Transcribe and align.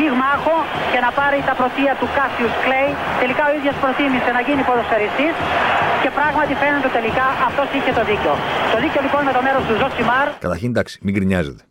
πυγμάχο 0.00 0.56
και 0.92 1.00
να 1.06 1.10
πάρει 1.18 1.38
τα 1.48 1.54
πρωτεία 1.60 1.92
του 2.00 2.08
Κάσιους 2.16 2.54
Κλέη. 2.64 2.90
Τελικά 3.22 3.42
ο 3.50 3.52
ίδιος 3.58 3.76
προτίμησε 3.82 4.30
να 4.36 4.40
γίνει 4.46 4.62
ποδοσφαιριστής 4.68 5.34
και 6.02 6.10
πράγματι 6.18 6.52
φαίνεται 6.62 6.90
τελικά 6.98 7.26
αυτός 7.48 7.68
είχε 7.76 7.92
το 7.98 8.02
δίκιο. 8.10 8.32
Το 8.72 8.78
δίκιο 8.84 9.00
λοιπόν 9.06 9.20
με 9.28 9.32
το 9.36 9.40
μέρος 9.46 9.62
του 9.68 9.74
Ζοσιμάρ. 9.80 10.26
Καταρχήν 10.46 10.70
εντάξει, 10.74 10.94
μην 11.04 11.12
γκρινιάζετε. 11.16 11.62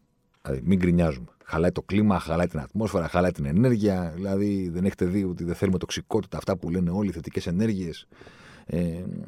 Δηλαδή, 0.42 0.60
μην 0.70 0.78
γκρινιάζουμε. 0.82 1.32
Χαλάει 1.52 1.74
το 1.78 1.84
κλίμα, 1.90 2.16
χαλάει 2.28 2.50
την 2.54 2.60
ατμόσφαιρα, 2.66 3.08
χαλάει 3.14 3.34
την 3.38 3.46
ενέργεια. 3.54 3.98
Δηλαδή, 4.16 4.70
δεν 4.74 4.84
έχετε 4.88 5.06
δει 5.14 5.22
ότι 5.32 5.44
δεν 5.50 5.56
θέλουμε 5.60 5.78
τοξικότητα, 5.78 6.38
αυτά 6.38 6.58
που 6.58 6.66
λένε 6.70 6.90
όλοι 7.00 7.10
οι 7.10 7.16
θετικές 7.18 7.48
ενέργειες. 7.48 8.08
Ε, 8.66 8.80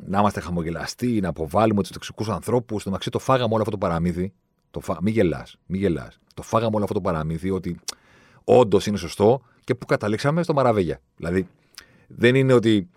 να 0.05 0.19
είμαστε 0.19 0.39
χαμογελαστοί, 0.39 1.19
να 1.21 1.29
αποβάλουμε 1.29 1.81
τους 1.81 1.91
τοξικούς 1.91 2.29
ανθρώπους. 2.29 2.81
Στο 2.81 2.89
μεταξύ, 2.89 3.09
το 3.09 3.19
φάγαμε 3.19 3.53
όλο 3.53 3.61
αυτό 3.65 3.71
το 3.77 3.81
παραμύθι. 3.85 4.33
Το 4.71 4.79
φα... 4.79 4.97
Μην 5.01 5.13
γελάς, 5.13 5.57
μην 5.65 5.79
γελάς. 5.79 6.19
Το 6.33 6.41
φάγαμε 6.41 6.75
όλο 6.75 6.83
αυτό 6.83 6.95
το 6.95 7.01
παραμύθι 7.01 7.49
ότι 7.49 7.79
όντως 8.43 8.85
είναι 8.85 8.97
σωστό 8.97 9.41
και 9.63 9.75
που 9.75 9.85
καταλήξαμε 9.85 10.43
στο 10.43 10.53
Μαραβέγια. 10.53 11.01
Δηλαδή, 11.15 11.47
δεν 12.07 12.35
είναι 12.35 12.53
ότι 12.53 12.89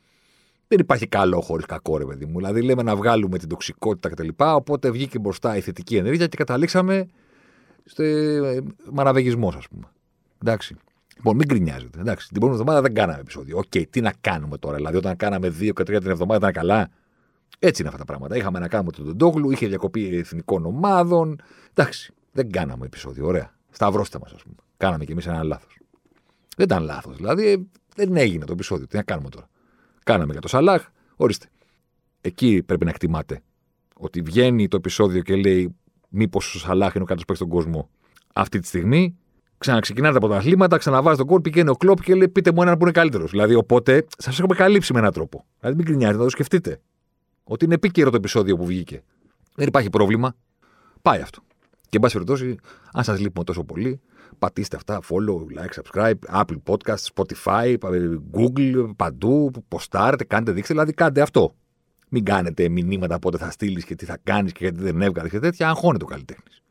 δεν 0.68 0.78
υπάρχει 0.78 1.06
καλό 1.06 1.40
χωρίς 1.40 1.66
κακό, 1.66 1.96
ρε 1.96 2.04
παιδί 2.04 2.26
μου. 2.26 2.36
Δηλαδή, 2.36 2.62
λέμε 2.62 2.82
να 2.82 2.96
βγάλουμε 2.96 3.38
την 3.38 3.48
τοξικότητα 3.48 4.08
κτλ. 4.08 4.28
Οπότε 4.36 4.90
βγήκε 4.90 5.18
μπροστά 5.18 5.56
η 5.56 5.60
θετική 5.60 5.96
ενέργεια 5.96 6.26
και 6.26 6.36
καταλήξαμε 6.36 7.08
στο 7.84 8.02
ε, 8.02 8.62
μαραβεγισμός, 8.92 9.56
ας 9.56 9.68
πούμε. 9.68 9.84
Εντάξει. 10.42 10.76
Λοιπόν, 11.16 11.36
μην 11.36 11.46
γκρινιάζετε. 11.46 12.00
Εντάξει, 12.00 12.28
την 12.28 12.38
προηγούμενη 12.38 12.60
εβδομάδα 12.60 12.80
δεν 12.80 12.94
κάναμε 12.94 13.20
επεισόδιο. 13.20 13.58
Οκ, 13.58 13.86
τι 13.90 14.00
να 14.00 14.12
κάνουμε 14.20 14.58
τώρα. 14.58 14.76
Δηλαδή, 14.76 14.96
όταν 14.96 15.16
κάναμε 15.16 15.48
δύο 15.48 15.72
και 15.72 15.82
τρία 15.82 16.00
την 16.00 16.10
εβδομάδα 16.10 16.38
ήταν 16.38 16.52
καλά. 16.52 16.90
Έτσι 17.58 17.80
είναι 17.82 17.90
αυτά 17.90 18.00
τα 18.00 18.06
πράγματα. 18.12 18.36
Είχαμε 18.36 18.58
να 18.58 18.68
κάνουμε 18.68 18.90
τον 18.90 19.16
Ντόγλου, 19.16 19.50
είχε 19.50 19.66
διακοπή 19.66 20.16
εθνικών 20.16 20.66
ομάδων. 20.66 21.42
Εντάξει, 21.74 22.12
δεν 22.32 22.50
κάναμε 22.50 22.86
επεισόδιο. 22.86 23.26
Ωραία. 23.26 23.54
Σταυρώστε 23.70 24.18
μας, 24.18 24.32
ας 24.32 24.42
πούμε. 24.42 24.56
Κάναμε 24.84 25.04
κι 25.04 25.12
εμείς 25.12 25.26
ένα 25.26 25.42
λάθος. 25.42 25.78
Δεν 26.56 26.66
ήταν 26.66 26.82
λάθος. 26.82 27.16
Δηλαδή, 27.16 27.68
δεν 27.96 28.16
έγινε 28.16 28.44
το 28.44 28.52
επεισόδιο. 28.52 28.86
Τι 28.86 28.96
να 28.96 29.02
κάνουμε 29.02 29.28
τώρα. 29.28 29.48
Κάναμε 30.04 30.32
για 30.32 30.40
το 30.40 30.48
Σαλάχ, 30.48 30.88
ορίστε. 31.16 31.46
Εκεί 32.20 32.62
πρέπει 32.66 32.84
να 32.84 32.90
εκτιμάτε 32.90 33.42
ότι 33.96 34.20
βγαίνει 34.20 34.68
το 34.68 34.76
επεισόδιο 34.76 35.22
και 35.22 35.36
λέει 35.36 35.76
μήπως 36.08 36.54
ο 36.54 36.58
Σαλάχ 36.58 36.94
είναι 36.94 37.02
ο 37.02 37.06
κάτω 37.06 37.34
στον 37.34 37.48
κόσμο. 37.48 37.90
Αυτή 38.34 38.58
τη 38.58 38.66
στιγμή 38.66 39.16
ξαναξεκινάτε 39.58 40.16
από 40.16 40.28
τα 40.28 40.36
αθλήματα, 40.36 40.76
ξαναβάζει 40.76 41.16
τον 41.16 41.26
κόλ, 41.26 41.40
πηγαίνει 41.40 41.68
ο 41.68 41.74
κλοπ 41.74 42.02
και 42.02 42.14
λέει 42.14 42.28
πείτε 42.28 42.52
μου 42.52 42.62
έναν 42.62 42.76
που 42.76 42.82
είναι 42.82 42.92
καλύτερος. 42.92 43.30
Δηλαδή, 43.30 43.54
οπότε 43.54 44.06
σας 44.18 44.38
έχουμε 44.38 44.54
καλύψει 44.54 44.92
με 44.92 44.98
έναν 44.98 45.12
τρόπο. 45.12 45.44
Δηλαδή, 45.60 45.76
μην 45.76 45.86
κρινιάζετε, 45.86 46.18
να 46.18 46.24
το 46.24 46.30
σκεφτείτε. 46.30 46.80
Ότι 47.44 47.64
είναι 47.64 47.74
επίκαιρο 47.74 48.10
το 48.10 48.16
επεισόδιο 48.16 48.56
που 48.56 48.66
βγήκε. 48.66 49.02
Δεν 49.54 49.66
υπάρχει 49.66 49.90
πρόβλημα. 49.90 50.36
Πάει 51.02 51.20
αυτό. 51.20 51.42
Και 51.80 51.96
εν 51.96 52.00
πάση 52.00 52.14
περιπτώσει, 52.14 52.56
αν 52.92 53.04
σας 53.04 53.20
λείπουμε 53.20 53.44
τόσο 53.44 53.64
πολύ, 53.64 54.00
πατήστε 54.38 54.76
αυτά, 54.76 55.00
follow, 55.08 55.38
like, 55.58 55.82
subscribe, 55.82 56.42
Apple 56.42 56.56
Podcast, 56.64 57.04
Spotify, 57.14 57.76
Google, 58.32 58.90
παντού, 58.96 59.50
ποστάρετε, 59.68 60.24
κάντε 60.24 60.52
δείξτε, 60.52 60.72
δηλαδή 60.72 60.92
κάντε 60.92 61.20
αυτό. 61.20 61.54
Μην 62.08 62.24
κάνετε 62.24 62.68
μηνύματα 62.68 63.18
πότε 63.18 63.38
θα 63.38 63.50
στείλεις 63.50 63.84
και 63.84 63.94
τι 63.94 64.04
θα 64.04 64.18
κάνεις 64.22 64.52
και 64.52 64.58
γιατί 64.64 64.82
δεν 64.82 65.02
έβγαλες 65.02 65.30
και 65.30 65.38
τέτοια. 65.38 65.68
Αγχώνεται 65.68 66.04
ο 66.04 66.06
καλλιτέχνης. 66.06 66.62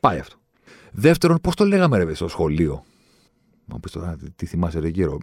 Πάει 0.00 0.18
αυτό. 0.18 0.36
Δεύτερον, 0.92 1.38
πώς 1.42 1.54
το 1.54 1.64
λέγαμε 1.64 2.04
ρε 2.04 2.14
στο 2.14 2.28
σχολείο; 2.28 2.84
Μα 3.64 3.80
πεις 3.80 3.92
τώρα, 3.92 4.16
τι 4.36 4.46
θυμάσαι 4.46 4.78
ρε 4.78 4.88
γύρω. 4.88 5.18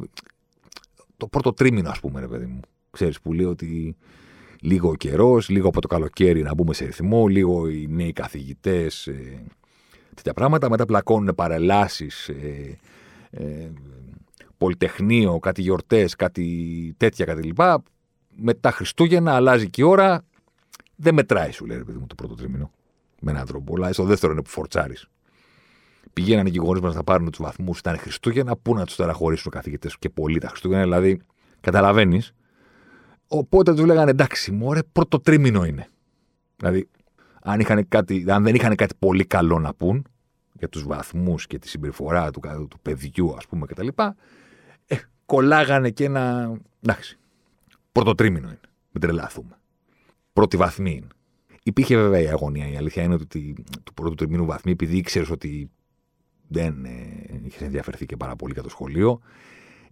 Το 1.17 1.27
πρώτο 1.27 1.53
τρίμηνο, 1.53 1.89
ας 1.89 1.99
πούμε, 1.99 2.19
ρε 2.19 2.27
παιδί 2.27 2.45
μου. 2.45 2.59
Ξέρεις 2.91 3.21
που 3.21 3.33
λέει 3.33 3.45
ότι 3.45 3.95
λίγο 4.61 4.89
ο 4.89 4.95
καιρός, 4.95 5.49
λίγο 5.49 5.67
από 5.67 5.81
το 5.81 5.87
καλοκαίρι 5.87 6.41
να 6.41 6.53
μπούμε 6.53 6.73
σε 6.73 6.85
ρυθμό, 6.85 7.27
λίγο 7.27 7.69
οι 7.69 7.87
νέοι 7.89 8.13
καθηγητές, 8.13 9.07
ε, 9.07 9.43
τέτοια 10.15 10.33
πράγματα. 10.33 10.69
Μετά 10.69 10.85
πλακώνουν 10.85 11.35
παρελάσεις, 11.35 12.29
ε, 12.29 12.77
ε, 13.29 13.69
πολυτεχνείο, 14.57 15.39
κάτι 15.39 15.61
γιορτές, 15.61 16.15
κάτι 16.15 16.93
τέτοια 16.97 17.25
κτλ. 17.25 17.49
Μετά 18.35 18.71
Χριστούγεννα 18.71 19.35
αλλάζει 19.35 19.69
και 19.69 19.81
η 19.81 19.85
ώρα. 19.85 20.23
Δεν 20.95 21.13
μετράει, 21.13 21.51
σου 21.51 21.65
λέει, 21.65 21.77
ρε 21.77 21.83
παιδί 21.83 21.97
μου, 21.97 22.07
το 22.07 22.15
πρώτο 22.15 22.35
τρίμηνο. 22.35 22.71
Με 23.21 23.31
έναν 23.31 23.45
τρόπο. 23.45 23.73
Αλλά 23.75 23.93
στο 23.93 24.03
δεύτερο 24.03 24.31
είναι 24.31 24.41
που 24.41 24.49
φορτσάρεις. 24.49 25.07
Πηγαίνανε 26.13 26.49
και 26.49 26.57
οι 26.61 26.65
γονείς 26.65 26.81
μας 26.81 26.95
να 26.95 27.03
πάρουν 27.03 27.31
τους 27.31 27.41
βαθμούς, 27.41 27.79
ήταν 27.79 27.97
Χριστούγεννα, 27.97 28.55
πού 28.55 28.73
να 28.75 28.85
τους 28.85 28.95
τεραχωρήσουν 28.95 29.51
οι 29.53 29.55
καθηγητές 29.55 29.97
και 29.97 30.09
πολύ 30.09 30.39
τα 30.39 30.47
Χριστούγεννα. 30.47 30.83
Δηλαδή, 30.83 31.21
καταλαβαίνεις. 31.61 32.33
Οπότε 33.27 33.73
τους 33.73 33.85
λέγανε 33.85 34.11
εντάξει, 34.11 34.51
μωρέ, 34.51 34.79
πρώτο 34.91 35.19
τρίμηνο 35.19 35.65
είναι. 35.65 35.87
Δηλαδή, 36.55 36.89
αν, 37.45 37.59
είχαν 37.59 37.87
κάτι, 37.87 38.25
αν 38.27 38.43
δεν 38.43 38.55
είχαν 38.55 38.75
κάτι 38.75 38.95
πολύ 38.99 39.25
καλό 39.25 39.59
να 39.59 39.73
πούν 39.73 40.05
για 40.53 40.69
τους 40.69 40.83
βαθμούς 40.83 41.47
και 41.47 41.59
τη 41.59 41.67
συμπεριφορά 41.67 42.31
του, 42.31 42.41
του 42.69 42.79
παιδιού, 42.81 43.35
ας 43.35 43.47
πούμε, 43.47 43.65
κτλ. 43.65 43.87
Ε, 44.85 44.95
κολλάγανε 45.25 45.89
και 45.89 46.03
ένα. 46.03 46.53
Εντάξει. 46.81 47.17
Πρώτο 47.91 48.15
τρίμηνο 48.15 48.47
είναι. 48.47 48.59
Μην 48.91 49.01
τρελαθούμε. 49.01 49.57
Πρώτη 50.33 50.57
βαθμή 50.57 50.91
είναι. 50.91 51.07
Υπήρχε 51.63 51.95
βέβαια 51.95 52.21
η 52.21 52.27
αγωνία. 52.27 52.69
Η 52.69 52.77
αλήθεια 52.77 53.03
είναι 53.03 53.13
ότι 53.13 53.55
του 53.83 53.93
πρώτου 53.93 54.15
τριμήνου 54.15 54.45
βαθμοί, 54.45 54.71
επειδή 54.71 54.97
ήξερες 54.97 55.29
ότι 55.29 55.71
δεν 56.47 56.85
ε, 56.85 57.41
είχες 57.43 57.61
ενδιαφερθεί 57.61 58.05
και 58.05 58.17
πάρα 58.17 58.35
πολύ 58.35 58.53
για 58.53 58.63
το 58.63 58.69
σχολείο, 58.69 59.19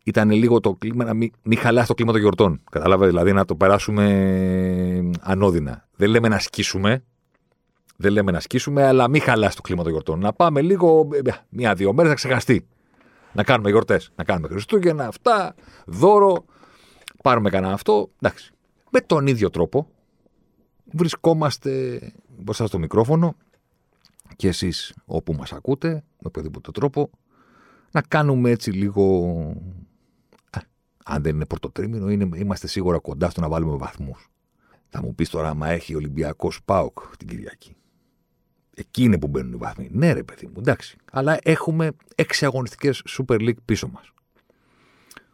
ήταν 0.04 0.32
λίγο 0.32 0.60
το 0.60 0.74
κλίμα 0.74 1.04
να 1.04 1.14
μην, 1.14 1.32
μην 1.44 1.58
χαλάσει 1.58 1.88
το 1.88 1.94
κλίμα 1.94 2.12
των 2.12 2.22
γιορτών. 2.22 2.62
Κατάλαβες, 2.72 3.08
δηλαδή 3.08 3.34
να 3.34 3.46
το 3.46 3.56
περάσουμε 3.56 5.12
ανώδυνα. 5.20 5.88
Δεν 5.96 6.10
λέμε 6.10 6.28
να 6.28 6.40
σκίσουμε, 6.40 7.04
δεν 7.96 8.12
λέμε 8.12 8.32
να 8.32 8.40
σκίσουμε, 8.40 8.84
αλλά 8.84 9.08
μην 9.08 9.22
χαλάσει 9.22 9.56
το 9.56 9.62
κλίμα 9.62 9.84
των 9.84 9.92
γιορτών. 9.92 10.20
Να 10.20 10.34
πάμε 10.34 10.62
λίγο, 10.62 11.10
ε, 11.26 11.32
μία-δύο 11.50 11.94
μέρες 11.94 12.10
να 12.10 12.16
ξεχαστεί. 12.16 12.68
Να 13.34 13.44
κάνουμε 13.44 13.70
γιορτές. 13.70 14.12
Να 14.16 14.24
κάνουμε 14.24 14.48
Χριστούγεννα, 14.48 15.08
αυτά, 15.08 15.56
δώρο. 15.86 16.46
Πάρουμε 17.24 17.50
κανένα 17.50 17.74
αυτό. 17.74 18.10
Εντάξει. 18.22 18.54
Με 18.90 19.02
τον 19.02 19.28
ίδιο 19.28 19.50
τρόπο 19.50 19.88
βρισκόμαστε 20.92 22.02
μπροστά 22.38 22.66
στο 22.66 22.80
μικρόφωνο 22.80 23.36
και 24.36 24.48
εσείς 24.48 24.94
όπου 25.06 25.34
μας 25.34 25.54
ακούτε, 25.54 25.90
με 25.90 26.02
οποιοδήποτε 26.28 26.72
τρόπο, 26.72 27.10
να 27.92 28.02
κάνουμε 28.02 28.50
έτσι 28.50 28.72
λίγο... 28.72 29.28
Ε, 30.50 30.60
αν 31.06 31.22
δεν 31.24 31.36
είναι 31.36 31.46
πρωτοτρίμηνο, 31.46 32.10
είναι, 32.10 32.30
είμαστε 32.36 32.68
σίγουρα 32.68 33.00
κοντά 33.00 33.30
στο 33.30 33.42
να 33.42 33.50
βάλουμε 33.50 33.78
βαθμούς. 33.78 34.30
Θα 34.90 35.02
μου 35.02 35.16
πεις 35.16 35.30
τώρα, 35.30 35.54
μα 35.54 35.70
έχει 35.70 35.96
Ολυμπιακός 35.96 36.64
ΠΑΟΚ 36.66 37.00
την 37.18 37.28
Κυριακή. 37.28 37.76
Εκεί 38.76 39.04
είναι 39.04 39.20
που 39.20 39.28
μπαίνουν 39.28 39.54
οι 39.54 39.56
βαθμοί. 39.56 39.90
Ναι, 39.92 40.14
ρε 40.14 40.24
παιδί 40.24 40.46
μου, 40.46 40.54
εντάξει. 40.58 40.98
Αλλά 41.12 41.40
έχουμε 41.44 41.92
έξι 42.16 42.46
αγωνιστικές 42.46 43.04
Super 43.18 43.40
League 43.40 43.62
πίσω 43.66 43.90
μας. 43.94 44.12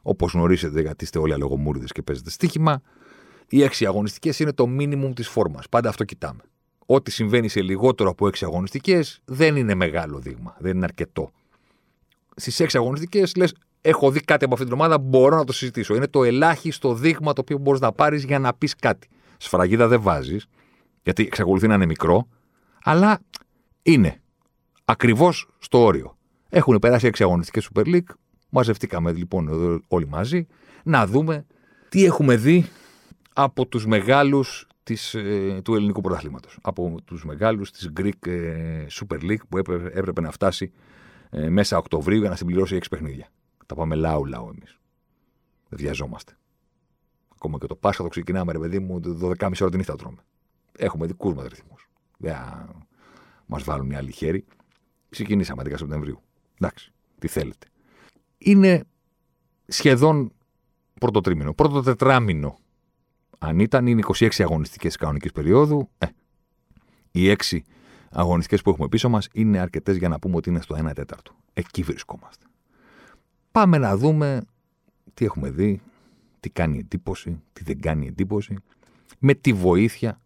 Όπως 0.01 0.33
γνωρίζετε, 0.33 0.81
γιατί 0.81 1.03
είστε 1.03 1.19
όλοι 1.19 1.33
αλογομούριδες 1.33 1.91
και 1.91 2.01
παίζετε 2.01 2.29
στοίχημα, 2.29 2.81
οι 3.49 3.63
έξι 3.63 3.85
αγωνιστικές 3.85 4.39
είναι 4.39 4.53
το 4.53 4.65
minimum 4.79 5.11
της 5.15 5.27
φόρμας. 5.27 5.69
Πάντα 5.69 5.89
αυτό 5.89 6.03
κοιτάμε. 6.03 6.41
Ό,τι 6.85 7.11
συμβαίνει 7.11 7.47
σε 7.47 7.61
λιγότερο 7.61 8.09
από 8.09 8.27
έξι 8.27 8.45
αγωνιστικές 8.45 9.21
δεν 9.25 9.55
είναι 9.55 9.75
μεγάλο 9.75 10.19
δείγμα. 10.19 10.55
Δεν 10.59 10.75
είναι 10.75 10.85
αρκετό. 10.85 11.31
Στις 12.35 12.59
έξι 12.59 12.77
αγωνιστικές 12.77 13.35
λες, 13.35 13.55
έχω 13.81 14.11
δει 14.11 14.19
κάτι 14.19 14.45
από 14.45 14.53
αυτήν 14.53 14.69
την 14.69 14.79
ομάδα, 14.79 14.99
μπορώ 14.99 15.35
να 15.35 15.43
το 15.43 15.53
συζητήσω. 15.53 15.95
Είναι 15.95 16.07
το 16.07 16.23
ελάχιστο 16.23 16.93
δείγμα 16.93 17.33
το 17.33 17.41
οποίο 17.41 17.57
μπορείς 17.57 17.79
να 17.79 17.91
πάρεις 17.91 18.23
για 18.23 18.39
να 18.39 18.53
πεις 18.53 18.75
κάτι. 18.75 19.07
Σφραγίδα 19.37 19.87
δεν 19.87 20.01
βάζεις, 20.01 20.47
γιατί 21.03 21.23
εξακολουθεί 21.23 21.67
να 21.67 21.73
είναι 21.73 21.85
μικρό, 21.85 22.27
αλλά 22.83 23.19
είναι 23.81 24.21
ακριβώς 24.85 25.49
στο 25.59 25.83
όριο. 25.83 26.17
Έχουν 26.49 26.79
περάσει 26.79 27.07
έξι 27.07 27.23
αγωνιστικές 27.23 27.69
Super 27.73 27.85
League. 27.85 28.13
Μαζευτήκαμε 28.49 29.11
λοιπόν 29.11 29.47
εδώ 29.47 29.79
όλοι 29.87 30.07
μαζί 30.07 30.47
να 30.83 31.07
δούμε 31.07 31.45
τι 31.89 32.05
έχουμε 32.05 32.35
δει 32.35 32.65
από 33.33 33.65
τους 33.65 33.85
μεγάλους 33.85 34.67
της, 34.83 35.13
ε, 35.13 35.61
του 35.63 35.75
ελληνικού 35.75 36.01
πρωταθλήματος. 36.01 36.57
Από 36.61 36.95
τους 37.05 37.25
μεγάλους 37.25 37.71
της 37.71 37.91
Greek 37.99 38.27
ε, 38.27 38.85
Super 38.91 39.21
League 39.21 39.47
που 39.49 39.57
έπρεπε, 39.57 39.99
έπρεπε 39.99 40.21
να 40.21 40.31
φτάσει 40.31 40.71
ε, 41.29 41.49
μέσα 41.49 41.77
Οκτωβρίου 41.77 42.19
για 42.19 42.29
να 42.29 42.35
συμπληρώσει 42.35 42.75
έξι 42.75 42.89
παιχνίδια. 42.89 43.27
Τα 43.65 43.75
πάμε 43.75 43.95
λαού 43.95 44.25
λαού 44.25 44.47
εμείς. 44.47 44.79
Δεν 45.69 45.79
βιαζόμαστε. 45.79 46.37
Ακόμα 47.35 47.57
και 47.57 47.67
το 47.67 47.75
Πάσχα 47.75 48.03
το 48.03 48.09
ξεκινάμε, 48.09 48.51
ρε 48.51 48.59
παιδί 48.59 48.79
μου, 48.79 49.01
12.30 49.21 49.35
ώρα 49.39 49.69
την 49.69 49.77
νύχτα 49.77 49.95
τρώμε. 49.95 50.23
Έχουμε 50.77 51.05
δικού 51.05 51.33
μα 51.33 51.47
ρυθμού. 51.47 51.75
Δεν 52.21 52.35
μας 53.45 53.63
βάλουν 53.63 53.91
οι 53.91 53.95
άλλοι 53.95 54.11
χέρι. 54.11 54.45
Ξεκινήσαμε 55.09 55.63
10 55.65 55.73
Σεπτεμβρίου. 55.75 56.21
Εντάξει, 56.59 56.91
τι 57.19 57.27
θέλετε. 57.27 57.67
Είναι 58.37 58.83
σχεδόν 59.67 60.31
πρώτο 60.99 61.21
τρίμηνο, 61.21 61.53
πρώτο 61.53 61.81
τετράμινο 61.81 62.57
Αν 63.37 63.59
ήταν, 63.59 63.87
είναι 63.87 64.01
26 64.07 64.29
αγωνιστικές 64.37 64.95
κανονικής 64.95 65.31
περίοδου. 65.31 65.89
Ε, 65.97 66.05
οι 67.11 67.35
6 67.49 67.59
αγωνιστικές 68.11 68.61
που 68.61 68.69
έχουμε 68.69 68.87
πίσω 68.87 69.09
μας 69.09 69.27
είναι 69.33 69.59
αρκετές 69.59 69.97
για 69.97 70.09
να 70.09 70.19
πούμε 70.19 70.35
ότι 70.35 70.49
είναι 70.49 70.61
στο 70.61 70.75
1 70.75 70.91
τέταρτο. 70.93 71.35
Εκεί 71.53 71.83
βρισκόμαστε. 71.83 72.45
Πάμε 73.51 73.77
να 73.77 73.97
δούμε 73.97 74.41
τι 75.13 75.25
έχουμε 75.25 75.49
δει, 75.49 75.81
τι 76.39 76.49
κάνει 76.49 76.77
εντύπωση, 76.77 77.41
τι 77.53 77.63
δεν 77.63 77.81
κάνει 77.81 78.07
εντύπωση. 78.07 78.55
Με 79.19 79.33
τη 79.33 79.53
βοήθεια 79.53 80.21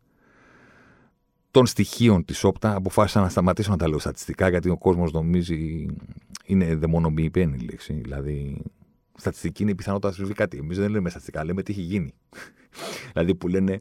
των 1.54 1.66
στοιχείων 1.66 2.26
της 2.26 2.44
όπτα 2.44 2.76
αποφάσισα 2.76 3.22
να 3.22 3.30
σταματήσω 3.30 3.72
να 3.72 3.78
τα 3.78 3.88
λέω 3.88 4.00
στατιστικά 4.00 4.50
γιατί 4.50 4.70
ο 4.70 4.78
κόσμος 4.78 5.12
νομίζει 5.12 5.86
είναι 6.46 6.76
δαιμονοποιημένη 6.76 7.58
η 7.62 7.66
λέξη. 7.66 7.94
Δηλαδή, 7.94 8.62
στατιστική 9.18 9.62
είναι 9.62 9.72
η 9.72 9.76
πιθανότητα 9.76 10.10
να 10.10 10.14
συμβεί 10.14 10.34
κάτι. 10.34 10.58
Εμείς 10.58 10.78
δεν 10.78 10.90
λέμε 10.90 11.10
στατιστικά, 11.10 11.46
λέμε 11.46 11.64
τι 11.64 11.72
έχει 11.72 11.82
γίνει. 11.82 12.14
δηλαδή 13.14 13.36
που 13.36 13.48
λένε, 13.48 13.80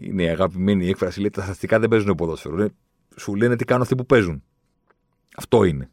είναι 0.00 0.22
η 0.22 0.28
αγαπημένη 0.28 0.88
έκφραση, 0.88 1.20
λέει 1.20 1.30
τα 1.30 1.40
στατιστικά 1.40 1.78
δεν 1.78 1.88
παίζουν 1.88 2.14
ποδόσφαιρο. 2.14 2.68
Σου 3.16 3.34
λένε 3.34 3.56
τι 3.56 3.64
κάνουν 3.64 3.82
αυτοί 3.82 3.94
που 3.94 4.06
παίζουν. 4.06 4.42
Αυτό 5.36 5.64
είναι. 5.64 5.90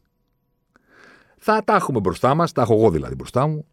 Θα 1.36 1.64
τα 1.64 1.74
έχουμε 1.74 2.00
μπροστά 2.00 2.34
μας, 2.34 2.52
τα 2.52 2.62
έχω 2.62 2.74
εγώ 2.74 2.90
δηλαδή 2.90 3.14
μπροστά 3.14 3.46
μου. 3.46 3.66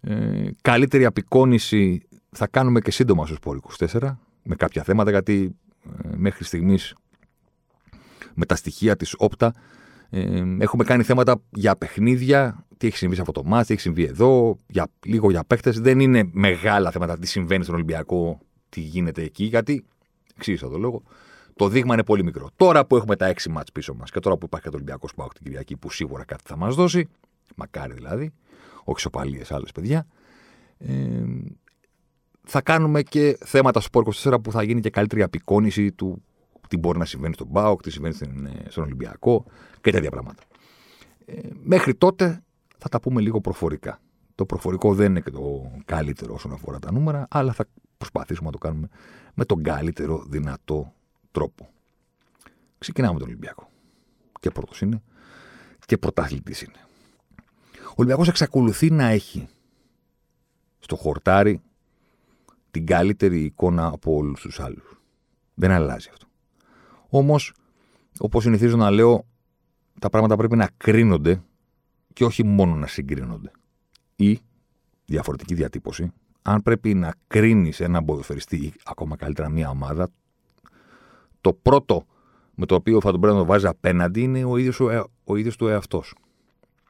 Ε, 0.00 0.48
καλύτερη 0.62 1.04
απεικόνηση 1.04 2.00
θα 2.30 2.46
κάνουμε 2.46 2.80
και 2.80 2.90
σύντομα 2.90 3.26
στο 3.26 3.34
Σπόρ 3.34 3.58
24 3.78 4.16
με 4.42 4.54
κάποια 4.54 4.82
θέματα 4.82 5.10
γιατί 5.10 5.44
ε, 5.44 5.65
μέχρι 6.16 6.44
στιγμής 6.44 6.94
με 8.34 8.46
τα 8.46 8.56
στοιχεία 8.56 8.96
της 8.96 9.14
όπτα 9.18 9.54
ε, 10.10 10.42
έχουμε 10.58 10.84
κάνει 10.84 11.02
θέματα 11.02 11.42
για 11.50 11.76
παιχνίδια, 11.76 12.66
τι 12.76 12.86
έχει 12.86 12.96
συμβεί 12.96 13.14
σε 13.14 13.20
αυτό 13.20 13.32
το 13.32 13.44
μάτι, 13.44 13.66
τι 13.66 13.72
έχει 13.72 13.82
συμβεί 13.82 14.04
εδώ, 14.04 14.58
για, 14.66 14.88
λίγο 15.04 15.30
για 15.30 15.44
παίχτες. 15.44 15.80
Δεν 15.80 16.00
είναι 16.00 16.28
μεγάλα 16.32 16.90
θέματα 16.90 17.18
τι 17.18 17.26
συμβαίνει 17.26 17.62
στον 17.62 17.74
Ολυμπιακό, 17.74 18.38
τι 18.68 18.80
γίνεται 18.80 19.22
εκεί, 19.22 19.44
γιατί 19.44 19.84
εξήγησα 20.36 20.68
το 20.68 20.78
λόγο. 20.78 21.02
Το 21.56 21.68
δείγμα 21.68 21.94
είναι 21.94 22.04
πολύ 22.04 22.24
μικρό. 22.24 22.50
Τώρα 22.56 22.86
που 22.86 22.96
έχουμε 22.96 23.16
τα 23.16 23.26
έξι 23.26 23.50
μάτς 23.50 23.72
πίσω 23.72 23.94
μας 23.94 24.10
και 24.10 24.20
τώρα 24.20 24.36
που 24.36 24.44
υπάρχει 24.44 24.64
και 24.64 24.70
το 24.70 24.76
Ολυμπιακός 24.76 25.10
Σπάουκ 25.10 25.32
την 25.32 25.44
Κυριακή 25.44 25.76
που 25.76 25.90
σίγουρα 25.90 26.24
κάτι 26.24 26.42
θα 26.46 26.56
μας 26.56 26.74
δώσει, 26.74 27.08
μακάρι 27.56 27.92
δηλαδή, 27.92 28.32
όχι 28.84 29.00
σοπαλίε 29.00 29.42
άλλες 29.48 29.72
παιδιά, 29.72 30.06
ε, 30.78 30.92
θα 32.46 32.62
κάνουμε 32.62 33.02
και 33.02 33.38
θέματα 33.44 33.80
στο 33.80 34.02
24 34.22 34.36
που 34.42 34.52
θα 34.52 34.62
γίνει 34.62 34.80
και 34.80 34.90
καλύτερη 34.90 35.22
απεικόνηση 35.22 35.92
του 35.92 36.22
τι 36.68 36.76
μπορεί 36.76 36.98
να 36.98 37.04
συμβαίνει 37.04 37.34
στον 37.34 37.46
Μπάουκ, 37.46 37.82
τι 37.82 37.90
συμβαίνει 37.90 38.16
ε, 38.64 38.70
στον 38.70 38.84
Ολυμπιακό 38.84 39.44
και 39.80 39.90
τέτοια 39.90 40.10
πράγματα. 40.10 40.42
Ε, 41.24 41.40
μέχρι 41.62 41.94
τότε 41.94 42.42
θα 42.78 42.88
τα 42.88 43.00
πούμε 43.00 43.20
λίγο 43.20 43.40
προφορικά. 43.40 44.00
Το 44.34 44.46
προφορικό 44.46 44.94
δεν 44.94 45.10
είναι 45.10 45.20
και 45.20 45.30
το 45.30 45.70
καλύτερο 45.84 46.34
όσον 46.34 46.52
αφορά 46.52 46.78
τα 46.78 46.92
νούμερα, 46.92 47.26
αλλά 47.30 47.52
θα 47.52 47.66
προσπαθήσουμε 47.96 48.46
να 48.46 48.52
το 48.52 48.58
κάνουμε 48.58 48.88
με 49.34 49.44
τον 49.44 49.62
καλύτερο 49.62 50.24
δυνατό 50.28 50.92
τρόπο. 51.30 51.68
Ξεκινάμε 52.78 53.12
με 53.12 53.18
τον 53.18 53.28
Ολυμπιακό. 53.28 53.70
Και 54.40 54.50
πρώτος 54.50 54.80
είναι 54.80 55.02
και 55.86 55.98
πρωταθλητής 55.98 56.62
είναι. 56.62 56.78
Ο 57.88 57.94
Ολυμπιακός 57.94 58.28
εξακολουθεί 58.28 58.90
να 58.90 59.04
έχει 59.04 59.48
στο 60.78 60.96
χορτάρι 60.96 61.60
την 62.76 62.86
καλύτερη 62.86 63.40
εικόνα 63.40 63.86
από 63.86 64.14
όλους 64.14 64.40
τους 64.40 64.60
άλλους. 64.60 65.00
Δεν 65.54 65.70
αλλάζει 65.70 66.08
αυτό. 66.12 66.26
Όμως, 67.08 67.52
όπως 68.18 68.42
συνηθίζω 68.42 68.76
να 68.76 68.90
λέω, 68.90 69.26
τα 70.00 70.08
πράγματα 70.08 70.36
πρέπει 70.36 70.56
να 70.56 70.68
κρίνονται 70.76 71.42
και 72.12 72.24
όχι 72.24 72.44
μόνο 72.44 72.74
να 72.74 72.86
συγκρίνονται. 72.86 73.50
Ή, 74.16 74.38
διαφορετική 75.04 75.54
διατύπωση, 75.54 76.12
αν 76.42 76.62
πρέπει 76.62 76.94
να 76.94 77.14
κρίνεις 77.26 77.80
έναν 77.80 78.04
ποδοσφαιριστή 78.04 78.56
ή 78.56 78.72
ακόμα 78.84 79.16
καλύτερα 79.16 79.48
μια 79.48 79.68
ομάδα, 79.68 80.08
το 81.40 81.52
πρώτο 81.52 82.06
με 82.54 82.66
το 82.66 82.74
οποίο 82.74 83.00
θα 83.00 83.10
τον 83.10 83.20
πρέπει 83.20 83.36
να 83.36 83.42
το 83.42 83.46
βάζει 83.46 83.66
απέναντι 83.66 84.22
είναι 84.22 84.44
ο 84.44 84.56
ίδιος 84.56 84.80
ο, 84.80 85.10
ο 85.24 85.36
ίδιος 85.36 85.56
του 85.56 85.68
εαυτός. 85.68 86.14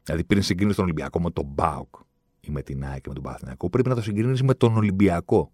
Δηλαδή, 0.03 0.25
πριν 0.25 0.43
συγκρίνεις 0.43 0.75
τον 0.75 0.85
Ολυμπιακό 0.85 1.21
με 1.21 1.31
τον 1.31 1.44
Μπάουκ 1.44 1.94
ή 2.41 2.50
με 2.50 2.62
την 2.62 2.85
ΑΕΚ 2.85 3.00
και 3.00 3.09
με 3.09 3.15
τον 3.15 3.23
Παναθηναϊκό, 3.23 3.71
πρέπει 3.71 3.89
να 3.89 3.94
το 3.94 4.03
συγκρίνεις 4.03 4.43
με 4.43 4.55
τον 4.55 4.77
Ολυμπιακό. 4.77 5.50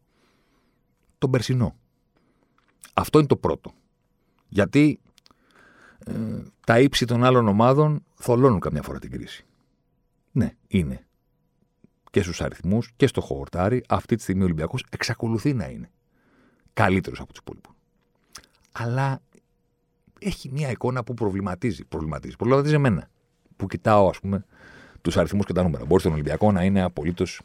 Τον 1.22 1.30
περσινό. 1.30 1.76
Αυτό 2.92 3.18
είναι 3.18 3.26
το 3.26 3.36
πρώτο. 3.36 3.72
Γιατί 4.48 5.00
ε, 6.06 6.42
τα 6.66 6.80
ύψη 6.80 7.06
των 7.06 7.24
άλλων 7.24 7.48
ομάδων 7.48 8.04
θολώνουν 8.14 8.60
καμιά 8.60 8.82
φορά 8.82 8.98
την 8.98 9.10
κρίση. 9.10 9.46
Ναι, 10.32 10.52
είναι. 10.66 11.06
Και 12.10 12.22
στους 12.22 12.40
αριθμούς 12.40 12.92
και 12.96 13.06
στο 13.06 13.20
χορτάρι, 13.20 13.84
αυτή 13.88 14.16
τη 14.16 14.22
στιγμή 14.22 14.42
ο 14.42 14.44
Ολυμπιακός 14.44 14.84
εξακολουθεί 14.90 15.54
να 15.54 15.68
είναι 15.68 15.90
καλύτερος 16.72 17.20
από 17.20 17.28
τους 17.32 17.38
υπόλοιπους. 17.38 17.74
Αλλά 18.72 19.22
έχει 20.18 20.50
μια 20.52 20.70
εικόνα 20.70 21.04
που 21.04 21.14
προβληματίζει. 21.14 21.84
Προβληματίζει, 21.84 22.36
προβληματίζει 22.36 22.74
εμένα. 22.74 23.08
Που 23.56 23.66
κοιτάω, 23.66 24.08
ας 24.08 24.20
πούμε, 24.20 24.44
τους 25.00 25.16
αριθμούς 25.16 25.46
και 25.46 25.52
τα 25.52 25.62
νούμερα. 25.62 25.84
Μπορεί 25.84 26.00
στον 26.00 26.12
Ολυμπιακό 26.12 26.52
να 26.52 26.64
είναι 26.64 26.82
απολύτως 26.82 27.40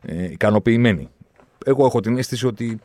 ε, 0.00 0.24
ικανοποιημένοι. 0.30 1.08
Εγώ 1.64 1.86
έχω 1.86 2.00
την 2.00 2.18
αίσθηση 2.18 2.46
ότι 2.46 2.80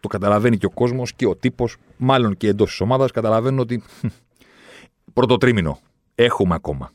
το 0.00 0.08
καταλαβαίνει 0.08 0.56
και 0.56 0.66
ο 0.66 0.70
κόσμος 0.70 1.12
και 1.12 1.26
ο 1.26 1.36
τύπος, 1.36 1.76
μάλλον 1.96 2.36
και 2.36 2.48
εντός 2.48 2.70
της 2.70 2.80
ομάδας, 2.80 3.10
καταλαβαίνουν 3.10 3.58
ότι 3.58 3.82
πρώτο 5.12 5.36
τρίμηνο 5.36 5.78
έχουμε 6.14 6.54
ακόμα. 6.54 6.92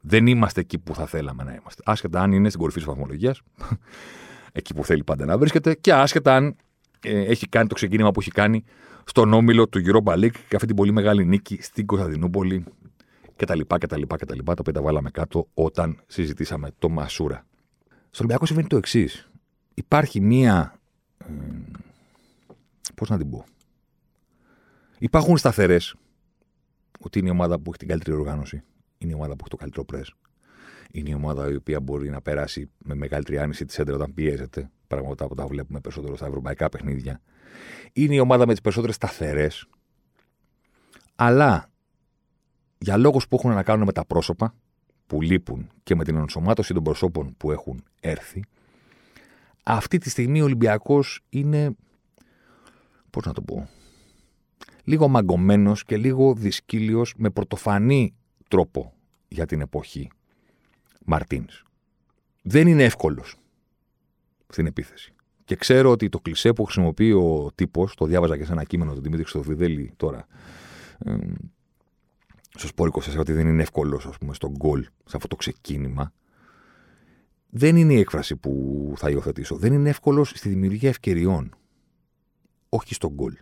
Δεν 0.00 0.26
είμαστε 0.26 0.60
εκεί 0.60 0.78
που 0.78 0.94
θα 0.94 1.06
θέλαμε 1.06 1.44
να 1.44 1.54
είμαστε. 1.54 1.82
Άσχετα 1.84 2.20
αν 2.20 2.32
είναι 2.32 2.48
στην 2.48 2.60
κορυφή 2.60 2.78
της 2.78 2.86
βαθμολογίας, 2.86 3.40
εκεί 4.52 4.74
που 4.74 4.84
θέλει 4.84 5.04
πάντα 5.04 5.24
να 5.24 5.38
βρίσκεται, 5.38 5.74
και 5.74 5.92
άσχετα 5.92 6.36
αν 6.36 6.56
ε, 7.00 7.20
έχει 7.20 7.48
κάνει 7.48 7.68
το 7.68 7.74
ξεκίνημα 7.74 8.10
που 8.10 8.20
έχει 8.20 8.30
κάνει 8.30 8.64
στον 9.04 9.32
όμιλο 9.32 9.68
του 9.68 9.80
Europa 9.84 10.12
League 10.12 10.36
και 10.48 10.54
αυτή 10.54 10.66
την 10.66 10.76
πολύ 10.76 10.92
μεγάλη 10.92 11.24
νίκη 11.24 11.58
στην 11.62 11.86
Κωνσταντινούπολη 11.86 12.64
κτλ. 13.36 13.60
κτλ, 13.78 14.02
κτλ 14.06 14.38
τα 14.44 14.54
οποία 14.58 14.72
τα 14.72 14.82
βάλαμε 14.82 15.10
κάτω 15.10 15.48
όταν 15.54 16.00
συζητήσαμε 16.06 16.70
το 16.78 16.88
Μασούρα. 16.88 17.46
Στο 17.88 18.18
Ολυμπιακό 18.18 18.46
συμβαίνει 18.46 18.68
το 18.68 18.76
εξής. 18.76 19.30
Υπάρχει 19.74 20.20
μία. 20.20 20.74
Ε, 21.18 21.24
Πώς 22.94 23.08
να 23.08 23.16
την 23.16 23.30
πω. 23.30 23.44
Υπάρχουν 24.98 25.36
σταθερές 25.36 25.94
ότι 27.00 27.18
είναι 27.18 27.28
η 27.28 27.30
ομάδα 27.30 27.58
που 27.58 27.68
έχει 27.68 27.78
την 27.78 27.88
καλύτερη 27.88 28.16
οργάνωση. 28.16 28.62
Είναι 28.98 29.12
η 29.12 29.14
ομάδα 29.14 29.32
που 29.32 29.40
έχει 29.40 29.50
το 29.50 29.56
καλύτερο 29.56 29.84
πρε. 29.84 30.00
Είναι 30.90 31.10
η 31.10 31.14
ομάδα 31.14 31.50
η 31.50 31.54
οποία 31.54 31.80
μπορεί 31.80 32.10
να 32.10 32.20
περάσει 32.20 32.70
με 32.78 32.94
μεγαλύτερη 32.94 33.38
άνεση 33.38 33.64
τη 33.64 33.76
έντρα 33.78 33.94
όταν 33.94 34.14
πιέζεται. 34.14 34.70
Πράγματα 34.86 35.26
που 35.26 35.34
τα 35.34 35.46
βλέπουμε 35.46 35.80
περισσότερο 35.80 36.16
στα 36.16 36.26
ευρωπαϊκά 36.26 36.68
παιχνίδια. 36.68 37.20
Είναι 37.92 38.14
η 38.14 38.18
ομάδα 38.18 38.46
με 38.46 38.52
τις 38.52 38.60
περισσότερες 38.60 38.94
σταθερές. 38.94 39.66
Αλλά 41.14 41.70
για 42.78 42.96
λόγους 42.96 43.28
που 43.28 43.36
έχουν 43.36 43.50
να 43.50 43.62
κάνουν 43.62 43.86
με 43.86 43.92
τα 43.92 44.04
πρόσωπα 44.04 44.54
που 45.06 45.22
λείπουν 45.22 45.70
και 45.82 45.94
με 45.94 46.04
την 46.04 46.16
ενσωμάτωση 46.16 46.74
των 46.74 46.82
προσώπων 46.82 47.34
που 47.36 47.50
έχουν 47.50 47.84
έρθει, 48.00 48.44
αυτή 49.62 49.98
τη 49.98 50.10
στιγμή 50.10 50.40
ο 50.40 50.44
Ολυμπιακός 50.44 51.20
είναι 51.28 51.76
πώς 53.10 53.24
να 53.24 53.32
το 53.32 53.42
πω, 53.42 53.68
λίγο 54.84 55.08
μαγκωμένος 55.08 55.84
και 55.84 55.96
λίγο 55.96 56.34
δυσκύλιος 56.34 57.14
με 57.16 57.30
πρωτοφανή 57.30 58.14
τρόπο 58.48 58.92
για 59.28 59.46
την 59.46 59.60
εποχή 59.60 60.10
Μαρτίνς. 61.04 61.62
Δεν 62.42 62.66
είναι 62.66 62.84
εύκολος 62.84 63.36
στην 64.48 64.66
επίθεση. 64.66 65.14
Και 65.44 65.56
ξέρω 65.56 65.90
ότι 65.90 66.08
το 66.08 66.20
κλισέ 66.20 66.52
που 66.52 66.64
χρησιμοποιεί 66.64 67.12
ο 67.12 67.50
τύπος, 67.54 67.94
το 67.94 68.04
διάβαζα 68.04 68.36
και 68.36 68.44
σε 68.44 68.52
ένα 68.52 68.64
κείμενο 68.64 68.94
του 68.94 69.00
Δημήτρη 69.00 69.22
Χρυστοφιδέλη 69.22 69.92
τώρα, 69.96 70.26
ε, 70.98 71.16
στο 72.54 72.66
σπόρ 72.66 72.88
24, 72.88 73.18
ότι 73.18 73.32
δεν 73.32 73.46
είναι 73.46 73.62
εύκολος, 73.62 74.06
ας 74.06 74.18
πούμε, 74.18 74.34
στον 74.34 74.50
γκολ, 74.50 74.82
σε 74.82 75.16
αυτό 75.16 75.28
το 75.28 75.36
ξεκίνημα. 75.36 76.12
Δεν 77.50 77.76
είναι 77.76 77.92
η 77.92 77.98
έκφραση 77.98 78.36
που 78.36 78.92
θα 78.96 79.10
υιοθετήσω. 79.10 79.56
Δεν 79.56 79.72
είναι 79.72 79.88
εύκολος 79.88 80.28
στη 80.28 80.48
δημιουργία 80.48 80.88
ευκαιριών 80.88 81.54
όχι 82.70 82.94
στον 82.94 83.10
γκολ. 83.10 83.36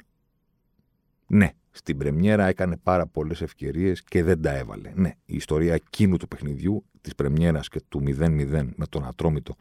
Ναι, 1.26 1.50
στην 1.70 1.96
Πρεμιέρα 1.96 2.46
έκανε 2.46 2.76
πάρα 2.76 3.06
πολλές 3.06 3.40
ευκαιρίες 3.40 4.02
και 4.02 4.22
δεν 4.22 4.42
τα 4.42 4.56
έβαλε. 4.56 4.92
Ναι, 4.94 5.08
η 5.24 5.36
ιστορία 5.36 5.74
εκείνου 5.74 6.16
του 6.16 6.28
παιχνιδιού, 6.28 6.84
της 7.00 7.14
Πρεμιέρας 7.14 7.68
και 7.68 7.80
του 7.88 8.02
0-0 8.06 8.68
με 8.76 8.86
τον 8.88 9.06
Ατρόμητο 9.06 9.54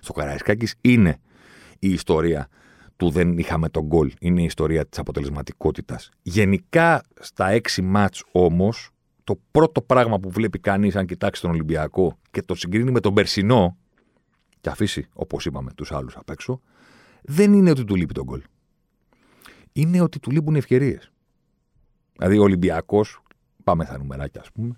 στο 0.00 0.12
Καραϊσκάκης 0.12 0.74
είναι 0.80 1.20
η 1.78 1.88
ιστορία 1.92 2.48
του 2.96 3.10
δεν 3.10 3.38
είχαμε 3.38 3.68
τον 3.68 3.84
γκολ. 3.84 4.12
Είναι 4.20 4.40
η 4.40 4.44
ιστορία 4.44 4.86
της 4.86 4.98
αποτελεσματικότητας. 4.98 6.10
Γενικά 6.22 7.02
στα 7.20 7.48
έξι 7.48 7.82
μάτς 7.82 8.24
όμως, 8.32 8.90
το 9.24 9.40
πρώτο 9.50 9.82
πράγμα 9.82 10.18
που 10.18 10.30
βλέπει 10.30 10.58
κανείς, 10.58 10.96
αν 10.96 11.06
κοιτάξει 11.06 11.40
τον 11.42 11.50
Ολυμπιακό 11.50 12.18
και 12.30 12.42
το 12.42 12.54
συγκρίνει 12.54 12.90
με 12.90 13.00
τον 13.00 13.14
Περσινό, 13.14 13.76
και 14.60 14.68
αφήσει, 14.68 15.08
όπως 15.12 15.46
είπαμε, 15.46 15.72
τους 15.72 15.92
άλλους 15.92 16.16
απ' 16.16 16.30
έξω, 16.30 16.60
δεν 17.22 17.52
είναι 17.52 17.70
ότι 17.70 17.84
του 17.84 17.94
λείπει 17.94 18.14
τον 18.14 18.24
γκολ 18.24 18.42
είναι 19.72 20.00
ότι 20.00 20.18
του 20.18 20.30
λείπουν 20.30 20.56
ευκαιρίες. 20.56 21.12
Δηλαδή, 22.16 22.38
ο 22.38 22.42
Ολυμπιακός, 22.42 23.22
πάμε 23.64 23.84
στα 23.84 23.98
νουμεράκια, 23.98 24.40
ας 24.40 24.52
πούμε, 24.52 24.76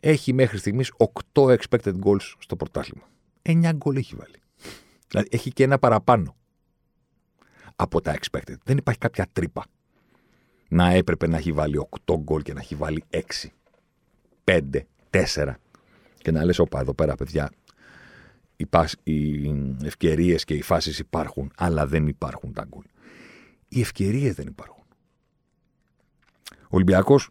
έχει 0.00 0.32
μέχρι 0.32 0.58
στιγμής 0.58 0.92
8 1.32 1.56
expected 1.56 1.94
goals 2.04 2.34
στο 2.38 2.56
πρωτάθλημα. 2.56 3.08
9 3.42 3.72
γκολ 3.72 3.96
έχει 3.96 4.16
βάλει. 4.16 4.36
Δηλαδή, 5.08 5.28
έχει 5.30 5.52
και 5.52 5.64
ένα 5.64 5.78
παραπάνω. 5.78 6.36
από 7.76 8.00
τα 8.00 8.14
expected. 8.14 8.56
Δεν 8.64 8.76
υπάρχει 8.76 9.00
κάποια 9.00 9.26
τρύπα. 9.32 9.64
Να 10.68 10.90
έπρεπε 10.90 11.26
να 11.26 11.36
έχει 11.36 11.52
βάλει 11.52 11.86
8 12.06 12.14
γκολ 12.18 12.42
και 12.42 12.52
να 12.52 12.60
έχει 12.60 12.74
βάλει 12.74 13.04
6, 13.10 13.20
5, 14.44 14.60
4. 15.10 15.54
Και 16.18 16.30
να 16.30 16.44
λες, 16.44 16.58
όπα, 16.58 16.80
εδώ 16.80 16.94
πέρα, 16.94 17.14
παιδιά, 17.14 17.50
οι, 18.56 18.66
οι 19.02 19.76
ευκαιρίες 19.84 20.44
και 20.44 20.54
οι 20.54 20.62
φάσεις 20.62 20.98
υπάρχουν, 20.98 21.52
αλλά 21.56 21.86
δεν 21.86 22.06
υπάρχουν 22.06 22.52
τα 22.52 22.64
γκολ. 22.68 22.84
Οι 23.74 23.80
ευκαιρίες 23.80 24.34
δεν 24.34 24.46
υπάρχουν. 24.46 24.84
Ο 26.62 26.68
Ολυμπιακός, 26.68 27.28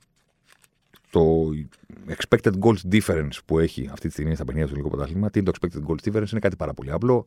το 1.09 1.49
expected 2.07 2.51
goals 2.59 2.91
difference 2.91 3.37
που 3.45 3.59
έχει 3.59 3.89
αυτή 3.91 4.07
τη 4.07 4.13
στιγμή 4.13 4.35
στα 4.35 4.45
παιχνίδια 4.45 4.67
του 4.67 4.73
Ελληνικού 4.73 4.95
Πρωταθλήμα, 4.95 5.29
τι 5.29 5.39
είναι 5.39 5.51
το 5.51 5.57
expected 5.61 5.91
goals 5.91 6.09
difference, 6.09 6.31
είναι 6.31 6.39
κάτι 6.39 6.55
πάρα 6.55 6.73
πολύ 6.73 6.91
απλό. 6.91 7.25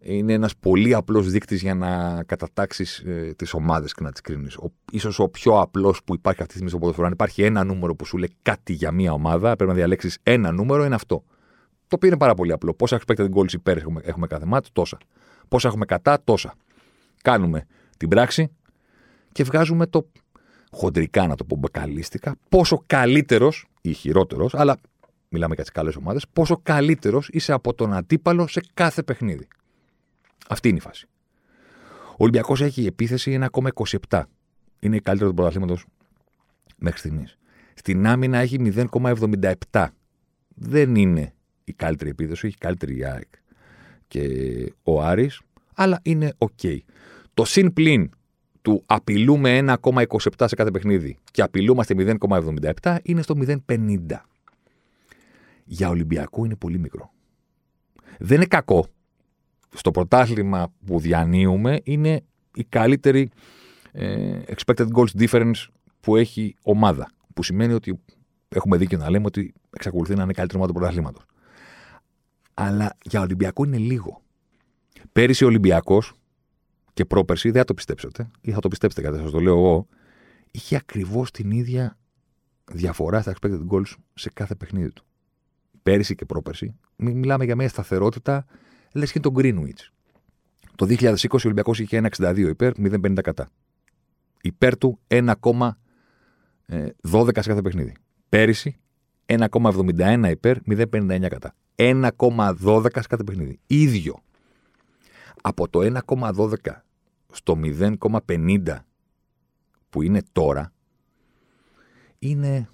Είναι 0.00 0.32
ένας 0.32 0.56
πολύ 0.56 0.94
απλός 0.94 1.30
δείκτης 1.30 1.62
για 1.62 1.74
να 1.74 2.22
κατατάξεις 2.22 2.98
ε, 2.98 3.34
τις 3.36 3.54
ομάδες 3.54 3.94
και 3.94 4.02
να 4.02 4.12
τις 4.12 4.20
κρίνεις. 4.20 4.58
σω 4.98 5.24
ο 5.24 5.28
πιο 5.28 5.60
απλός 5.60 6.04
που 6.04 6.14
υπάρχει 6.14 6.40
αυτή 6.40 6.52
τη 6.52 6.52
στιγμή 6.52 6.68
στο 6.68 6.78
ποδοσφαίρο. 6.78 7.06
Αν 7.06 7.12
υπάρχει 7.12 7.42
ένα 7.42 7.64
νούμερο 7.64 7.94
που 7.94 8.04
σου 8.04 8.16
λέει 8.16 8.30
κάτι 8.42 8.72
για 8.72 8.90
μία 8.90 9.12
ομάδα, 9.12 9.56
πρέπει 9.56 9.70
να 9.70 9.76
διαλέξεις 9.76 10.18
ένα 10.22 10.52
νούμερο, 10.52 10.84
είναι 10.84 10.94
αυτό. 10.94 11.24
Το 11.86 11.96
οποίο 11.96 12.08
είναι 12.08 12.18
πάρα 12.18 12.34
πολύ 12.34 12.52
απλό. 12.52 12.74
Πόσα 12.74 13.00
expected 13.00 13.28
goals 13.30 13.52
υπέρ 13.52 13.76
έχουμε, 13.76 14.00
έχουμε 14.04 14.26
κάθε 14.26 14.44
μάτι, 14.44 14.68
τόσα. 14.72 14.98
Πόσα 15.48 15.68
έχουμε 15.68 15.84
κατά, 15.84 16.22
τόσα. 16.24 16.54
Κάνουμε 17.22 17.66
την 17.96 18.08
πράξη 18.08 18.50
και 19.32 19.44
βγάζουμε 19.44 19.86
το 19.86 20.08
χοντρικά, 20.70 21.26
να 21.26 21.36
το 21.36 21.44
πω 21.44 21.56
μπακαλίστικα, 21.56 22.36
πόσο 22.48 22.82
καλύτερος 22.86 23.66
ή 23.80 23.92
χειρότερος, 23.92 24.54
αλλά 24.54 24.76
μιλάμε 25.28 25.54
για 25.54 25.62
τις 25.62 25.72
καλές 25.72 25.96
ομάδες, 25.96 26.26
πόσο 26.32 26.60
καλύτερος 26.62 27.28
είσαι 27.32 27.52
από 27.52 27.74
τον 27.74 27.92
αντίπαλο 27.92 28.46
σε 28.46 28.60
κάθε 28.74 29.02
παιχνίδι. 29.02 29.48
Αυτή 30.48 30.68
είναι 30.68 30.78
η 30.78 30.80
φάση. 30.80 31.06
Ο 32.10 32.16
Ολυμπιακός 32.16 32.60
έχει 32.60 32.86
επίθεση 32.86 33.38
1,27. 34.08 34.22
Είναι 34.80 34.96
η 34.96 35.00
καλύτερη 35.00 35.30
του 35.30 35.36
πρωταθλήματος 35.36 35.84
μέχρι 36.76 36.98
στιγμής. 36.98 37.38
Στην 37.74 38.06
άμυνα 38.06 38.38
έχει 38.38 38.56
0,77. 38.92 39.86
Δεν 40.54 40.94
είναι 40.94 41.34
η 41.64 41.72
καλύτερη 41.72 42.10
επίδοση, 42.10 42.46
έχει 42.46 42.56
καλύτερη 42.56 42.96
η 42.96 43.04
ΑΕΚ 43.04 43.28
και 44.08 44.28
ο 44.82 45.02
Άρης, 45.02 45.40
αλλά 45.74 46.00
είναι 46.02 46.34
οκ. 46.38 46.60
Το 47.34 47.44
συν 47.44 47.72
πλην 47.72 48.10
του 48.62 48.82
απειλούμε 48.86 49.76
1,27 49.82 50.28
σε 50.44 50.54
κάθε 50.54 50.70
παιχνίδι 50.70 51.18
και 51.30 51.42
απειλούμαστε 51.42 52.16
0,77 52.80 52.96
είναι 53.02 53.22
στο 53.22 53.34
0,50. 53.68 53.96
Για 55.64 55.88
Ολυμπιακό 55.88 56.44
είναι 56.44 56.56
πολύ 56.56 56.78
μικρό. 56.78 57.12
Δεν 58.18 58.36
είναι 58.36 58.46
κακό. 58.46 58.86
Στο 59.74 59.90
πρωτάθλημα 59.90 60.72
που 60.86 61.00
διανύουμε 61.00 61.80
είναι 61.84 62.24
η 62.54 62.64
καλύτερη 62.64 63.30
ε, 63.92 64.40
expected 64.46 64.86
goals 64.94 65.28
difference 65.28 65.66
που 66.00 66.16
έχει 66.16 66.56
ομάδα. 66.62 67.10
Που 67.34 67.42
σημαίνει 67.42 67.72
ότι 67.72 68.00
έχουμε 68.48 68.76
δίκιο 68.76 68.98
να 68.98 69.10
λέμε 69.10 69.26
ότι 69.26 69.54
εξακολουθεί 69.70 70.14
να 70.14 70.22
είναι 70.22 70.30
η 70.30 70.34
καλύτερη 70.34 70.58
ομάδα 70.58 70.72
του 70.72 70.78
πρωταθλήματος 70.78 71.24
αλλά 72.54 72.96
για 73.02 73.20
Ολυμπιακό 73.20 73.64
είναι 73.64 73.76
λίγο. 73.76 74.22
Πέρυσι 75.12 75.44
ο 75.44 75.46
Ολυμπιακός 75.46 76.12
και 76.94 77.04
πρόπερσι, 77.04 77.50
δεν 77.50 77.58
θα 77.58 77.64
το 77.64 77.74
πιστέψετε, 77.74 78.30
ή 78.40 78.52
θα 78.52 78.60
το 78.60 78.68
πιστέψετε 78.68 79.06
κατά 79.06 79.18
σας 79.22 79.30
το 79.30 79.40
λέω 79.40 79.58
εγώ, 79.58 79.86
είχε 80.50 80.76
ακριβώς 80.76 81.30
την 81.30 81.50
ίδια 81.50 81.98
διαφορά 82.72 83.20
στα 83.20 83.34
expected 83.34 83.66
goals 83.70 83.92
σε 84.14 84.30
κάθε 84.30 84.54
παιχνίδι 84.54 84.92
του. 84.92 85.04
Πέρυσι 85.82 86.14
και 86.14 86.24
πρόπερσι, 86.24 86.76
μιλάμε 86.96 87.44
για 87.44 87.56
μια 87.56 87.68
σταθερότητα, 87.68 88.46
λες 88.92 89.12
και 89.12 89.20
τον 89.20 89.32
Greenwich. 89.36 89.88
Το 90.76 90.86
2020 90.86 91.14
ο 91.32 91.38
Ολυμπιακός 91.44 91.80
είχε 91.80 91.96
1,62 91.96 92.36
υπέρ, 92.48 92.72
0,50 92.76 93.20
κατά. 93.22 93.50
Υπέρ 94.42 94.78
του 94.78 94.98
1,12 95.06 95.72
σε 97.34 97.48
κάθε 97.48 97.62
παιχνίδι. 97.62 97.94
Πέρυσι 98.28 98.76
1,71 99.26 100.28
υπέρ, 100.30 100.56
0,59 100.66 101.28
κατά. 101.28 101.54
1,12 101.74 102.88
σε 102.94 103.08
κάθε 103.08 103.24
παιχνίδι. 103.24 103.58
Ίδιο. 103.66 104.22
Από 105.46 105.68
το 105.68 106.00
1,12 106.08 106.54
στο 107.32 107.58
0,50 107.62 108.78
που 109.90 110.02
είναι 110.02 110.22
τώρα, 110.32 110.72
είναι 112.18 112.68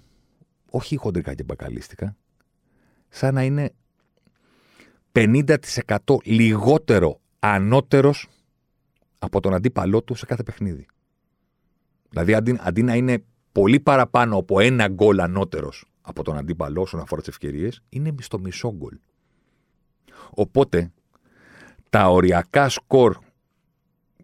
όχι 0.69 0.95
χοντρικά 0.95 1.33
και 1.33 1.43
μπακαλίστικα, 1.43 2.17
σαν 3.09 3.33
να 3.33 3.43
είναι 3.43 3.73
50% 5.11 5.55
λιγότερο 6.23 7.19
ανώτερος 7.39 8.27
από 9.19 9.39
τον 9.39 9.53
αντίπαλό 9.53 10.03
του 10.03 10.15
σε 10.15 10.25
κάθε 10.25 10.43
παιχνίδι. 10.43 10.85
Δηλαδή 12.09 12.33
αντί, 12.33 12.57
αντί 12.59 12.83
να 12.83 12.95
είναι 12.95 13.23
πολύ 13.51 13.79
παραπάνω 13.79 14.37
από 14.37 14.59
ένα 14.59 14.87
γκολ 14.87 15.19
ανώτερος 15.19 15.85
από 16.01 16.23
τον 16.23 16.37
αντίπαλο 16.37 16.81
όσον 16.81 16.99
αφορά 16.99 17.21
τις 17.21 17.29
ευκαιρίες, 17.29 17.83
είναι 17.89 18.15
στο 18.19 18.39
μισό 18.39 18.73
γκολ. 18.73 18.97
Οπότε, 20.29 20.91
τα 21.91 22.09
οριακά 22.09 22.69
σκορ 22.69 23.17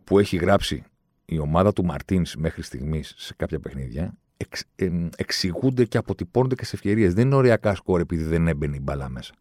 που 0.04 0.20
έχει 0.20 0.38
γράψει 0.38 0.84
η 1.26 1.40
ομάδα 1.40 1.74
του 1.74 1.86
Μαρτίνς 1.86 2.36
μέχρι 2.36 2.62
στιγμής 2.62 3.14
σε 3.18 3.34
κάποια 3.34 3.60
παιχνίδια 3.60 4.18
εξ, 4.38 4.64
ε, 4.76 4.90
εξηγούνται 5.18 5.86
και 5.86 5.98
αποτυπώνονται 5.98 6.56
και 6.56 6.66
σε 6.66 6.76
ευκαιρίες. 6.76 7.14
Δεν 7.14 7.26
είναι 7.26 7.36
οριακά 7.36 7.76
σκορ 7.76 8.00
επειδή 8.00 8.24
δεν 8.24 8.48
έμπαινε 8.48 8.76
η 8.76 8.80
μπάλα 8.84 9.10
μέσα. 9.10 9.34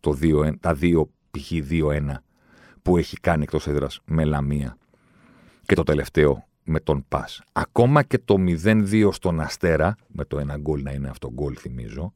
Το 0.00 0.18
2, 0.22 0.52
τα 0.60 0.74
δύο 0.74 1.10
π.χ. 1.30 1.50
2-1 1.70 2.22
που 2.82 2.96
έχει 2.96 3.16
κάνει 3.16 3.42
εκτός 3.42 3.66
έδρας 3.66 4.00
με 4.04 4.24
λαμία 4.24 4.78
και 5.66 5.74
το 5.74 5.82
τελευταίο 5.82 6.46
με 6.64 6.80
τον 6.80 7.04
Πας. 7.08 7.42
Ακόμα 7.52 8.02
και 8.02 8.18
το 8.18 8.34
0-2 8.38 9.08
στον 9.12 9.40
Αστέρα, 9.40 9.96
με 10.06 10.24
το 10.24 10.38
ένα 10.38 10.56
γκολ 10.56 10.82
να 10.82 10.92
είναι 10.92 11.08
αυτό 11.08 11.32
γκολ, 11.32 11.56
θυμίζω. 11.58 12.14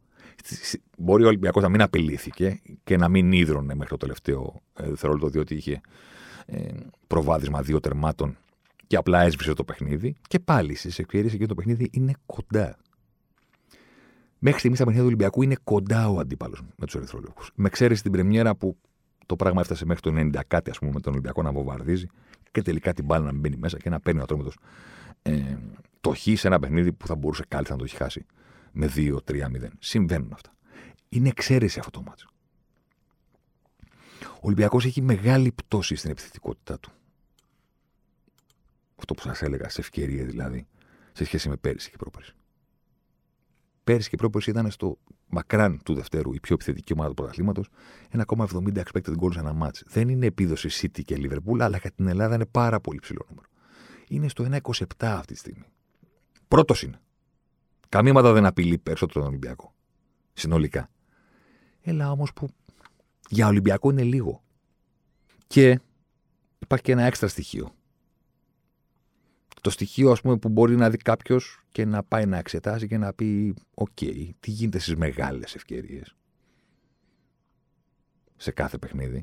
Μπορεί 0.98 1.24
ο 1.24 1.26
Ολυμπιακός 1.26 1.62
να 1.62 1.68
μην 1.68 1.82
απειλήθηκε 1.82 2.60
και 2.84 2.96
να 2.96 3.08
μην 3.08 3.32
ίδρωνε 3.32 3.74
μέχρι 3.74 3.90
το 3.90 3.96
τελευταίο 3.96 4.62
ε, 4.74 4.88
δευτερόλεπτο, 4.88 5.28
διότι 5.28 5.54
είχε 5.54 5.80
ε, 6.46 6.68
προβάδισμα 7.06 7.62
δύο 7.62 7.80
τερμάτων 7.80 8.36
και 8.86 8.96
απλά 8.96 9.22
έσβησε 9.22 9.52
το 9.52 9.64
παιχνίδι. 9.64 10.16
Και 10.28 10.38
πάλι 10.38 10.74
στις 10.74 10.98
ευκαιρίε 10.98 11.30
εκεί 11.32 11.46
το 11.46 11.54
παιχνίδι 11.54 11.88
είναι 11.92 12.12
κοντά. 12.26 12.76
Μέχρι 14.38 14.58
στιγμής 14.58 14.78
στα 14.78 14.86
παιχνίδια 14.86 15.10
του 15.10 15.16
Ολυμπιακού 15.16 15.42
είναι 15.42 15.56
κοντά 15.64 16.08
ο 16.08 16.18
αντίπαλος 16.18 16.62
με 16.76 16.86
τους 16.86 16.94
Ερυθρόλεπτου. 16.94 17.44
Με 17.54 17.66
εξαίρεση 17.66 18.02
την 18.02 18.12
Πρεμιέρα 18.12 18.54
που 18.54 18.76
το 19.26 19.36
πράγμα 19.36 19.60
έφτασε 19.60 19.84
μέχρι 19.84 20.02
το 20.02 20.38
90 20.38 20.40
κάτι, 20.46 20.70
ας 20.70 20.78
πούμε, 20.78 20.90
με 20.94 21.00
τον 21.00 21.12
Ολυμπιακό 21.12 21.42
να 21.42 21.52
βομβαρδίζει 21.52 22.06
και 22.50 22.62
τελικά 22.62 22.92
την 22.92 23.04
μπάλα 23.04 23.24
να 23.24 23.32
μπαίνει 23.32 23.56
μέσα 23.56 23.78
και 23.78 23.90
να 23.90 24.00
παίρνει 24.00 24.20
ο 24.20 24.22
Ατρόμητο 24.22 24.50
ε, 25.22 25.56
το 26.00 26.14
χ 26.14 26.18
σε 26.34 26.46
ένα 26.46 26.58
παιχνίδι 26.58 26.92
που 26.92 27.06
θα 27.06 27.14
μπορούσε 27.14 27.44
κάλλιστα 27.48 27.72
να 27.72 27.78
το 27.78 27.84
έχει 27.84 27.96
χάσει 27.96 28.26
με 28.72 28.90
2-3-0. 28.96 29.68
Συμβαίνουν 29.78 30.32
αυτά. 30.32 30.54
Είναι 31.08 31.28
εξαίρεση 31.28 31.78
αυτό 31.78 31.90
το 31.90 32.02
μάτσο. 32.02 32.28
Ο 34.22 34.40
Ολυμπιακός 34.40 34.84
έχει 34.84 35.02
μεγάλη 35.02 35.52
πτώση 35.52 35.94
στην 35.94 36.10
επιθετικότητά 36.10 36.78
του. 36.78 36.90
Αυτό 38.96 39.14
που 39.14 39.22
σας 39.22 39.42
έλεγα, 39.42 39.68
σε 39.68 39.80
ευκαιρία 39.80 40.24
δηλαδή, 40.24 40.66
σε 41.12 41.24
σχέση 41.24 41.48
με 41.48 41.56
πέρυσι 41.56 41.90
και 41.90 41.96
πρόπερσι. 41.96 42.34
Πέρυσι 43.84 44.08
και 44.08 44.16
πρόπερσι 44.16 44.50
ήταν 44.50 44.70
στο 44.70 44.98
μακράν 45.26 45.80
του 45.84 45.94
δεύτερου 45.94 46.34
η 46.34 46.40
πιο 46.40 46.54
επιθετική 46.54 46.92
ομάδα 46.92 47.08
του 47.08 47.14
πρωταθλήματος. 47.14 47.68
1,70 48.10 48.82
expected 48.82 49.14
goals 49.20 49.36
ένα 49.36 49.56
match. 49.62 49.80
Δεν 49.86 50.08
είναι 50.08 50.26
επίδοση 50.26 50.68
City 50.72 51.00
και 51.04 51.16
Liverpool, 51.18 51.60
αλλά 51.60 51.76
για 51.76 51.90
την 51.90 52.06
Ελλάδα 52.06 52.34
είναι 52.34 52.46
πάρα 52.46 52.80
πολύ 52.80 52.98
ψηλό 52.98 53.26
νούμερο. 53.28 53.48
Είναι 54.08 54.28
στο 54.28 54.48
1,27 54.50 54.84
αυτή 54.98 55.32
τη 55.32 55.38
στιγμή. 55.38 55.64
Πρώτος 56.48 56.82
είναι. 56.82 57.00
Καμία 57.90 58.10
ομάδα 58.10 58.32
δεν 58.32 58.46
απειλεί 58.46 58.78
περισσότερο 58.78 59.20
τον 59.20 59.28
Ολυμπιακό. 59.28 59.74
Συνολικά. 60.32 60.90
Έλα 61.80 62.10
όμως 62.10 62.32
που 62.32 62.48
για 63.28 63.46
Ολυμπιακό 63.46 63.90
είναι 63.90 64.02
λίγο. 64.02 64.42
Και 65.46 65.80
υπάρχει 66.58 66.84
και 66.84 66.92
ένα 66.92 67.02
έξτρα 67.02 67.28
στοιχείο 67.28 67.74
το 69.60 69.70
στοιχείο 69.70 70.10
ας 70.10 70.20
πούμε, 70.20 70.36
που 70.36 70.48
μπορεί 70.48 70.76
να 70.76 70.90
δει 70.90 70.96
κάποιος 70.96 71.64
και 71.72 71.84
να 71.84 72.02
πάει 72.02 72.26
να 72.26 72.38
εξετάσει 72.38 72.86
και 72.86 72.98
να 72.98 73.12
πει: 73.12 73.54
Οκ, 73.74 73.98
τι 74.40 74.50
γίνεται 74.50 74.78
στις 74.78 74.96
μεγάλες 74.96 75.54
ευκαιρίες 75.54 76.16
σε 78.36 78.50
κάθε 78.50 78.78
παιχνίδι. 78.78 79.22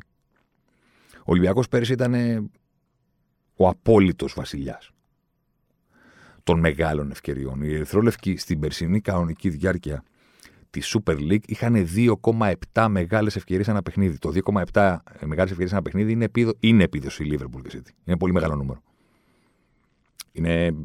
Ο 1.18 1.32
Ολυμπιακός 1.32 1.68
πέρυσι 1.68 1.94
ήταν 1.94 2.14
ο 3.56 3.68
απόλυτος 3.68 4.34
βασιλιάς 4.34 4.92
των 6.48 6.60
μεγάλων 6.60 7.12
ευκαιριών. 7.12 7.62
Οι 7.62 7.74
Ερυθρόλευκοι 7.74 8.38
στην 8.38 8.60
περσινή 8.60 9.01
κανονική 9.01 9.50
διάρκεια 9.50 10.04
της 10.70 10.98
Super 10.98 11.16
League 11.16 11.46
είχαν 11.46 11.88
2,7 12.74 12.88
μεγάλες 12.89 13.36
ευκαιρίες 13.36 13.68
ένα 13.68 13.82
παιχνίδι. 13.82 14.18
Το 14.18 14.32
2,7 14.74 14.98
μεγάλες 15.25 15.51
ευκαιρίες 15.51 15.72
ένα 15.72 15.82
παιχνίδι 15.82 16.12
είναι, 16.12 16.25
επίδο... 16.25 16.54
είναι 16.60 16.84
επίδοση 16.84 17.27
Liverpool 17.32 17.62
και 17.68 17.77
City. 17.77 17.89
Είναι 18.06 18.18
πολύ 18.18 18.34
μεγάλο 18.34 18.56
νούμερο. 18.56 18.82
Είναι... 20.32 20.75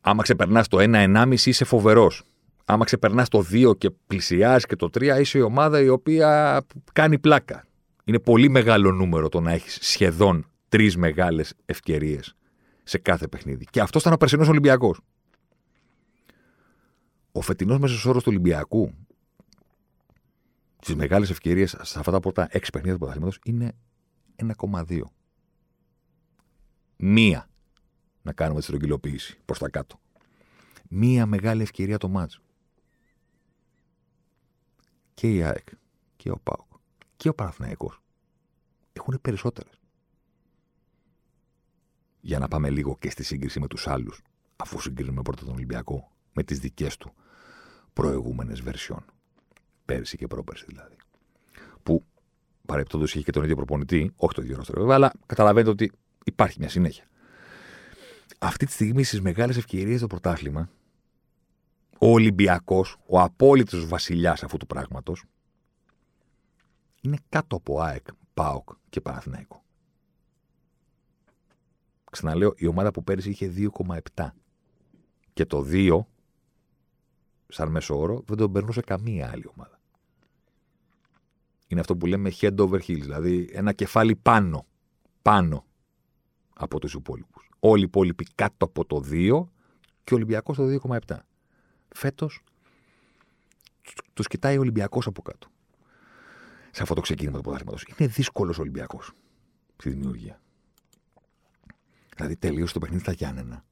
Άμα 0.00 0.22
ξεπερνάς 0.22 0.68
το 0.68 0.78
1-1,5 0.80 1.32
είσαι 1.44 1.64
φοβερός. 1.64 2.22
Άμα 2.64 2.84
ξεπερνάς 2.84 3.28
το 3.28 3.44
2 3.52 3.78
και 3.78 3.90
πλησιάζεις 4.06 4.66
και 4.66 4.76
το 4.76 4.88
3, 4.94 5.20
είσαι 5.20 5.38
η 5.38 5.40
ομάδα 5.40 5.80
η 5.80 5.88
οποία 5.88 6.60
κάνει 6.92 7.18
πλάκα. 7.18 7.64
Είναι 8.04 8.18
πολύ 8.18 8.48
μεγάλο 8.48 8.92
νούμερο 8.92 9.28
το 9.28 9.40
να 9.40 9.52
έχεις 9.52 9.78
σχεδόν 9.80 10.46
τρεις 10.68 10.96
μεγάλες 10.96 11.54
ευκαιρίες 11.64 12.36
σε 12.84 12.98
κάθε 12.98 13.28
παιχνίδι. 13.28 13.64
Και 13.64 13.80
αυτός 13.80 14.00
ήταν 14.00 14.12
ο 14.12 14.16
περσινός 14.16 14.48
Ολυμπιακός. 14.48 15.00
Ο 17.32 17.40
φετινός 17.40 17.78
μέσος 17.78 18.04
όρος 18.04 18.22
του 18.22 18.28
Ολυμπιακού 18.32 18.94
στι 20.80 20.94
μεγάλες 20.94 21.30
ευκαιρίες 21.30 21.76
σε 21.80 21.98
αυτά 21.98 22.10
τα 22.10 22.20
πρώτα 22.20 22.48
έξι 22.50 22.70
παιχνίδια 22.70 22.92
του 22.92 22.98
πρωταθλήματος 22.98 23.40
είναι 23.44 23.72
1,2. 24.36 25.00
Μία 26.96 27.48
να 28.22 28.32
κάνουμε 28.32 28.58
τη 28.58 28.64
στρογγυλοποίηση 28.64 29.38
προς 29.44 29.58
τα 29.58 29.68
κάτω. 29.68 30.00
Μία 30.88 31.26
μεγάλη 31.26 31.62
ευκαιρία 31.62 31.98
το 31.98 32.08
μάτς. 32.08 32.40
Και 35.14 35.34
η 35.34 35.42
ΑΕΚ 35.42 35.68
και 36.16 36.30
ο 36.30 36.38
ΠΑΟΚ 36.42 36.72
και 37.16 37.28
ο 37.28 37.34
Παναθηναϊκός 37.34 38.00
έχουν 38.92 39.18
περισσότερες. 39.22 39.83
Για 42.26 42.38
να 42.38 42.48
πάμε 42.48 42.70
λίγο 42.70 42.96
και 42.98 43.10
στη 43.10 43.22
σύγκριση 43.22 43.60
με 43.60 43.66
τους 43.66 43.88
άλλους, 43.88 44.22
αφού 44.56 44.80
συγκρίνουμε 44.80 45.22
πρώτα 45.22 45.44
τον 45.44 45.54
Ολυμπιακό 45.54 46.10
με 46.32 46.42
τις 46.42 46.58
δικές 46.58 46.96
του 46.96 47.14
προηγούμενες 47.92 48.60
βερσιών. 48.60 49.04
Πέρσι 49.84 50.16
και 50.16 50.26
πρόπερσι 50.26 50.64
δηλαδή. 50.68 50.96
Που 51.82 52.04
παρεπτόντως 52.66 53.14
είχε 53.14 53.24
και 53.24 53.30
τον 53.30 53.42
ίδιο 53.42 53.56
προπονητή, 53.56 54.12
όχι 54.16 54.34
το 54.34 54.42
ίδιο 54.42 54.56
ρόστρο 54.56 54.80
βέβαια, 54.80 54.94
αλλά 54.94 55.12
καταλαβαίνετε 55.26 55.70
ότι 55.70 55.92
υπάρχει 56.24 56.58
μια 56.58 56.68
συνέχεια. 56.68 57.04
Αυτή 58.38 58.66
τη 58.66 58.72
στιγμή 58.72 59.04
στις 59.04 59.20
μεγάλες 59.20 59.56
ευκαιρίες 59.56 59.98
στο 59.98 60.06
πρωτάθλημα, 60.06 60.68
ο 61.98 62.06
Ολυμπιακός, 62.06 62.96
ο 63.06 63.20
απόλυτος 63.20 63.86
βασιλιάς 63.86 64.42
αυτού 64.42 64.56
του 64.56 64.66
πράγματος, 64.66 65.24
είναι 67.00 67.18
κάτω 67.28 67.56
από 67.56 67.80
ΑΕΚ, 67.80 68.06
ΠΑΟΚ 68.34 68.68
και 68.88 69.00
Παναθηναϊκό. 69.00 69.63
Ξαναλέω, 72.14 72.54
η 72.56 72.66
ομάδα 72.66 72.90
που 72.90 73.04
πέρυσι 73.04 73.30
είχε 73.30 73.52
2,7. 73.56 74.28
Και 75.32 75.46
το 75.46 75.66
2, 75.70 76.00
σαν 77.48 77.70
μέσο 77.70 77.98
όρο, 77.98 78.22
δεν 78.26 78.36
τον 78.36 78.52
περνούσε 78.52 78.80
καμία 78.80 79.30
άλλη 79.30 79.50
ομάδα. 79.56 79.80
Είναι 81.66 81.80
αυτό 81.80 81.96
που 81.96 82.06
λέμε 82.06 82.32
head 82.40 82.56
over 82.56 82.80
heels, 82.80 83.00
δηλαδή 83.00 83.48
ένα 83.52 83.72
κεφάλι 83.72 84.16
πάνω, 84.16 84.66
πάνω 85.22 85.64
από 86.54 86.80
τους 86.80 86.94
υπόλοιπους. 86.94 87.50
Όλοι 87.60 87.80
οι 87.80 87.84
υπόλοιποι 87.84 88.26
κάτω 88.34 88.64
από 88.64 88.84
το 88.84 89.02
2 89.10 89.48
και 90.04 90.14
ο 90.14 90.16
Ολυμπιακός 90.16 90.56
το 90.56 90.66
2,7. 90.66 91.18
Φέτος 91.94 92.42
τους 94.14 94.26
κοιτάει 94.26 94.56
ο 94.56 94.60
Ολυμπιακός 94.60 95.06
από 95.06 95.22
κάτω 95.22 95.48
σε 96.70 96.82
αυτό 96.82 96.94
το 96.94 97.00
ξεκίνημα 97.00 97.36
του 97.36 97.42
πρωταθλήματος. 97.42 97.86
Είναι 97.96 98.08
δύσκολος 98.08 98.58
Ολυμπιακός 98.58 99.12
στη 99.76 99.90
δημιουργία. 99.90 100.40
Δηλαδή 102.14 102.36
τελείωσε 102.36 102.72
το 102.72 102.78
παιχνίδι 102.78 103.02
στα 103.02 103.12
Γιάννενα. 103.12 103.64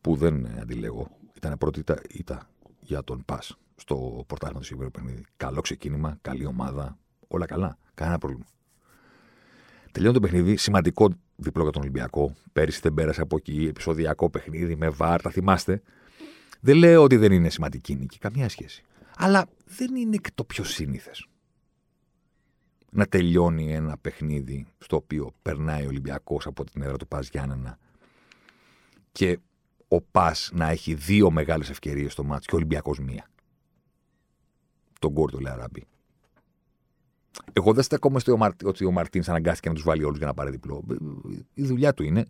Που 0.00 0.16
δεν 0.16 0.60
αντιλέγω. 0.60 1.10
Ήταν 1.34 1.58
πρώτη 1.58 1.82
ήττα 2.08 2.50
για 2.80 3.04
τον 3.04 3.24
Πας 3.24 3.58
στο 3.76 4.24
πρωτάθλημα 4.26 4.60
του 4.60 4.66
συγκεκριμένου 4.66 4.90
παιχνίδι. 4.90 5.24
Καλό 5.36 5.60
ξεκίνημα, 5.60 6.18
καλή 6.20 6.46
ομάδα. 6.46 6.98
Όλα 7.28 7.46
καλά. 7.46 7.78
Κανένα 7.94 8.18
πρόβλημα. 8.18 8.44
Τελειώνει 9.92 10.14
το 10.14 10.20
παιχνίδι. 10.20 10.56
Σημαντικό 10.56 11.08
διπλό 11.36 11.62
για 11.62 11.72
τον 11.72 11.82
Ολυμπιακό. 11.82 12.34
Πέρυσι 12.52 12.80
δεν 12.82 12.94
πέρασε 12.94 13.20
από 13.20 13.36
εκεί. 13.36 13.66
Επισοδιακό 13.68 14.30
παιχνίδι 14.30 14.76
με 14.76 14.88
βάρ. 14.88 15.22
Τα 15.22 15.30
θυμάστε. 15.30 15.82
Δεν 16.60 16.76
λέω 16.76 17.02
ότι 17.02 17.16
δεν 17.16 17.32
είναι 17.32 17.50
σημαντική 17.50 17.94
νίκη. 17.94 18.18
Καμία 18.18 18.48
σχέση. 18.48 18.82
Αλλά 19.16 19.48
δεν 19.64 19.96
είναι 19.96 20.16
και 20.16 20.30
το 20.34 20.44
πιο 20.44 20.64
σύνηθες 20.64 21.26
να 22.96 23.06
τελειώνει 23.06 23.74
ένα 23.74 23.96
παιχνίδι 23.98 24.66
στο 24.78 24.96
οποίο 24.96 25.32
περνάει 25.42 25.84
ο 25.84 25.88
Ολυμπιακός 25.88 26.46
από 26.46 26.64
την 26.64 26.82
έδρα 26.82 26.96
του 26.96 27.06
Πας 27.06 27.28
Γιάννενα 27.28 27.78
και 29.12 29.38
ο 29.88 30.00
Πας 30.00 30.50
να 30.52 30.68
έχει 30.68 30.94
δύο 30.94 31.30
μεγάλες 31.30 31.70
ευκαιρίες 31.70 32.12
στο 32.12 32.24
μάτς 32.24 32.46
και 32.46 32.54
ο 32.54 32.56
Ολυμπιακός 32.56 32.98
μία. 32.98 33.28
Τον 34.98 35.12
Κόρτο 35.12 35.38
Λεαράμπη. 35.38 35.84
Εγώ 37.52 37.72
δεν 37.72 37.82
στέκομαι 37.82 38.18
στο 38.18 38.38
ότι 38.64 38.84
ο 38.84 38.90
Μαρτίνς 38.90 39.28
αναγκάστηκε 39.28 39.68
να 39.68 39.74
τους 39.74 39.84
βάλει 39.84 40.04
όλους 40.04 40.18
για 40.18 40.26
να 40.26 40.34
πάρει 40.34 40.50
διπλό. 40.50 40.84
Η 41.54 41.62
δουλειά 41.62 41.94
του 41.94 42.02
είναι. 42.02 42.24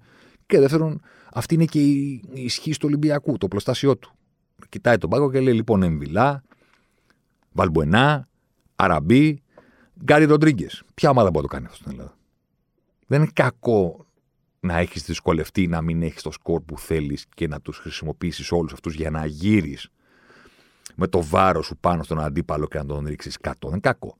Και 0.46 0.61
δεύτερον, 0.61 1.00
αυτή 1.33 1.55
είναι 1.55 1.64
και 1.64 1.81
η 1.81 2.22
ισχύ 2.33 2.70
του 2.70 2.85
Ολυμπιακού, 2.85 3.38
το 3.38 3.48
πλωστάσιό 3.48 3.96
του. 3.96 4.14
Κοιτάει 4.68 4.98
τον 4.98 5.11
πάγκο 5.11 5.31
και 5.31 5.40
λέει: 5.40 5.55
Λοιπόν, 5.55 5.83
Εμβιλά, 5.83 6.42
Βαλμπουενά, 7.52 8.29
Αραμπί, 8.76 9.42
Γκάρι 10.04 10.24
Ροντρίγκες. 10.24 10.82
Ποια 10.94 11.11
ομάδα 11.11 11.30
μπορεί 11.30 11.44
να 11.44 11.50
το 11.50 11.54
κάνει 11.54 11.66
αυτό 11.66 11.76
στην 11.76 11.90
Ελλάδα; 11.90 12.16
Δεν 13.06 13.20
είναι 13.22 13.30
κακό 13.35 14.06
να 14.61 14.78
έχεις 14.78 15.02
δυσκολευτεί 15.02 15.66
να 15.66 15.82
μην 15.82 16.02
έχεις 16.02 16.22
το 16.22 16.30
σκορ 16.30 16.61
που 16.61 16.78
θέλεις 16.78 17.26
και 17.35 17.48
να 17.48 17.61
τους 17.61 17.78
χρησιμοποιήσεις 17.78 18.52
όλους 18.52 18.72
αυτούς 18.72 18.94
για 18.94 19.11
να 19.11 19.26
γύρεις 19.26 19.88
με 20.94 21.06
το 21.06 21.22
βάρος 21.22 21.66
σου 21.66 21.76
πάνω 21.76 22.02
στον 22.02 22.20
αντίπαλο 22.20 22.66
και 22.66 22.78
να 22.78 22.87
τον 22.87 23.06
ρίξεις 23.06 23.37
κάτω. 23.37 23.68
Δεν 23.68 23.70
είναι 23.70 23.80
κακό. 23.80 24.16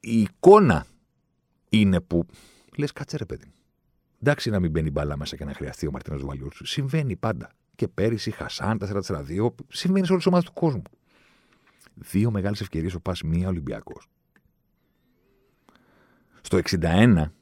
Η 0.00 0.20
εικόνα 0.20 0.86
είναι 1.68 2.00
που 2.00 2.26
λες, 2.76 2.92
κάτσε 2.92 3.16
ρε 3.16 3.24
παιδί. 3.24 3.52
Εντάξει 4.22 4.50
να 4.50 4.60
μην 4.60 4.70
μπαίνει 4.70 4.90
μπαλά 4.90 5.16
μέσα 5.16 5.36
και 5.36 5.44
να 5.44 5.54
χρειαστεί 5.54 5.86
ο 5.86 5.90
Μαρτίνος 5.90 6.24
Βαλιούρ. 6.24 6.52
Συμβαίνει 6.62 7.16
πάντα. 7.16 7.50
Και 7.74 7.88
πέρυσι, 7.88 8.30
Χασάν, 8.30 8.78
4-4-2, 8.78 9.54
συμβαίνει 9.68 10.06
σε 10.06 10.12
όλες 10.12 10.24
τις 10.24 10.26
ομάδες 10.26 10.44
του 10.44 10.52
κόσμου 10.52 10.82
δύο 12.00 12.30
μεγάλες 12.30 12.60
ευκαιρίες 12.60 12.94
ο 12.94 13.00
Πας, 13.00 13.22
μία 13.22 13.48
Ολυμπιακός. 13.48 14.08
Στο 16.40 16.56
61, 16.56 17.32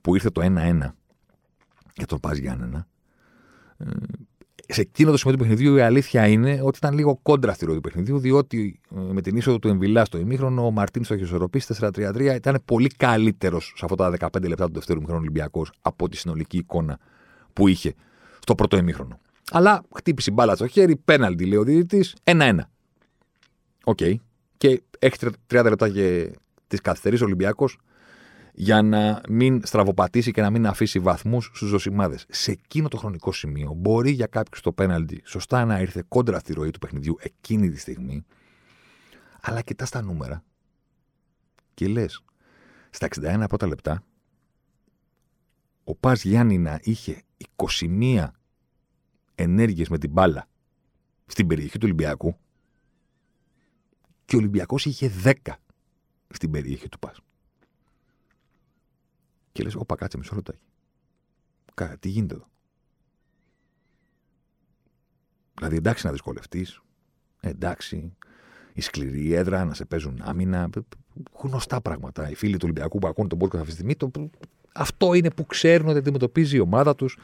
που 0.00 0.14
ήρθε 0.14 0.30
το 0.30 0.40
1-1 0.40 0.94
για 1.94 2.06
τον 2.06 2.20
Πας 2.20 2.36
Γιάννενα, 2.36 2.86
ε, 3.78 3.86
σε 4.68 4.80
εκείνο 4.80 5.10
το 5.10 5.16
σημείο 5.16 5.36
του 5.36 5.42
παιχνιδιού 5.42 5.76
η 5.76 5.80
αλήθεια 5.80 6.26
είναι 6.26 6.60
ότι 6.62 6.78
ήταν 6.78 6.94
λίγο 6.94 7.18
κόντρα 7.22 7.52
στη 7.52 7.64
ροή 7.64 7.74
του 7.74 7.80
παιχνιδιού, 7.80 8.18
διότι 8.18 8.80
ε, 8.96 8.98
με 9.12 9.20
την 9.20 9.36
είσοδο 9.36 9.58
του 9.58 9.68
Εμβιλά 9.68 10.04
στο 10.04 10.18
ημίχρονο, 10.18 10.66
ο 10.66 10.70
Μαρτίν 10.70 11.04
στο 11.04 11.14
ισορροπή 11.14 11.62
4-3-3 11.78 12.32
ήταν 12.34 12.62
πολύ 12.64 12.88
καλύτερος 12.88 13.72
σε 13.76 13.84
αυτά 13.84 13.96
τα 13.96 14.30
15 14.36 14.48
λεπτά 14.48 14.66
του 14.66 14.72
δεύτερου 14.72 14.98
ημίχρονου 14.98 15.20
Ολυμπιακός 15.20 15.72
από 15.80 16.08
τη 16.08 16.16
συνολική 16.16 16.56
εικόνα 16.56 16.98
που 17.52 17.68
είχε 17.68 17.94
στο 18.40 18.54
πρώτο 18.54 18.76
ημίχρονο. 18.76 19.20
Αλλά 19.52 19.82
χτύπησε 19.96 20.30
μπάλα 20.30 20.54
στο 20.54 20.66
χέρι, 20.66 20.96
πέναλτι 20.96 21.46
λέει 21.46 21.58
ο 21.58 21.62
διαιτητής, 21.62 22.14
1-1. 22.24 22.58
OK. 23.84 23.98
Okay. 24.00 24.14
Και 24.56 24.82
έχει 24.98 25.16
30 25.50 25.64
λεπτά 25.64 25.88
και 25.88 26.32
τις 26.66 26.80
καθυστερήσεις 26.80 27.22
ο 27.22 27.26
Ολυμπιακός 27.26 27.78
για 28.58 28.82
να 28.82 29.20
μην 29.28 29.60
στραβοπατήσει 29.64 30.30
και 30.30 30.40
να 30.40 30.50
μην 30.50 30.66
αφήσει 30.66 30.98
βαθμούς 30.98 31.50
στους 31.54 31.68
Ζωσιμάδες. 31.68 32.18
Σε 32.28 32.50
εκείνο 32.50 32.88
το 32.88 32.96
χρονικό 32.96 33.32
σημείο 33.32 33.72
μπορεί 33.76 34.10
για 34.10 34.26
κάποιους 34.26 34.60
το 34.60 34.72
πέναλτι 34.72 35.22
σωστά 35.24 35.64
να 35.64 35.80
ήρθε 35.80 36.04
κόντρα 36.08 36.38
στη 36.38 36.52
ροή 36.52 36.70
του 36.70 36.78
παιχνιδιού 36.78 37.16
εκείνη 37.20 37.70
τη 37.70 37.78
στιγμή, 37.78 38.24
αλλά 39.40 39.60
κοιτάς 39.60 39.90
τα 39.90 40.02
νούμερα 40.02 40.44
και 41.74 41.88
λες, 41.88 42.24
στα 42.90 43.08
61 43.20 43.44
πρώτα 43.48 43.66
λεπτά, 43.66 44.02
ο 45.84 45.94
Πας 45.94 46.24
Γιάννη 46.24 46.78
είχε 46.80 47.22
21 47.56 48.26
ενέργειες 49.36 49.88
με 49.88 49.98
την 49.98 50.10
μπάλα 50.10 50.48
στην 51.26 51.46
περιοχή 51.46 51.78
του 51.78 51.84
Ολυμπιακού 51.84 52.36
και 54.24 54.36
ο 54.36 54.38
Ολυμπιακός 54.38 54.84
είχε 54.84 55.10
10 55.24 55.32
στην 56.28 56.50
περιοχή 56.50 56.88
του 56.88 56.98
Πας. 56.98 57.20
Και 59.52 59.62
λες, 59.62 59.74
όπα 59.74 59.94
κάτσε 59.94 60.18
μισό 60.18 60.34
λεπτάκι. 60.34 60.62
Κα, 61.74 61.96
τι 61.98 62.08
γίνεται 62.08 62.34
εδώ; 62.34 62.48
Δηλαδή 65.54 65.76
εντάξει 65.76 66.06
να 66.06 66.12
δυσκολευτείς, 66.12 66.80
εντάξει, 67.40 68.16
η 68.72 68.80
σκληρή 68.80 69.32
έδρα, 69.32 69.64
να 69.64 69.74
σε 69.74 69.84
παίζουν 69.84 70.20
άμυνα, 70.24 70.70
γνωστά 71.32 71.80
πράγματα. 71.80 72.30
Οι 72.30 72.34
φίλοι 72.34 72.52
του 72.52 72.62
Ολυμπιακού 72.62 72.98
που 72.98 73.06
ακούνε 73.06 73.28
τον 73.28 73.38
podcast 73.38 73.54
αυτή 73.54 73.66
τη 73.66 73.72
στιγμή, 73.72 73.96
το, 73.96 74.10
αυτό 74.74 75.14
είναι 75.14 75.30
που 75.30 75.46
ξέρουν 75.46 75.88
ότι 75.88 75.98
αντιμετωπίζει 75.98 76.56
η 76.56 76.60
ομάδα 76.60 76.94
τους 76.94 77.18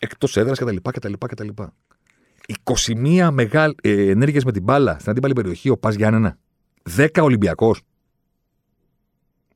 εκτός 0.00 0.36
έδρας 0.36 0.58
κτλ. 0.58 0.76
κτλ, 0.82 1.12
κτλ. 1.18 1.48
21 2.64 3.28
μεγάλε 3.32 3.74
ε, 3.82 4.10
ενέργειες 4.10 4.44
με 4.44 4.52
την 4.52 4.62
μπάλα 4.62 4.98
στην 4.98 5.10
αντίπαλη 5.10 5.32
περιοχή, 5.32 5.68
ο 5.68 5.78
Πας 5.78 5.94
Γιάννενα. 5.94 6.38
10 6.96 7.08
Ολυμπιακός. 7.22 7.82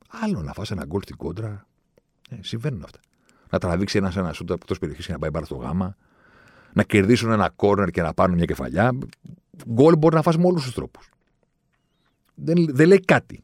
Άλλο 0.07 0.41
να 0.41 0.53
φάσει 0.53 0.73
ένα 0.73 0.85
γκολ 0.85 1.01
στην 1.01 1.15
κόντρα. 1.15 1.67
Ε, 2.29 2.35
συμβαίνουν 2.41 2.83
αυτά. 2.83 2.99
Να 3.49 3.59
τραβήξει 3.59 3.97
ένας 3.97 4.15
ένας 4.15 4.35
σούτ 4.35 4.49
εκτό 4.51 4.75
περιοχή 4.75 5.03
και 5.03 5.11
να 5.11 5.19
πάει 5.19 5.29
μπάρα 5.29 5.45
στο 5.45 5.55
γάμα. 5.55 5.95
Να 6.73 6.83
κερδίσουν 6.83 7.31
ένα 7.31 7.49
κόρνερ 7.49 7.89
και 7.89 8.01
να 8.01 8.13
πάρουν 8.13 8.35
μια 8.35 8.45
κεφαλιά. 8.45 8.97
Γκολ 9.69 9.97
μπορεί 9.97 10.15
να 10.15 10.21
φάσει 10.21 10.37
με 10.37 10.45
όλους 10.45 10.63
τους 10.63 10.73
τρόπους. 10.73 11.09
Δεν, 12.35 12.65
δεν 12.69 12.87
λέει 12.87 12.99
κάτι. 12.99 13.43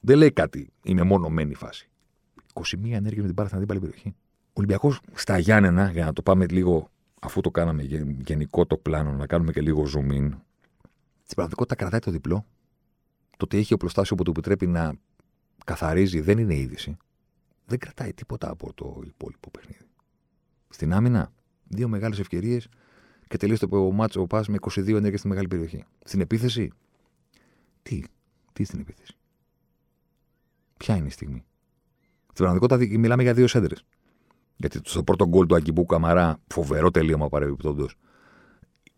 Δεν 0.00 0.18
λέει 0.18 0.32
κάτι 0.32 0.72
η 0.82 0.94
μεμονωμένη 0.94 1.54
φάση. 1.54 1.88
21 2.52 2.62
ενέργειε 2.82 3.20
με 3.20 3.26
την 3.26 3.32
μπάλα 3.32 3.48
στην 3.48 3.58
αντίπαλη 3.58 3.80
περιοχή. 3.80 4.14
Ολυμπιακός 4.58 5.00
στα 5.12 5.38
Γιάννενα, 5.38 5.90
για 5.90 6.04
να 6.04 6.12
το 6.12 6.22
πάμε 6.22 6.46
λίγο, 6.46 6.90
αφού 7.20 7.40
το 7.40 7.50
κάναμε 7.50 7.82
γενικό 8.24 8.66
το 8.66 8.76
πλάνο, 8.76 9.12
να 9.12 9.26
κάνουμε 9.26 9.52
και 9.52 9.60
λίγο 9.60 9.82
zoom 9.82 10.10
in. 10.10 10.30
Στην 11.22 11.34
πραγματικότητα 11.34 11.74
κρατάει 11.74 12.00
το 12.00 12.10
διπλό. 12.10 12.46
Το 13.30 13.44
ότι 13.44 13.56
έχει 13.56 13.74
οπλοστάσιο 13.74 14.16
που 14.16 14.22
του 14.22 14.30
επιτρέπει 14.30 14.66
να 14.66 14.94
καθαρίζει, 15.64 16.20
δεν 16.20 16.38
είναι 16.38 16.54
είδηση. 16.54 16.96
Δεν 17.66 17.78
κρατάει 17.78 18.12
τίποτα 18.14 18.50
από 18.50 18.72
το 18.74 19.02
υπόλοιπο 19.06 19.50
παιχνίδι. 19.50 19.84
Στην 20.68 20.92
άμυνα, 20.92 21.32
δύο 21.64 21.88
μεγάλες 21.88 22.18
ευκαιρίες 22.18 22.68
και 23.28 23.36
τελείωσε 23.36 23.66
το 23.66 23.90
μάτσο 23.90 24.20
ο 24.20 24.26
Πας 24.26 24.48
με 24.48 24.56
22 24.60 24.88
ενέργειες 24.88 25.18
στη 25.18 25.28
μεγάλη 25.28 25.48
περιοχή. 25.48 25.84
Στην 26.04 26.20
επίθεση, 26.20 26.70
τι, 27.82 28.02
τι 28.52 28.64
στην 28.64 28.80
επίθεση; 28.80 29.16
Ποια 30.76 30.96
είναι 30.96 31.06
η 31.06 31.10
στιγμή; 31.10 31.44
Στην 32.22 32.44
πραγματικότητα 32.44 32.98
μιλάμε 32.98 33.22
για 33.22 33.34
δύο 33.34 33.46
σέντρες. 33.46 33.84
Γιατί 34.60 34.80
στο 34.84 35.02
πρώτο 35.02 35.26
γκολ 35.28 35.46
του 35.46 35.54
Αγκιμπού 35.54 35.86
Καμαρά, 35.86 36.38
φοβερό 36.46 36.90
τελείωμα 36.90 37.28
παρεμπιπτόντω, 37.28 37.88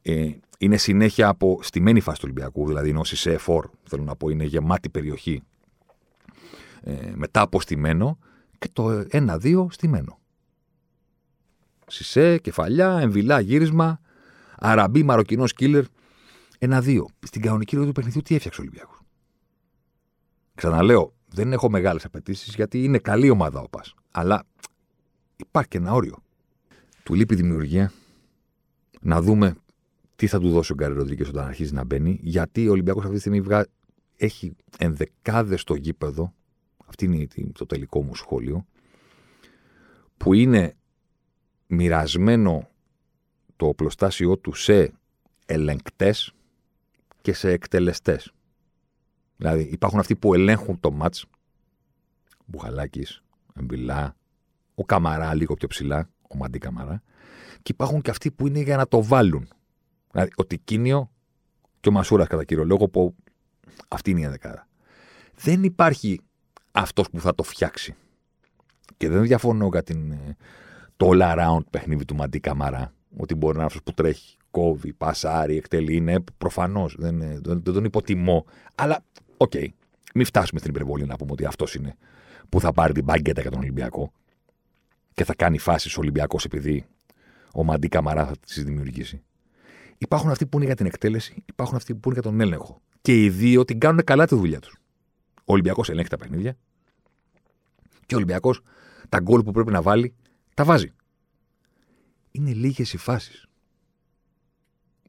ε, 0.02 0.30
είναι 0.58 0.76
συνέχεια 0.76 1.28
από 1.28 1.58
στημένη 1.62 2.00
φάση 2.00 2.20
του 2.20 2.28
Ολυμπιακού. 2.30 2.66
Δηλαδή 2.66 2.88
είναι 2.88 2.98
ο 2.98 3.04
Σισε 3.04 3.36
Φορ, 3.36 3.70
θέλω 3.82 4.02
να 4.02 4.16
πω, 4.16 4.28
είναι 4.28 4.44
γεμάτη 4.44 4.88
περιοχή. 4.88 5.42
Ε, 6.82 7.12
μετά 7.14 7.40
από 7.40 7.60
στημένο 7.60 8.18
και 8.58 8.68
το 8.72 9.04
1-2 9.10 9.66
στημένο. 9.70 10.18
Σισε, 11.86 12.38
κεφαλιά, 12.38 12.98
εμβυλά, 13.00 13.40
γύρισμα, 13.40 14.00
αραμπί, 14.58 15.02
μαροκινός 15.02 15.52
κίλερ. 15.52 15.84
Ένα-δύο. 16.58 17.06
Στην 17.26 17.42
κανονική 17.42 17.76
ροή 17.76 17.86
του 17.86 17.92
παιχνιδιού 17.92 18.22
τι 18.22 18.34
έφτιαξε 18.34 18.60
ο 18.60 18.64
Ολυμπιακός; 18.64 19.00
Ξαναλέω, 20.54 21.14
δεν 21.26 21.52
έχω 21.52 21.70
μεγάλες 21.70 22.04
απαιτήσεις 22.04 22.54
γιατί 22.54 22.84
είναι 22.84 22.98
καλή 22.98 23.30
ομάδα 23.30 23.60
ο 23.60 23.68
Πας. 23.68 23.94
Αλλά 24.10 24.44
υπάρχει 25.40 25.68
και 25.68 25.78
ένα 25.78 25.92
όριο. 25.92 26.22
Του 27.02 27.14
λείπει 27.14 27.34
δημιουργία. 27.34 27.92
Να 29.00 29.22
δούμε 29.22 29.56
τι 30.16 30.26
θα 30.26 30.40
του 30.40 30.50
δώσει 30.50 30.72
ο 30.72 30.74
Γκάρι 30.74 30.94
Ροντρίγκες 30.94 31.28
όταν 31.28 31.46
αρχίζει 31.46 31.72
να 31.74 31.84
μπαίνει. 31.84 32.18
Γιατί 32.22 32.68
ο 32.68 32.70
Ολυμπιακός 32.70 33.02
αυτή 33.02 33.14
τη 33.14 33.20
στιγμή 33.20 33.40
βγα... 33.40 33.66
έχει 34.16 34.56
ενδεκάδες 34.78 35.60
στο 35.60 35.74
γήπεδο. 35.74 36.34
Αυτή 36.86 37.04
είναι 37.04 37.26
το 37.52 37.66
τελικό 37.66 38.02
μου 38.02 38.14
σχόλιο. 38.14 38.66
Που 40.16 40.32
είναι 40.34 40.74
μοιρασμένο 41.66 42.68
το 43.56 43.66
οπλοστάσιό 43.66 44.36
του 44.38 44.52
σε 44.52 44.92
ελεγκτές 45.46 46.34
και 47.20 47.32
σε 47.32 47.50
εκτελεστές. 47.50 48.32
Δηλαδή 49.36 49.62
υπάρχουν 49.62 49.98
αυτοί 49.98 50.16
που 50.16 50.34
ελέγχουν 50.34 50.80
το 50.80 50.90
μάτς, 50.90 51.26
Μπουχαλάκης, 52.46 53.22
Εμπιλά, 53.54 54.16
ο 54.80 54.84
Καμαρά 54.84 55.34
λίγο 55.34 55.54
πιο 55.54 55.68
ψηλά, 55.68 56.10
ο 56.28 56.36
Μαντί 56.36 56.58
Καμαρά, 56.58 57.02
και 57.62 57.72
υπάρχουν 57.72 58.00
και 58.00 58.10
αυτοί 58.10 58.30
που 58.30 58.46
είναι 58.46 58.60
για 58.60 58.76
να 58.76 58.88
το 58.88 59.02
βάλουν. 59.02 59.48
Δηλαδή 60.10 60.30
ο 60.36 60.46
Τικίνιο 60.46 61.10
και 61.80 61.88
ο 61.88 61.92
Μασούρας 61.92 62.26
κατά 62.26 62.44
κύριο 62.44 62.64
λόγο, 62.64 62.88
που 62.88 63.14
αυτή 63.88 64.10
είναι 64.10 64.20
η 64.20 64.26
δεκάδα. 64.26 64.68
Δεν 65.34 65.62
υπάρχει 65.62 66.20
αυτός 66.72 67.10
που 67.10 67.20
θα 67.20 67.34
το 67.34 67.42
φτιάξει. 67.42 67.94
Και 68.96 69.08
δεν 69.08 69.22
διαφωνώ 69.22 69.68
για 69.72 69.82
την, 69.82 70.12
ε, 70.12 70.36
το 70.96 71.10
all 71.12 71.20
around 71.20 71.64
παιχνίδι 71.70 72.04
του 72.04 72.14
Μαντί 72.14 72.40
Καμαρά, 72.40 72.92
ότι 73.16 73.34
μπορεί 73.34 73.52
να 73.52 73.58
είναι 73.58 73.66
αυτός 73.66 73.82
που 73.82 73.92
τρέχει, 73.92 74.36
κόβει, 74.50 74.92
πασάρει, 74.92 75.56
εκτελεί. 75.56 75.96
Είναι 75.96 76.20
προφανώς. 76.38 76.94
Δεν, 76.98 77.18
δεν, 77.18 77.42
δεν, 77.42 77.62
τον 77.62 77.84
υποτιμώ. 77.84 78.44
Αλλά, 78.74 79.04
OK. 79.36 79.52
Okay, 79.54 79.66
μην 80.14 80.26
φτάσουμε 80.26 80.60
στην 80.60 80.70
υπερβολή 80.70 81.06
να 81.06 81.16
πούμε 81.16 81.32
ότι 81.32 81.44
αυτός 81.44 81.74
είναι 81.74 81.96
που 82.48 82.60
θα 82.60 82.72
πάρει 82.72 82.92
την 82.92 83.04
μπαγκέτα 83.04 83.40
για 83.40 83.50
τον 83.50 83.60
Ολυμπιακό 83.60 84.12
και 85.14 85.24
θα 85.24 85.34
κάνει 85.34 85.58
φάσεις 85.58 85.96
ο 85.96 86.00
Ολυμπιακός 86.00 86.44
επειδή 86.44 86.86
ο 87.54 87.64
Μαντί 87.64 87.88
Καμαρά 87.88 88.26
θα 88.26 88.36
τις 88.46 88.64
δημιουργήσει. 88.64 89.22
Υπάρχουν 89.98 90.30
αυτοί 90.30 90.46
που 90.46 90.56
είναι 90.56 90.66
για 90.66 90.76
την 90.76 90.86
εκτέλεση, 90.86 91.44
υπάρχουν 91.46 91.76
αυτοί 91.76 91.94
που 91.94 92.10
είναι 92.10 92.20
για 92.20 92.30
τον 92.30 92.40
έλεγχο. 92.40 92.82
Και 93.00 93.24
οι 93.24 93.30
δύο 93.30 93.64
την 93.64 93.78
κάνουν 93.78 94.04
καλά 94.04 94.26
τη 94.26 94.34
δουλειά 94.34 94.60
τους. 94.60 94.76
Ο 95.34 95.52
Ολυμπιακός 95.52 95.88
ελέγχει 95.88 96.08
τα 96.08 96.16
παιχνίδια 96.16 96.56
και 98.06 98.14
ο 98.14 98.16
Ολυμπιακός 98.16 98.60
τα 99.08 99.20
γκολ 99.20 99.42
που 99.42 99.52
πρέπει 99.52 99.70
να 99.70 99.82
βάλει 99.82 100.14
τα 100.54 100.64
βάζει. 100.64 100.92
Είναι 102.30 102.52
λίγες 102.52 102.92
οι 102.92 102.96
φάσεις. 102.96 103.46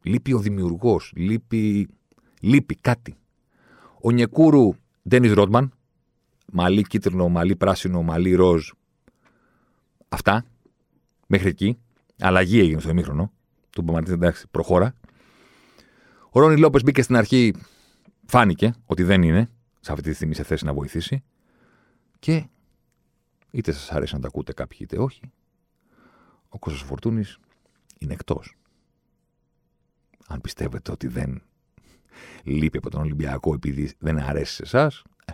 Λείπει 0.01 0.33
ο 0.33 0.39
δημιουργός, 0.39 1.11
λείπει, 1.15 1.87
λείπει 2.41 2.75
κάτι. 2.75 3.15
Ο 4.01 4.11
Νιεκούρου 4.11 4.73
Ντένι 5.09 5.27
Ρότμαν, 5.27 5.73
μαλλί 6.51 6.81
κίτρινο, 6.81 7.29
μαλλί 7.29 7.55
πράσινο, 7.55 8.01
μαλλί 8.01 8.33
ροζ. 8.33 8.69
Αυτά. 10.13 10.45
Μέχρι 11.27 11.47
εκεί. 11.49 11.79
Αλλαγή 12.19 12.59
έγινε 12.59 12.79
στο 12.79 12.89
ημίχρονο. 12.89 13.31
Του 13.69 13.81
Μπαμαρτίν, 13.81 14.13
εντάξει, 14.13 14.47
προχώρα. 14.51 14.95
Ο 16.29 16.39
Ρόνι 16.39 16.57
Λόπες 16.57 16.83
μπήκε 16.83 17.01
στην 17.01 17.15
αρχή, 17.15 17.53
φάνηκε 18.25 18.73
ότι 18.85 19.03
δεν 19.03 19.23
είναι 19.23 19.49
σε 19.79 19.91
αυτή 19.91 20.09
τη 20.09 20.15
στιγμή 20.15 20.35
σε 20.35 20.43
θέση 20.43 20.65
να 20.65 20.73
βοηθήσει. 20.73 21.23
Και 22.19 22.45
είτε 23.51 23.71
σας 23.71 23.91
αρέσει 23.91 24.13
να 24.13 24.19
τα 24.19 24.27
ακούτε 24.27 24.53
κάποιοι 24.53 24.77
είτε 24.81 24.97
όχι, 24.97 25.31
ο 26.49 26.59
Κώστας 26.59 26.81
Φορτούνης 26.81 27.39
είναι 27.97 28.13
εκτός. 28.13 28.55
Αν 30.27 30.41
πιστεύετε 30.41 30.91
ότι 30.91 31.07
δεν 31.07 31.41
λείπει 32.43 32.77
από 32.77 32.89
τον 32.89 33.01
Ολυμπιακό 33.01 33.53
επειδή 33.53 33.93
δεν 33.99 34.19
αρέσει 34.19 34.53
σε 34.53 34.63
εσάς, 34.63 35.03
ε, 35.25 35.33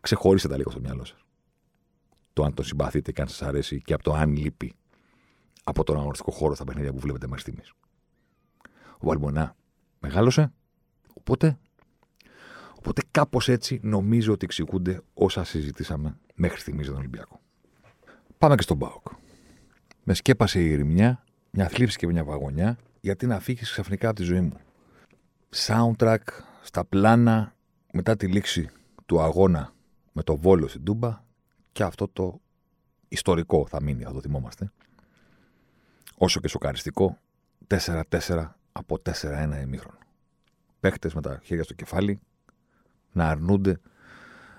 ξεχωρίστε 0.00 0.48
τα 0.48 0.56
λίγο 0.56 0.70
στο 0.70 0.80
μυαλό 0.80 1.04
σας. 1.04 1.24
Το 2.32 2.44
αν 2.44 2.54
τον 2.54 2.64
συμπαθείτε 2.64 3.12
και 3.12 3.20
αν 3.20 3.28
σας 3.28 3.42
αρέσει 3.42 3.82
και 3.82 3.92
από 3.92 4.02
το 4.02 4.12
αν 4.12 4.36
λείπει 4.36 4.74
από 5.64 5.84
τον 5.84 5.96
αγωνιστικό 5.96 6.30
χώρο 6.30 6.54
στα 6.54 6.64
παιχνίδια 6.64 6.92
που 6.92 6.98
βλέπετε 6.98 7.26
μέχρι 7.26 7.42
στιγμής. 7.42 7.72
Ο 8.92 9.06
Βαλμπονά 9.06 9.56
μεγάλωσε, 10.00 10.52
οπότε, 11.14 11.58
οπότε 12.74 13.02
κάπως 13.10 13.48
έτσι 13.48 13.80
νομίζω 13.82 14.32
ότι 14.32 14.44
εξηγούνται 14.44 15.00
όσα 15.14 15.44
συζητήσαμε 15.44 16.18
μέχρι 16.34 16.60
στιγμής 16.60 16.82
για 16.82 16.92
τον 16.92 17.00
Ολυμπιακό. 17.00 17.40
Πάμε 18.38 18.54
και 18.54 18.62
στον 18.62 18.76
Μπάουκ. 18.76 19.06
Με 20.04 20.14
σκέπασε 20.14 20.60
η 20.60 20.74
ρημιά, 20.74 21.24
μια 21.50 21.68
θλίψη 21.68 21.98
και 21.98 22.06
μια 22.06 22.24
βαγονιά, 22.24 22.78
γιατί 23.00 23.26
να 23.26 23.40
φύγει 23.40 23.60
ξαφνικά 23.60 24.08
από 24.08 24.16
τη 24.16 24.22
ζωή 24.22 24.40
μου. 24.40 24.56
Soundtrack 25.66 26.24
στα 26.62 26.84
πλάνα 26.84 27.54
μετά 27.92 28.16
τη 28.16 28.26
λήξη 28.26 28.68
του 29.06 29.20
αγώνα 29.20 29.72
με 30.12 30.22
το 30.22 30.36
Βόλο 30.36 30.68
στην 30.68 30.84
Τούμπα 30.84 31.22
και 31.80 31.86
αυτό 31.86 32.08
το 32.08 32.40
ιστορικό 33.08 33.66
θα 33.66 33.82
μείνει, 33.82 34.02
θα 34.02 34.12
το 34.12 34.20
θυμόμαστε. 34.20 34.72
Όσο 36.16 36.40
και 36.40 36.48
σοκαριστικό, 36.48 37.18
4-4 37.66 38.02
από 38.72 38.98
4-1 39.04 39.60
ημίχρονο. 39.62 39.98
Παίχτες 40.80 41.14
με 41.14 41.20
τα 41.20 41.40
χέρια 41.42 41.64
στο 41.64 41.74
κεφάλι 41.74 42.20
να 43.12 43.28
αρνούνται 43.28 43.80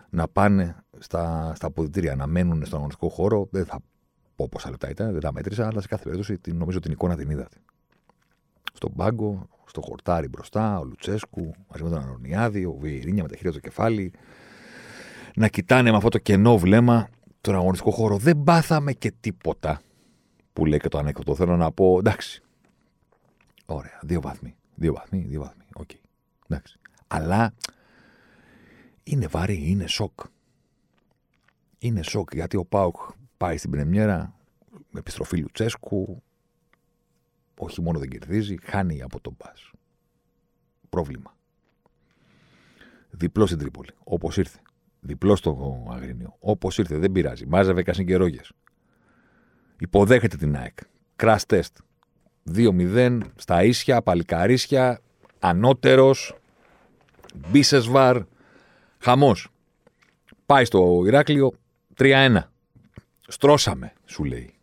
να 0.10 0.28
πάνε 0.28 0.76
στα, 1.00 1.54
στα 1.56 1.68
αποδητήρια, 1.68 2.16
να 2.16 2.28
μένουν 2.28 2.66
στον 2.66 2.78
αγωνιστικό 2.78 3.10
χώρο. 3.10 3.48
Δεν 3.52 3.66
θα 3.66 3.80
πω 4.36 4.48
πόσα 4.50 4.70
λεπτά 4.70 4.90
ήταν, 4.90 5.12
δεν 5.12 5.22
τα 5.22 5.34
μέτρησα, 5.34 5.68
αλλά 5.68 5.82
σε 5.82 5.88
κάθε 5.88 6.04
περίπτωση 6.04 6.38
την, 6.38 6.58
νομίζω 6.58 6.80
την 6.80 6.92
εικόνα 6.92 7.16
την 7.16 7.30
είδατε. 7.30 7.58
Στον 8.74 8.94
πάγκο, 8.96 9.48
στο 9.66 9.82
χορτάρι 9.82 10.28
μπροστά, 10.28 10.80
ο 10.80 10.84
Λουτσέσκου 10.84 11.52
μαζί 11.70 11.84
με 11.84 11.90
τον 11.90 12.00
Αρονιάδη, 12.00 12.66
ο 12.66 12.74
Βιερίνια 12.80 13.24
με 13.24 13.30
τα 13.30 13.36
χέρια 13.36 13.52
στο 13.52 13.60
κεφάλι. 13.60 14.14
Να 15.36 15.48
κοιτάνε 15.48 15.90
με 15.92 15.98
αυτό 15.98 16.10
το 16.10 16.18
κενό 16.18 16.58
βλέμμα 16.58 17.10
τον 17.42 17.56
αγωνιστικό 17.56 17.92
χώρο. 17.92 18.18
Δεν 18.18 18.44
πάθαμε 18.44 18.94
και 18.94 19.12
τίποτα 19.20 19.82
που 20.54 20.66
λέει 20.66 20.80
και 20.80 20.88
το 20.88 20.98
ανέκδοτο. 20.98 21.36
Θέλω 21.36 21.58
να 21.58 21.72
πω, 21.72 21.98
εντάξει. 22.00 22.42
Ωραία, 23.66 24.00
δύο 24.02 24.22
βαθμοί. 24.22 24.56
Δύο 24.76 24.94
βαθμοί, 24.94 25.20
δύο 25.20 25.42
βαθμοί. 25.42 25.64
OK. 25.76 25.90
Okay. 25.94 26.00
Εντάξει. 26.48 26.80
Αλλά 27.08 27.54
είναι 29.04 29.28
βαρύ, 29.28 29.70
είναι 29.70 29.88
σοκ. 29.88 30.20
Είναι 31.80 32.04
σοκ 32.04 32.34
γιατί 32.34 32.58
ο 32.58 32.66
Πάουκ 32.66 32.96
πάει 33.38 33.58
στην 33.58 33.70
πρεμιέρα 33.70 34.36
με 34.92 35.00
επιστροφή 35.00 35.38
Λουτσέσκου. 35.38 36.24
Όχι 37.58 37.82
μόνο 37.82 38.00
δεν 38.00 38.10
κερδίζει, 38.10 38.58
χάνει 38.62 39.02
από 39.02 39.20
τον 39.20 39.36
Μπα. 39.38 39.52
Πρόβλημα. 40.90 41.36
Διπλό 43.10 43.46
στην 43.46 43.58
Τρίπολη, 43.58 43.90
όπως 44.04 44.38
ήρθε. 44.38 44.60
Διπλός 45.04 45.40
στο 45.40 45.84
Αγρίνιο, 45.92 46.36
όπως 46.40 46.78
ήρθε. 46.78 46.98
Δεν 46.98 47.12
πειράζει. 47.12 47.46
Μάζευε 47.46 47.84
κασυγκερόγε. 47.84 48.42
Υποδέχεται 49.80 50.38
την 50.38 50.56
ΑΕΚ. 50.56 50.78
Crash 51.16 51.46
test. 51.48 51.76
2-0 52.56 53.20
στα 53.36 53.64
ίσια, 53.64 54.02
παλικαρίσια, 54.02 55.00
ανώτερος, 55.40 56.36
Μπίσεσβαρ, 57.36 58.18
χαμός. 58.98 59.48
Πάει 60.46 60.66
στο 60.66 61.04
Ηράκλειο 61.06 61.54
3-1. 61.98 62.52
Στρώσαμε, 63.28 63.94
σου 64.06 64.24
λέει. 64.24 64.54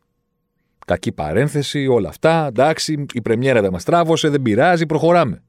Κακή 0.87 1.13
παρένθεση, 1.13 1.87
όλα 1.87 2.09
αυτά. 2.09 2.47
Εντάξει, 2.47 3.07
η 3.13 3.23
πρεμιέρα 3.23 3.61
δεν 3.61 3.73
μας 3.73 3.85
τράβωσε, 3.85 4.29
δεν 4.29 4.43
πειράζει, 4.43 4.87
προχωράμε. 4.87 5.43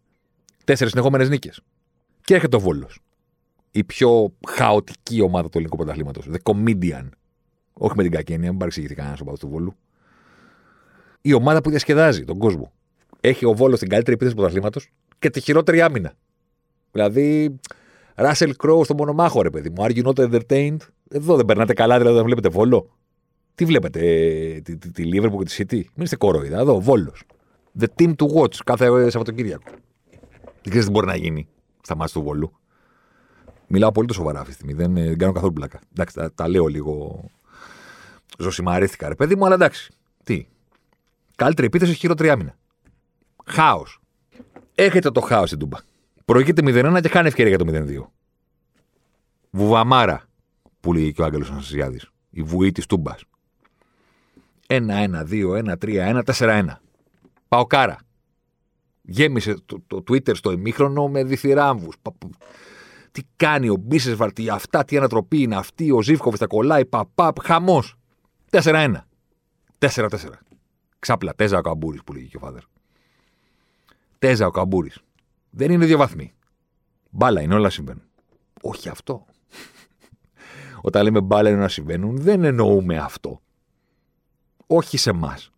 Τέσσερις 0.64 0.92
συνεχόμενες 0.92 1.30
νίκες. 1.30 1.62
Και 2.22 2.34
έρχεται 2.34 2.56
ο 2.56 2.60
Βόλος. 2.60 3.00
Η 3.72 3.84
πιο 3.84 4.34
χαοτική 4.48 5.22
ομάδα 5.22 5.44
του 5.44 5.58
ελληνικού 5.58 5.78
πρωταθλήματος. 5.78 6.30
The 6.32 6.52
Comedian. 6.52 7.10
Όχι 7.74 7.94
με 7.96 8.04
την 8.04 8.12
κακή 8.12 8.34
έννοια, 8.34 8.50
μην 8.50 8.60
παρεξηγηθεί 8.60 8.96
κανένας 8.96 9.20
ο 9.22 9.38
του 9.40 9.50
Βόλου. 9.50 9.76
Η 11.22 11.34
ομάδα 11.34 11.62
που 11.62 11.70
διασκεδάζει 11.70 12.24
τον 12.24 12.38
κόσμο. 12.38 12.72
Έχει 13.22 13.46
ο 13.46 13.54
Βόλος 13.54 13.80
την 13.80 13.90
καλύτερη 13.90 14.14
επίθεση 14.14 14.36
του 14.36 14.42
πρωταθλήματος 14.42 14.92
και 15.20 15.30
τη 15.30 15.40
χειρότερη 15.40 15.82
άμυνα. 15.82 16.14
Δηλαδή, 16.92 17.60
Ράσελ 18.16 18.56
Κρόου 18.56 18.84
στο 18.84 18.94
μονομάχο, 18.94 19.42
ρε 19.42 19.50
παιδί 19.50 19.70
μου. 19.70 19.76
Are 19.84 19.92
you 19.92 20.04
not 20.04 20.30
entertained? 20.30 20.78
Εδώ 21.10 21.36
δεν 21.36 21.46
περνάτε 21.46 21.74
καλά, 21.74 21.98
δηλαδή 21.98 22.16
δεν 22.16 22.26
βλέπετε 22.26 22.50
βόλο. 22.50 22.98
Τι 23.56 23.66
βλέπετε, 23.66 24.00
ε, 24.00 24.62
τη, 24.62 24.78
τη, 24.78 24.92
τη 24.92 25.04
Liverpool 25.14 25.38
και 25.38 25.44
τη 25.44 25.56
City; 25.58 25.76
Μην 25.96 26.04
είστε 26.06 26.16
κόροϊδα. 26.16 26.60
Εδώ, 26.60 26.80
βόλος. 26.80 27.24
The 27.80 27.86
team 28.00 28.14
to 28.16 28.26
watch 28.36 28.56
κάθε 28.66 28.86
Σαββατοκύριακο. 29.10 29.72
Δεν 30.42 30.70
ξέρεις 30.70 30.86
τι 30.86 30.92
μπορεί 30.92 31.06
να 31.06 31.16
γίνει 31.16 31.48
στα 31.82 31.96
μάτια 31.96 32.14
του 32.14 32.22
βόλου. 32.22 32.60
Μιλάω 33.72 33.92
πολύ 33.92 34.08
το 34.08 34.14
σοβαρά 34.14 34.40
αυτή 34.40 34.52
τη 34.52 34.56
στιγμή. 34.56 34.74
Δεν, 34.74 34.94
δεν 34.94 35.18
κάνω 35.18 35.32
καθόλου 35.32 35.54
πλάκα. 35.54 35.80
Εντάξει, 35.92 36.16
τα, 36.16 36.34
τα 36.34 36.48
λέω 36.48 36.66
λίγο. 36.66 37.26
Ζωσιμαρίστηκα, 38.38 39.08
ρε 39.08 39.16
παιδί 39.16 39.36
μου, 39.36 39.46
αλλά 39.46 39.56
εντάξει. 39.56 39.94
Τι. 40.24 40.48
Καλύτερη 41.36 41.68
επίθεση, 41.68 41.94
χειρότερη 41.94 42.30
άμυνα. 42.30 42.56
Χάος. 43.46 44.02
Έχετε 44.76 45.12
το 45.12 45.22
χάος 45.22 45.48
στην 45.48 45.60
Τούμπα. 45.60 45.78
Προηγείται 46.26 46.62
0-1 46.66 47.00
και 47.02 47.10
χάνει 47.10 47.28
ευκαιρία 47.28 47.56
για 47.56 47.66
το 47.66 47.66
0-2. 47.68 48.10
Βουβαμάρα, 49.50 50.24
που 50.80 50.94
λέει 50.94 51.12
και 51.12 51.22
ο 51.22 51.26
Άγγελος 51.26 51.52
Ανασιάδη. 51.52 52.00
Η 52.30 52.42
βουή 52.42 52.72
της 52.72 52.86
Τούμπας. 52.86 53.24
1-1-2-1-3-1, 54.68 56.22
4-1. 56.24 56.66
Παοκάρα. 57.48 57.98
Γέμισε 59.02 59.56
το, 59.66 59.84
το 59.88 60.04
Twitter 60.10 60.36
στο 60.36 60.52
ημίχρονο 60.52 61.08
με 61.08 61.24
διθυράμβου. 61.24 61.92
Τι 63.12 63.22
κάνει 63.36 63.70
ο 63.70 63.76
Μπίσες 63.76 64.16
Βαρτί, 64.16 64.50
αυτά, 64.50 64.86
τι 64.86 64.98
ανατροπή 64.98 65.42
είναι 65.42 65.56
αυτή, 65.56 65.92
ο 65.92 66.02
Ζήφκοβ 66.02 66.36
τα 66.36 66.48
κολλάει, 66.48 66.86
παπαπ, 66.86 67.42
χαμός. 67.42 67.96
4-1. 68.52 68.96
4-4. 69.80 70.10
Ξάπλα, 71.00 71.36
τέζα 71.36 71.58
ο 71.58 71.62
καμπούρης 71.62 72.04
που 72.04 72.14
λέγει 72.14 72.28
και 72.28 72.38
ο 72.38 72.40
Φάδερ. 72.40 72.62
Τέζα 74.20 74.48
ο 74.48 74.52
καμπούρης. 74.52 75.00
Δεν 75.50 75.72
είναι 75.72 75.86
δύο 75.86 75.98
βαθμοί. 75.98 76.34
Μπάλα 77.10 77.42
είναι, 77.42 77.54
όλα 77.56 77.70
συμβαίνουν. 77.70 78.04
Όχι 78.62 78.90
αυτό. 78.90 79.26
Όταν 80.82 81.04
λέμε 81.04 81.22
μπάλα 81.22 81.50
είναι 81.50 81.60
να 81.60 81.68
συμβαίνουν, 81.68 82.18
δεν 82.18 82.44
εννοούμε 82.44 82.98
αυτό. 82.98 83.42
Όχι 84.68 84.98
σε 84.98 85.10
εμάς. 85.10 85.52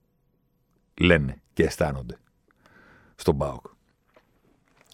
Λένε 0.99 1.41
και 1.53 1.63
αισθάνονται 1.63 2.17
στον 3.15 3.35
Μπάουκ. 3.35 3.65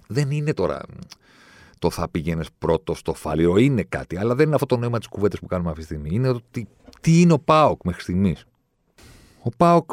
Δεν 0.07 0.31
είναι 0.31 0.53
τώρα 0.53 0.81
το 1.79 1.89
θα 1.89 2.09
πήγαινε 2.09 2.43
πρώτο 2.59 2.93
στο 2.95 3.13
φάληρο. 3.13 3.57
Είναι 3.57 3.83
κάτι, 3.83 4.17
αλλά 4.17 4.35
δεν 4.35 4.45
είναι 4.45 4.55
αυτό 4.55 4.65
το 4.65 4.77
νόημα 4.77 4.97
της 4.97 5.07
κουβέντας 5.07 5.39
που 5.39 5.45
κάνουμε 5.45 5.69
αυτή 5.69 5.81
τη 5.81 5.87
στιγμή. 5.87 6.09
Είναι 6.11 6.29
ότι 6.29 6.67
τι 7.01 7.21
είναι 7.21 7.33
ο 7.33 7.39
Πάοκ 7.39 7.83
μέχρι 7.83 8.01
στιγμής. 8.01 8.45
Ο 9.43 9.49
Πάοκ 9.57 9.91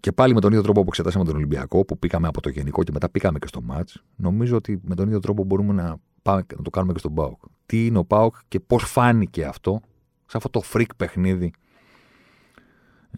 και 0.00 0.12
πάλι 0.12 0.34
με 0.34 0.40
τον 0.40 0.50
ίδιο 0.50 0.62
τρόπο 0.62 0.80
που 0.80 0.88
εξετάσαμε 0.88 1.24
τον 1.24 1.36
Ολυμπιακό, 1.36 1.84
που 1.84 1.98
πήγαμε 1.98 2.28
από 2.28 2.40
το 2.40 2.48
γενικό 2.48 2.82
και 2.82 2.92
μετά 2.92 3.08
πήγαμε 3.08 3.38
και 3.38 3.46
στο 3.46 3.60
ματ, 3.60 3.88
νομίζω 4.16 4.56
ότι 4.56 4.80
με 4.84 4.94
τον 4.94 5.06
ίδιο 5.06 5.20
τρόπο 5.20 5.44
μπορούμε 5.44 5.72
να, 5.72 5.96
πάμε, 6.22 6.44
να 6.56 6.62
το 6.62 6.70
κάνουμε 6.70 6.92
και 6.92 6.98
στον 6.98 7.14
Πάοκ. 7.14 7.40
Τι 7.66 7.86
είναι 7.86 7.98
ο 7.98 8.04
Πάοκ 8.04 8.34
και 8.48 8.60
πώς 8.60 8.82
φάνηκε 8.82 9.44
αυτό 9.44 9.80
σε 10.26 10.36
αυτό 10.36 10.48
το 10.48 10.62
freak 10.72 10.90
παιχνίδι 10.96 11.52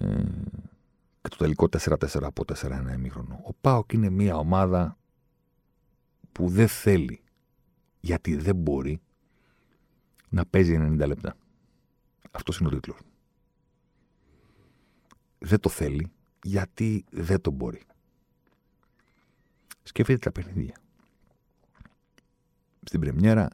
ε, 0.01 0.07
και 1.23 1.29
το 1.29 1.37
τελικό 1.37 1.69
4-4 1.79 1.97
από 2.23 2.45
4-1 2.61 2.95
ημίχρονο. 2.95 3.41
Ο 3.45 3.53
Πάοκ 3.61 3.93
είναι 3.93 4.11
μια 4.11 4.37
ομάδα 4.37 4.99
που 6.33 6.49
δεν 6.49 6.69
θέλει 6.69 7.21
γιατί 8.01 8.37
δεν 8.37 8.57
μπορεί 8.57 9.01
να 10.29 10.47
παίζει 10.47 10.79
90 10.81 11.07
λεπτά. 11.07 11.37
Αυτός 12.31 12.59
είναι 12.59 12.69
ο 12.69 12.71
τίτλος. 12.71 12.99
Δεν 15.39 15.61
το 15.61 15.69
θέλει 15.69 16.11
γιατί 16.43 17.05
δεν 17.11 17.41
το 17.41 17.51
μπορεί. 17.51 17.83
Σκέφτεται 19.83 20.19
τα 20.19 20.33
παιχνίδια. 20.33 20.75
Στην 22.85 23.01
Πρεμιέρα 23.01 23.49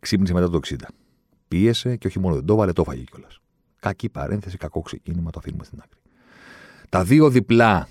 ξύπνησε 0.00 0.32
μετά 0.32 0.50
το 0.50 0.60
60. 0.66 0.76
Πίεσε 1.48 1.96
και 1.96 2.06
όχι 2.06 2.18
μόνο 2.18 2.34
δεν 2.34 2.44
το 2.44 2.56
βάλε, 2.56 2.72
το 2.72 2.84
φάγει 2.84 3.04
κιόλας. 3.04 3.40
Κακή 3.80 4.08
παρένθεση, 4.08 4.56
κακό 4.56 4.80
ξεκίνημα, 4.80 5.30
το 5.30 5.38
αφήνουμε 5.38 5.64
στην 5.64 5.80
άκρη. 5.82 5.98
Τα 6.88 7.04
δύο 7.04 7.30
διπλά 7.30 7.88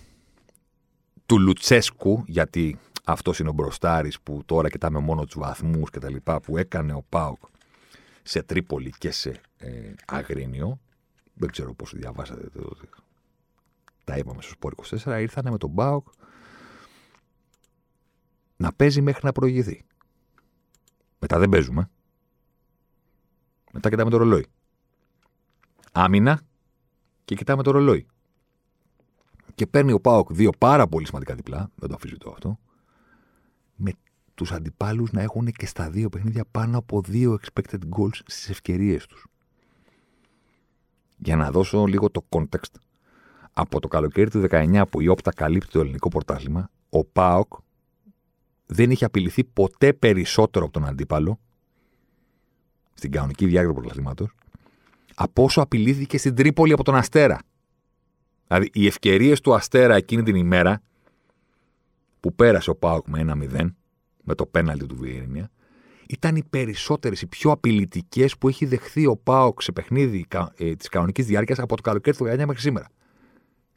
του 1.26 1.40
Λουτσέσκου, 1.40 2.24
γιατί 2.28 2.78
αυτός 3.12 3.40
είναι 3.40 3.50
ο 3.50 3.52
μπροστάρης 3.52 4.22
που 4.22 4.42
τώρα 4.46 4.70
κοιτάμε 4.70 5.00
μόνο 5.00 5.26
τους 5.26 5.36
βαθμούς 5.38 5.90
και 5.90 6.00
τα 6.00 6.10
λοιπά 6.10 6.40
που 6.40 6.58
έκανε 6.58 6.94
ο 6.94 7.04
Πάοκ 7.10 7.38
σε 8.24 8.44
Τρίπολη 8.44 8.94
και 8.98 9.12
σε 9.12 9.42
ε, 9.58 9.94
Αγρίνιο. 10.06 10.80
Δεν 11.34 11.50
ξέρω 11.50 11.74
πώ 11.74 11.86
διαβάσατε 11.94 12.50
το, 12.50 12.78
τα 14.04 14.18
είπαμε 14.18 14.42
στο 14.42 14.52
Σπόρ 14.52 14.74
24, 15.06 15.22
ήρθαν 15.22 15.48
με 15.52 15.58
τον 15.58 15.74
Πάοκ 15.74 16.08
να 18.58 18.74
παίζει 18.74 19.02
μέχρι 19.02 19.26
να 19.26 19.32
προηγηθεί. 19.32 19.86
Μετά 21.20 21.40
δεν 21.40 21.50
παίζουμε. 21.50 21.90
Μετά 23.72 23.90
κοιτάμε 23.90 24.10
το 24.10 24.18
ρολόι. 24.18 24.46
Άμυνα 25.92 26.42
και 27.26 27.36
κοιτάμε 27.36 27.64
το 27.64 27.72
ρολόι. 27.72 28.08
Και 29.56 29.68
παίρνει 29.68 29.92
ο 29.92 30.00
Πάοκ 30.00 30.34
δύο 30.34 30.50
πάρα 30.58 30.88
πολύ 30.88 31.06
σημαντικά 31.06 31.36
διπλά, 31.36 31.72
δεν 31.76 31.90
το 31.90 31.96
αφήσω 31.96 32.16
αυτό, 32.32 32.60
με 34.40 34.46
τους 34.46 34.52
αντιπάλους 34.52 35.12
να 35.12 35.22
έχουν 35.22 35.46
και 35.46 35.66
στα 35.66 35.90
δύο 35.90 36.10
παιχνίδια 36.10 36.46
πάνω 36.52 36.78
από 36.78 37.02
δύο 37.02 37.40
expected 37.42 37.80
goals 37.98 38.20
στις 38.26 38.50
ευκαιρίες 38.50 39.06
τους. 39.06 39.26
Για 41.18 41.36
να 41.36 41.52
δώσω 41.52 41.86
λίγο 41.86 42.10
το 42.10 42.26
context, 42.30 42.76
από 43.54 43.80
το 43.80 43.88
καλοκαίρι 43.88 44.30
του 44.30 44.48
19 44.50 44.84
που 44.90 45.02
η 45.02 45.08
Όπτα 45.08 45.34
καλύπτει 45.34 45.72
το 45.72 45.80
ελληνικό 45.80 46.10
πρωτάθλημα, 46.10 46.70
ο 46.90 47.06
ΠΑΟΚ 47.06 47.54
δεν 48.66 48.92
είχε 48.92 49.06
απειληθεί 49.06 49.44
ποτέ 49.44 49.94
περισσότερο 49.94 50.66
από 50.66 50.74
τον 50.74 50.86
αντίπαλο 50.86 51.40
στην 52.94 53.12
κανονική 53.12 53.46
διάρκεια 53.46 53.74
του 53.74 53.80
πρωταθλήματος 53.80 54.36
από 55.16 55.44
όσο 55.44 55.62
απειλήθηκε 55.62 56.18
στην 56.18 56.36
Τρίπολη 56.36 56.74
από 56.74 56.84
τον 56.84 56.96
Αστέρα. 56.96 57.40
Δηλαδή, 58.48 58.70
οι 58.74 58.88
ευκαιρίες 58.88 59.42
του 59.42 59.54
Αστέρα 59.54 59.96
εκείνη 59.96 60.24
την 60.24 60.36
ημέρα 60.36 60.82
που 62.20 62.34
πέρασε 62.34 62.70
ο 62.70 62.76
Πάοκ 62.76 63.08
με 63.08 63.20
ένα 63.20 63.38
0 63.38 63.70
με 64.30 64.36
το 64.36 64.46
πέναλτι 64.46 64.86
του 64.86 64.96
Βιερίνια, 64.96 65.50
ήταν 66.08 66.36
οι 66.36 66.44
περισσότερες, 66.50 67.22
οι 67.22 67.28
πιο 67.28 67.52
απειλητικές 67.52 68.38
που 68.38 68.48
έχει 68.48 68.66
δεχθεί 68.66 69.06
ο 69.06 69.18
Πάοκ 69.18 69.62
σε 69.62 69.72
παιχνίδι 69.72 70.26
ε, 70.58 70.76
της 70.76 70.90
κανονικής 70.90 71.26
διάρκειας 71.26 71.60
από 71.60 71.76
το 71.76 71.82
καλοκαίρι 71.82 72.18
του 72.18 72.26
19 72.26 72.38
μέχρι 72.38 72.60
σήμερα. 72.60 72.88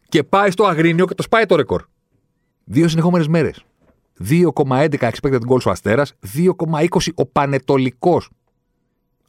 Και 0.08 0.24
πάει 0.24 0.50
στο 0.50 0.64
Αγρίνιο 0.64 1.06
και 1.06 1.14
το 1.14 1.22
σπάει 1.22 1.46
το 1.46 1.56
ρεκόρ. 1.56 1.84
Δύο 2.64 2.88
συνεχόμενες 2.88 3.28
μέρες. 3.28 3.64
2,11 4.28 4.94
expected 4.98 5.40
goals 5.48 5.64
ο 5.66 5.70
Αστέρας, 5.70 6.14
2,20 6.34 7.12
ο 7.14 7.26
Πανετολικός. 7.26 8.30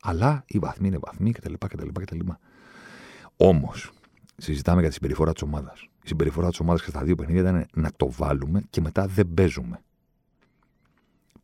Αλλά 0.01 0.43
οι 0.47 0.59
βαθμοί 0.59 0.87
είναι 0.87 0.97
βαθμοί 1.01 1.31
κτλ. 1.31 1.53
κτλ, 1.67 1.87
κτλ. 1.93 2.19
Όμως, 3.37 3.91
συζητάμε 4.37 4.79
για 4.79 4.89
τη 4.89 4.95
συμπεριφορά 4.95 5.33
της 5.33 5.41
ομάδας. 5.41 5.81
Η 5.81 6.07
συμπεριφορά 6.07 6.49
της 6.49 6.59
ομάδας 6.59 6.83
και 6.83 6.89
στα 6.89 7.03
δύο 7.03 7.15
παιχνίδια 7.15 7.41
ήταν 7.41 7.65
να 7.73 7.91
το 7.97 8.11
βάλουμε 8.11 8.63
και 8.69 8.81
μετά 8.81 9.07
δεν 9.07 9.33
παίζουμε. 9.33 9.83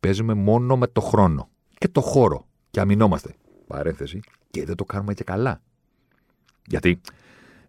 Παίζουμε 0.00 0.34
μόνο 0.34 0.76
με 0.76 0.86
το 0.86 1.00
χρόνο 1.00 1.48
και 1.78 1.88
το 1.88 2.00
χώρο. 2.00 2.46
Και 2.70 2.80
αμυνόμαστε. 2.80 3.34
Παρένθεση. 3.66 4.20
Και 4.50 4.64
δεν 4.64 4.76
το 4.76 4.84
κάνουμε 4.84 5.14
και 5.14 5.24
καλά. 5.24 5.62
Γιατί 6.66 7.00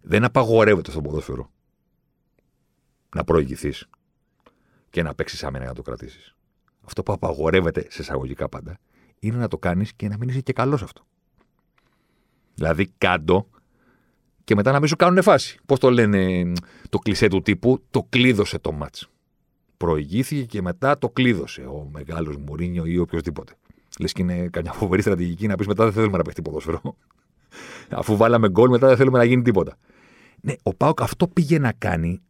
δεν 0.02 0.24
απαγορεύεται 0.24 0.90
στο 0.90 1.00
ποδόσφαιρο 1.00 1.50
να 3.14 3.24
προηγηθείς 3.24 3.88
και 4.90 5.02
να 5.02 5.14
παίξεις 5.14 5.44
άμυνα 5.44 5.58
για 5.58 5.68
να 5.68 5.74
το 5.74 5.82
κρατήσεις. 5.82 6.34
Αυτό 6.84 7.02
που 7.02 7.12
απαγορεύεται 7.12 7.86
σε 7.90 8.02
εισαγωγικά 8.02 8.48
πάντα 8.48 8.78
είναι 9.18 9.36
να 9.36 9.48
το 9.48 9.58
κάνεις 9.58 9.92
και 9.92 10.08
να 10.08 10.16
μην 10.16 10.28
είσαι 10.28 10.40
και 10.40 10.52
καλός 10.52 10.82
αυτό. 10.82 11.06
Δηλαδή, 12.54 12.92
κάτω 12.98 13.48
και 14.44 14.54
μετά 14.54 14.72
να 14.72 14.78
μην 14.78 14.88
σου 14.88 14.96
κάνουν 14.96 15.22
φάση. 15.22 15.58
Πώς 15.66 15.78
το 15.78 15.90
λένε 15.90 16.52
το 16.88 16.98
κλισέ 16.98 17.28
του 17.28 17.42
τύπου, 17.42 17.84
το 17.90 18.06
κλείδωσε 18.08 18.58
το 18.58 18.72
μάτς. 18.72 19.10
Προηγήθηκε 19.82 20.44
και 20.44 20.62
μετά 20.62 20.98
το 20.98 21.08
κλείδωσε 21.08 21.60
ο 21.60 21.88
μεγάλος 21.92 22.36
Μουρίνιο 22.36 22.84
ή 22.84 22.98
οποιοδήποτε. 22.98 23.52
Λες 24.00 24.12
και 24.12 24.22
είναι 24.22 24.48
καμιά 24.48 24.72
φοβερή 24.72 25.02
στρατηγική 25.02 25.46
να 25.46 25.54
πεις 25.54 25.66
μετά 25.66 25.84
δεν 25.84 25.92
θέλουμε 25.92 26.16
να 26.16 26.22
παίξει 26.22 26.42
ποδόσφαιρο. 26.42 26.80
Αφού 28.00 28.16
βάλαμε 28.16 28.48
γκολ, 28.48 28.70
μετά 28.70 28.88
δεν 28.88 28.96
θέλουμε 28.96 29.18
να 29.18 29.24
γίνει 29.24 29.42
τίποτα. 29.42 29.76
Ναι, 30.40 30.54
ο 30.62 30.74
Πάοκ 30.74 31.02
αυτό 31.02 31.28
πήγε 31.28 31.58
να 31.58 31.72
κάνει, 31.72 32.22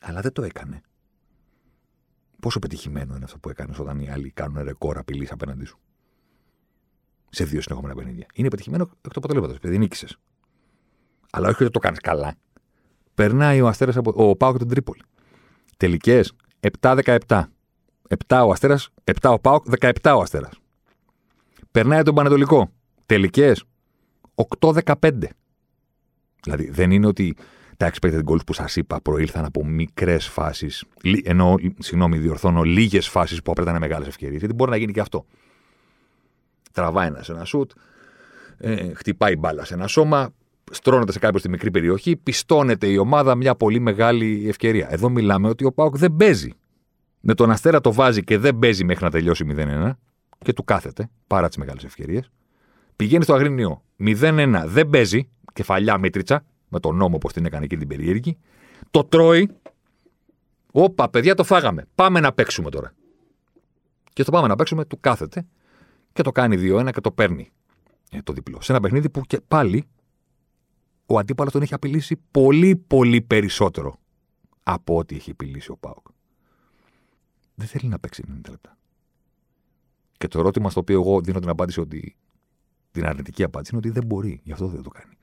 αλλά 0.00 0.20
δεν 0.20 0.32
το 0.32 0.42
έκανε. 0.42 0.80
Πόσο 2.40 2.58
πετυχημένο 2.58 3.14
είναι 3.14 3.24
αυτό 3.24 3.38
που 3.38 3.48
έκανες 3.48 3.78
όταν 3.78 4.00
οι 4.00 4.10
άλλοι 4.10 4.30
κάνουν 4.30 4.64
ρεκόρ 4.64 4.98
απειλής 4.98 5.32
απέναντί 5.32 5.64
σου; 5.64 5.78
Σε 7.28 7.44
δύο 7.44 7.60
συνεχόμενα 7.60 7.94
παιχνίδια. 7.94 8.26
Είναι 8.34 8.48
πετυχημένο 8.48 8.82
εκ 8.82 9.12
του 9.12 9.18
αποτελέσματος, 9.18 9.56
επειδή 9.56 9.78
νίκησες. 9.78 10.18
Αλλά 11.30 11.48
όχι 11.48 11.62
ότι 11.62 11.72
το 11.72 11.78
κάνεις 11.78 12.00
καλά. 12.00 12.34
Περνάει 13.14 13.60
ο 13.60 13.68
Αστέρας 13.68 13.96
από. 13.96 14.12
Ο 14.28 14.36
Πάοκ 14.36 14.58
την 14.58 14.68
Τρίπολη. 14.68 15.02
Τελικές 15.76 16.32
7-17. 16.80 17.42
7 18.28 18.44
ο 18.46 18.50
Αστέρας, 18.50 18.88
7 19.04 19.30
ο 19.32 19.38
Πάοκ, 19.38 19.64
17 19.80 20.16
ο 20.16 20.20
Αστέρας. 20.20 20.60
Περνάει 21.70 22.02
τον 22.02 22.14
Πανετολικό. 22.14 22.70
Τελικές 23.06 23.64
8-15. 24.34 25.28
Δηλαδή 26.42 26.70
δεν 26.70 26.90
είναι 26.90 27.06
ότι 27.06 27.36
τα 27.76 27.90
expected 27.90 28.20
goals 28.24 28.46
που 28.46 28.52
σας 28.52 28.76
είπα 28.76 29.00
προήλθαν 29.00 29.44
από 29.44 29.64
μικρές 29.64 30.26
φάσεις. 30.28 30.84
Ενώ, 31.24 31.54
συγγνώμη, 31.78 32.18
διορθώνω 32.18 32.62
λίγες 32.62 33.08
φάσεις 33.08 33.42
που 33.42 33.50
έπρεπε 33.50 33.70
να 33.70 33.76
είναι 33.76 33.86
μεγάλες 33.86 34.08
ευκαιρίες. 34.08 34.38
Γιατί 34.38 34.54
μπορεί 34.54 34.70
να 34.70 34.76
γίνει 34.76 34.92
και 34.92 35.00
αυτό. 35.00 35.26
τραβάει 36.72 37.06
ένας 37.06 37.26
σε 37.26 37.32
ένα 37.32 37.44
σουτ, 37.44 37.70
ε, 38.58 38.94
χτυπάει 38.94 39.36
μπάλα 39.36 39.64
σε 39.64 39.74
ένα 39.74 39.86
σώμα, 39.86 40.32
στρώνεται 40.72 41.12
σε 41.12 41.18
κάποιο 41.18 41.38
στη 41.38 41.48
μικρή 41.48 41.70
περιοχή, 41.70 42.16
πιστώνεται 42.16 42.86
η 42.86 42.96
ομάδα 42.96 43.34
μια 43.34 43.54
πολύ 43.54 43.78
μεγάλη 43.78 44.44
ευκαιρία. 44.48 44.92
Εδώ 44.92 45.08
μιλάμε 45.08 45.48
ότι 45.48 45.64
ο 45.64 45.72
Πάοκ 45.72 45.96
δεν 45.96 46.16
παίζει. 46.16 46.52
Με 47.20 47.34
τον 47.34 47.50
Αστέρα 47.50 47.80
το 47.80 47.92
βάζει 47.92 48.24
και 48.24 48.38
δεν 48.38 48.58
παίζει 48.58 48.84
μέχρι 48.84 49.04
να 49.04 49.10
τελειώσει 49.10 49.46
0-1 49.56 49.90
και 50.38 50.52
του 50.52 50.64
κάθεται 50.64 51.10
παρά 51.26 51.48
τις 51.48 51.56
μεγάλες 51.56 51.84
ευκαιρίες. 51.84 52.30
Πηγαίνει 52.96 53.22
στο 53.22 53.34
Αγρίνιο 53.34 53.82
0-1, 54.00 54.62
δεν 54.66 54.88
παίζει, 54.88 55.28
κεφαλιά 55.52 55.98
μήτριτσα, 55.98 56.44
με 56.68 56.80
τον 56.80 56.96
νόμο 56.96 57.16
όπω 57.16 57.32
την 57.32 57.44
έκανε 57.44 57.64
εκεί 57.64 57.76
την 57.76 57.88
περίεργη. 57.88 58.38
Το 58.90 59.04
τρώει. 59.04 59.50
Όπα, 60.72 61.10
παιδιά, 61.10 61.34
το 61.34 61.44
φάγαμε. 61.44 61.84
Πάμε 61.94 62.20
να 62.20 62.32
παίξουμε 62.32 62.70
τώρα. 62.70 62.92
Και 64.12 64.22
στο 64.22 64.30
πάμε 64.30 64.48
να 64.48 64.56
παίξουμε, 64.56 64.84
του 64.84 65.00
κάθεται 65.00 65.46
και 66.12 66.22
το 66.22 66.32
κάνει 66.32 66.56
2-1 66.60 66.90
και 66.92 67.00
το 67.00 67.10
παίρνει 67.10 67.50
ε, 68.10 68.18
το 68.22 68.32
διπλό. 68.32 68.58
Σε 68.60 68.72
ένα 68.72 68.80
παιχνίδι 68.80 69.10
που 69.10 69.20
και 69.20 69.40
πάλι 69.48 69.86
ο 71.06 71.18
αντίπαλος 71.18 71.52
τον 71.52 71.62
έχει 71.62 71.74
απειλήσει 71.74 72.16
πολύ, 72.30 72.76
πολύ 72.76 73.22
περισσότερο 73.22 73.98
από 74.62 74.96
ό,τι 74.96 75.14
έχει 75.14 75.30
απειλήσει 75.30 75.70
ο 75.70 75.76
Πάοκ. 75.76 76.06
Δεν 77.54 77.66
θέλει 77.66 77.88
να 77.88 77.98
παίξει 77.98 78.24
90 78.26 78.50
λεπτά. 78.50 78.78
Και 80.18 80.28
το 80.28 80.38
ερώτημα 80.38 80.70
στο 80.70 80.80
οποίο 80.80 81.00
εγώ 81.00 81.20
δίνω 81.20 81.40
την 81.40 81.48
απάντηση 81.48 81.80
ότι. 81.80 82.16
την 82.90 83.06
αρνητική 83.06 83.42
απάντηση 83.42 83.74
είναι 83.74 83.86
ότι 83.86 83.98
δεν 83.98 84.06
μπορεί. 84.06 84.40
Γι' 84.44 84.52
αυτό 84.52 84.66
δεν 84.66 84.82
το 84.82 84.90
κάνει. 84.90 85.14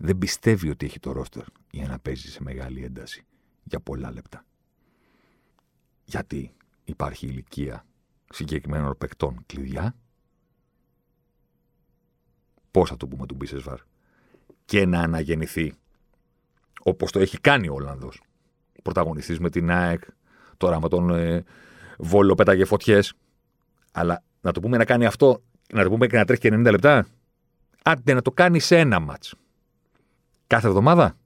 Δεν 0.00 0.18
πιστεύει 0.18 0.70
ότι 0.70 0.86
έχει 0.86 0.98
το 0.98 1.12
ρόστερ 1.12 1.44
για 1.70 1.88
να 1.88 1.98
παίζει 1.98 2.30
σε 2.30 2.42
μεγάλη 2.42 2.84
ένταση 2.84 3.26
για 3.64 3.80
πολλά 3.80 4.12
λεπτά. 4.12 4.44
Γιατί 6.04 6.54
υπάρχει 6.84 7.26
ηλικία 7.26 7.86
συγκεκριμένων 8.28 8.96
παικτών 8.98 9.42
κλειδιά. 9.46 9.96
Πώς 12.70 12.88
θα 12.88 12.96
το 12.96 13.08
πούμε 13.08 13.26
του 13.26 13.34
Μπίσεσβαρ 13.34 13.80
και 14.66 14.86
να 14.86 15.00
αναγεννηθεί 15.00 15.74
όπως 16.82 17.12
το 17.12 17.18
έχει 17.18 17.38
κάνει 17.40 17.68
ο 17.68 17.74
Ολλανδός. 17.74 18.22
Πρωταγωνιστής 18.82 19.38
με 19.38 19.50
την 19.50 19.70
ΑΕΚ, 19.70 20.02
τώρα 20.56 20.80
με 20.80 20.88
τον 20.88 21.10
ε, 21.10 21.44
Βόλο 21.98 22.34
πέταγε 22.34 22.64
φωτιές. 22.64 23.14
Αλλά 23.92 24.22
να 24.40 24.52
το 24.52 24.60
πούμε 24.60 24.76
να 24.76 24.84
κάνει 24.84 25.06
αυτό, 25.06 25.42
να 25.72 25.82
το 25.82 25.90
πούμε 25.90 26.06
και 26.06 26.16
να 26.16 26.24
τρέχει 26.24 26.40
και 26.40 26.54
90 26.54 26.70
λεπτά. 26.70 27.06
Άντε 27.82 28.12
να 28.14 28.22
το 28.22 28.32
κάνει 28.32 28.58
σε 28.58 28.78
ένα 28.78 29.00
μάτς. 29.00 29.34
Κάθε 30.46 30.66
εβδομάδα. 30.66 31.16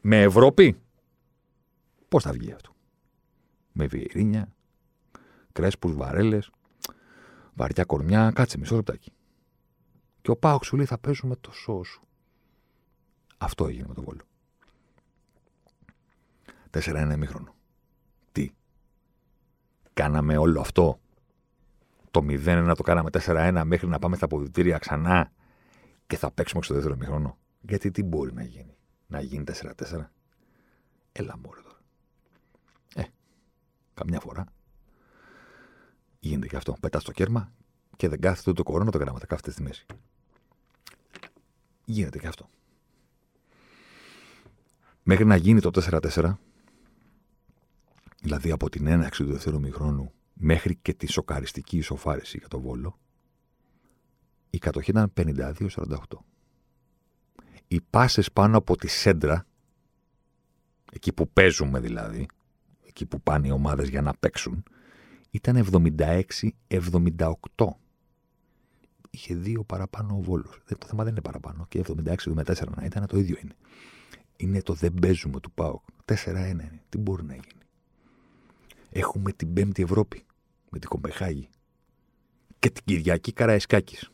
Με 0.00 0.22
Ευρώπη. 0.22 0.76
Πώς 2.08 2.22
θα 2.22 2.32
βγει 2.32 2.52
αυτό; 2.52 2.74
Με 3.72 3.86
Βιερίνια, 3.86 4.48
Κρέσπους, 5.52 5.94
Βαρέλες, 5.94 6.50
βαριά 7.54 7.84
κορμιά. 7.84 8.30
Κάτσε 8.34 8.58
μισό 8.58 8.74
λεπτάκι. 8.74 9.12
Και 10.22 10.30
ο 10.30 10.36
Πάοξ 10.36 10.66
σου 10.66 10.76
λέει 10.76 10.86
θα 10.86 10.98
παίζουμε 10.98 11.36
το 11.36 11.52
σώσου. 11.52 12.02
Σου. 13.34 13.44
Αυτό 13.46 13.66
έγινε 13.66 13.84
με 13.88 13.94
τον 13.94 14.04
Βόλο. 14.04 14.20
4-1 16.70 17.12
ημίχρονο. 17.12 17.54
Τι; 18.32 18.52
Κάναμε 19.92 20.36
όλο 20.36 20.60
αυτό; 20.60 21.00
Το 22.10 22.20
0-1 22.28 22.74
το 22.76 22.82
κάναμε 22.82 23.10
4-1 23.12 23.62
μέχρι 23.66 23.88
να 23.88 23.98
πάμε 23.98 24.16
στα 24.16 24.24
αποδητήρια 24.24 24.78
ξανά 24.78 25.32
και 26.06 26.16
θα 26.16 26.30
παίξουμε 26.30 26.62
στο 26.62 26.74
δεύτερο 26.74 26.94
ημίχρονο; 26.94 27.38
Γιατί 27.60 27.90
τι 27.90 28.02
μπορεί 28.02 28.32
να 28.32 28.42
γίνει; 28.42 28.76
Να 29.06 29.20
γίνει 29.20 29.44
4-4. 29.46 30.08
Έλα 31.12 31.36
μόνο 31.36 31.60
τώρα. 31.62 31.78
Ε, 32.94 33.02
καμιά 33.94 34.20
φορά 34.20 34.46
γίνεται 36.28 36.46
και 36.46 36.56
αυτό. 36.56 36.76
Πετάς 36.80 37.04
το 37.04 37.12
κέρμα 37.12 37.52
και 37.96 38.08
δεν 38.08 38.20
κάθεται 38.20 38.52
το 38.52 38.62
κορώνας 38.62 38.92
το 38.92 38.98
γράμματα. 38.98 39.26
Κάθεται 39.26 39.50
στη 39.50 39.62
μέση. 39.62 39.86
Γίνεται 41.84 42.18
και 42.18 42.26
αυτό. 42.26 42.48
Μέχρι 45.06 45.24
να 45.24 45.36
γίνει 45.36 45.60
το 45.60 45.70
4-4, 46.14 46.34
δηλαδή 48.22 48.50
από 48.50 48.70
την 48.70 48.86
έναξη 48.86 49.24
του 49.24 49.32
δεύτερου 49.32 49.60
μηχρόνου 49.60 50.12
μέχρι 50.32 50.76
και 50.76 50.94
τη 50.94 51.06
σοκαριστική 51.06 51.76
ισοφάρηση 51.76 52.38
για 52.38 52.48
το 52.48 52.60
Βόλο, 52.60 52.98
η 54.50 54.58
κατοχή 54.58 54.90
ήταν 54.90 55.12
52-48. 55.16 55.68
Οι 57.68 57.80
πάσες 57.80 58.32
πάνω 58.32 58.58
από 58.58 58.76
τη 58.76 58.88
σέντρα, 58.88 59.46
εκεί 60.92 61.12
που 61.12 61.28
παίζουμε 61.28 61.80
δηλαδή, 61.80 62.26
εκεί 62.86 63.06
που 63.06 63.20
πάνε 63.20 63.46
οι 63.46 63.50
ομάδες 63.50 63.88
για 63.88 64.02
να 64.02 64.14
παίξουν, 64.14 64.62
ήταν 65.30 65.66
76-78. 66.68 67.66
Είχε 69.10 69.34
δύο 69.34 69.64
παραπάνω 69.64 70.16
ο 70.16 70.20
Βόλος. 70.20 70.60
Το 70.78 70.86
θέμα 70.86 71.02
δεν 71.02 71.12
είναι 71.12 71.22
παραπάνω. 71.22 71.66
Και 71.68 71.84
76-74 72.04 72.68
να 72.76 72.84
ήταν, 72.84 73.06
το 73.06 73.18
ίδιο 73.18 73.36
είναι 73.42 73.54
είναι 74.36 74.62
το 74.62 74.72
δεν 74.72 74.94
παίζουμε 74.94 75.40
του 75.40 75.50
ΠΑΟΚ. 75.52 75.82
4-1 76.04 76.14
είναι. 76.26 76.82
Τι 76.88 76.98
μπορεί 76.98 77.24
να 77.24 77.32
γίνει. 77.32 77.62
Έχουμε 78.90 79.32
την 79.32 79.52
Πέμπτη 79.52 79.82
Ευρώπη 79.82 80.24
με 80.70 80.78
την 80.78 80.88
Κομπεχάγη. 80.88 81.48
Και 82.58 82.70
την 82.70 82.84
Κυριακή 82.84 83.32
Καραϊσκάκης 83.32 84.10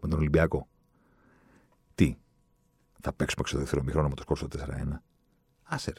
με 0.00 0.08
τον 0.08 0.18
Ολυμπιακό. 0.18 0.68
Τι, 1.94 2.16
θα 3.00 3.12
παίξουμε 3.12 3.48
στο 3.48 3.58
δεύτερο 3.58 3.82
μηχρόνο 3.82 4.08
με 4.08 4.14
το 4.14 4.22
σκόρσο 4.22 4.48
4-1. 4.58 5.00
Άσερ. 5.62 5.94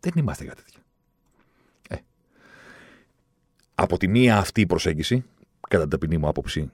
Δεν 0.00 0.12
είμαστε 0.16 0.44
για 0.44 0.54
τέτοια. 0.54 0.80
Ε. 1.88 1.96
Από 3.74 3.96
τη 3.96 4.08
μία 4.08 4.38
αυτή 4.38 4.60
η 4.60 4.66
προσέγγιση, 4.66 5.24
κατά 5.68 5.82
την 5.82 5.90
ταπεινή 5.90 6.18
μου 6.18 6.28
άποψη, 6.28 6.70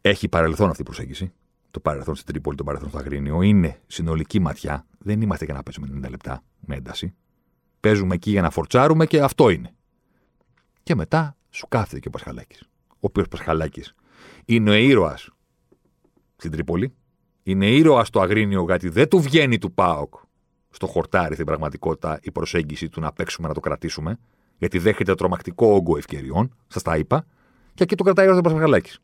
έχει 0.00 0.28
παρελθόν 0.28 0.68
αυτή 0.70 0.82
η 0.82 0.84
προσέγγιση 0.84 1.32
το 1.72 1.80
παρελθόν 1.80 2.14
στην 2.14 2.26
Τρίπολη, 2.26 2.56
το 2.56 2.64
παρελθόν 2.64 2.88
στο 2.88 2.98
Αγρίνιο. 2.98 3.42
Είναι 3.42 3.80
συνολική 3.86 4.38
ματιά. 4.38 4.86
Δεν 4.98 5.20
είμαστε 5.20 5.44
για 5.44 5.54
να 5.54 5.62
παίζουμε 5.62 6.06
90 6.06 6.10
λεπτά 6.10 6.42
με 6.60 6.76
ένταση. 6.76 7.14
Παίζουμε 7.80 8.14
εκεί 8.14 8.30
για 8.30 8.42
να 8.42 8.50
φορτσάρουμε 8.50 9.06
και 9.06 9.20
αυτό 9.20 9.50
είναι. 9.50 9.74
Και 10.82 10.94
μετά 10.94 11.36
σου 11.50 11.66
κάθεται 11.68 12.00
και 12.00 12.08
ο 12.08 12.10
Πασχαλάκης. 12.10 12.62
Ο 12.88 12.98
οποίος 13.00 13.28
Πασχαλάκης 13.28 13.94
είναι 14.44 14.70
ο 14.70 14.72
ήρωας 14.72 15.30
στην 16.36 16.50
Τρίπολη. 16.50 16.94
Είναι 17.42 17.66
ήρωας 17.66 18.06
στο 18.08 18.20
Αγρίνιο 18.20 18.64
γιατί 18.64 18.88
δεν 18.88 19.08
του 19.08 19.20
βγαίνει 19.20 19.58
του 19.58 19.72
ΠΑΟΚ 19.72 20.14
στο 20.70 20.86
χορτάρι 20.86 21.34
στην 21.34 21.46
πραγματικότητα 21.46 22.18
η 22.22 22.30
προσέγγιση 22.30 22.88
του 22.88 23.00
να 23.00 23.12
παίξουμε 23.12 23.48
να 23.48 23.54
το 23.54 23.60
κρατήσουμε. 23.60 24.18
Γιατί 24.58 24.78
δέχεται 24.78 25.14
τρομακτικό 25.14 25.66
όγκο 25.66 25.96
ευκαιριών. 25.96 26.56
Σας 26.66 26.82
τα 26.82 26.96
είπα. 26.96 27.26
Και 27.74 27.82
εκεί 27.82 27.94
το 27.94 28.04
κρατάει 28.04 28.28
ο 28.28 28.40
Πασχαλάκης. 28.40 29.00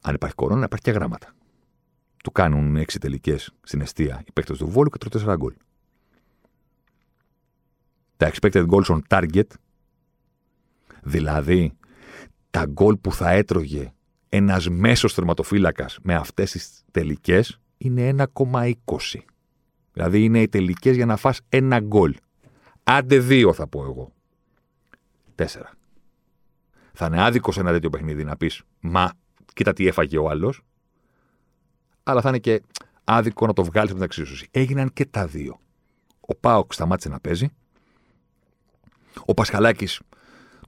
Αν 0.00 0.14
υπάρχει 0.14 0.34
κορώνα, 0.34 0.64
υπάρχει 0.64 0.84
και 0.84 0.90
γράμματα. 0.90 1.32
Του 2.22 2.32
κάνουν 2.32 2.76
έξι 2.76 2.98
τελικές 2.98 3.50
στην 3.62 3.80
αιστεία 3.80 4.22
οι 4.26 4.32
παίκτες 4.32 4.58
του 4.58 4.68
Βόλου 4.68 4.90
και 4.90 4.98
τρώει 4.98 5.10
τέσσερα 5.10 5.36
γκολ. 5.36 5.54
Τα 8.16 8.30
expected 8.32 8.66
goals 8.68 8.84
on 8.84 8.98
target, 9.08 9.46
δηλαδή 11.02 11.72
τα 12.50 12.66
γκολ 12.66 12.96
που 12.96 13.12
θα 13.12 13.30
έτρωγε 13.30 13.92
ένας 14.28 14.68
μέσος 14.68 15.14
θερματοφύλακας 15.14 15.98
με 16.02 16.14
αυτές 16.14 16.50
τις 16.50 16.84
τελικές, 16.90 17.60
είναι 17.78 18.08
1,20. 18.34 18.72
Δηλαδή 19.92 20.24
είναι 20.24 20.40
οι 20.40 20.48
τελικές 20.48 20.96
για 20.96 21.06
να 21.06 21.16
φας 21.16 21.40
ένα 21.48 21.80
γκολ. 21.80 22.14
Άντε 22.84 23.18
δύο 23.18 23.52
θα 23.52 23.66
πω 23.66 23.82
εγώ. 23.82 24.12
Τέσσερα. 25.34 25.70
Θα 26.92 27.06
είναι 27.06 27.22
άδικος 27.22 27.54
σε 27.54 27.60
ένα 27.60 27.70
τέτοιο 27.70 27.90
παιχνίδι 27.90 28.24
να 28.24 28.36
πεις 28.36 28.62
Μα 28.80 29.12
κοίτα 29.58 29.72
τι 29.72 29.86
έφαγε 29.86 30.18
ο 30.18 30.28
άλλος. 30.28 30.60
Αλλά 32.02 32.20
θα 32.20 32.28
είναι 32.28 32.38
και 32.38 32.62
άδικο 33.04 33.46
να 33.46 33.52
το 33.52 33.64
βγάλεις 33.64 33.90
από 33.90 33.98
την 33.98 34.08
εξίσωση. 34.08 34.48
Έγιναν 34.50 34.92
και 34.92 35.06
τα 35.06 35.26
δύο. 35.26 35.60
Ο 36.20 36.34
Πάοκ 36.34 36.72
σταμάτησε 36.72 37.08
να 37.08 37.20
παίζει. 37.20 37.48
Ο 39.24 39.34
Πασχαλάκης 39.34 40.00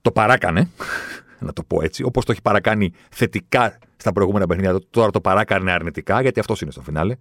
το 0.01 0.11
παράκανε, 0.11 0.69
να 1.45 1.53
το 1.53 1.63
πω 1.63 1.81
έτσι, 1.81 2.03
όπως 2.03 2.25
το 2.25 2.31
έχει 2.31 2.41
παρακάνει 2.41 2.93
θετικά 3.11 3.77
στα 3.97 4.11
προηγούμενα 4.11 4.45
παιχνίδια, 4.45 4.79
τώρα 4.89 5.09
το 5.09 5.21
παράκανε 5.21 5.71
αρνητικά, 5.71 6.21
γιατί 6.21 6.39
αυτός 6.39 6.61
είναι 6.61 6.71
στο 6.71 6.81
φινάλε. 6.81 7.15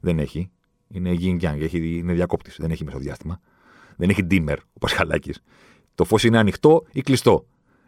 Δεν 0.00 0.18
έχει. 0.18 0.50
Είναι 0.88 1.16
yin 1.20 1.40
yang, 1.40 1.72
είναι 1.72 2.12
διακόπτης, 2.12 2.56
δεν 2.58 2.70
έχει 2.70 2.84
μεσοδιάστημα. 2.84 3.40
Δεν 3.96 4.08
έχει 4.08 4.26
dimmer 4.30 4.56
ο 4.72 4.78
Πασχαλάκης. 4.78 5.40
Το 5.94 6.04
φως 6.04 6.24
είναι 6.24 6.38
ανοιχτό 6.38 6.84
ή 6.92 7.00
κλειστό. 7.00 7.46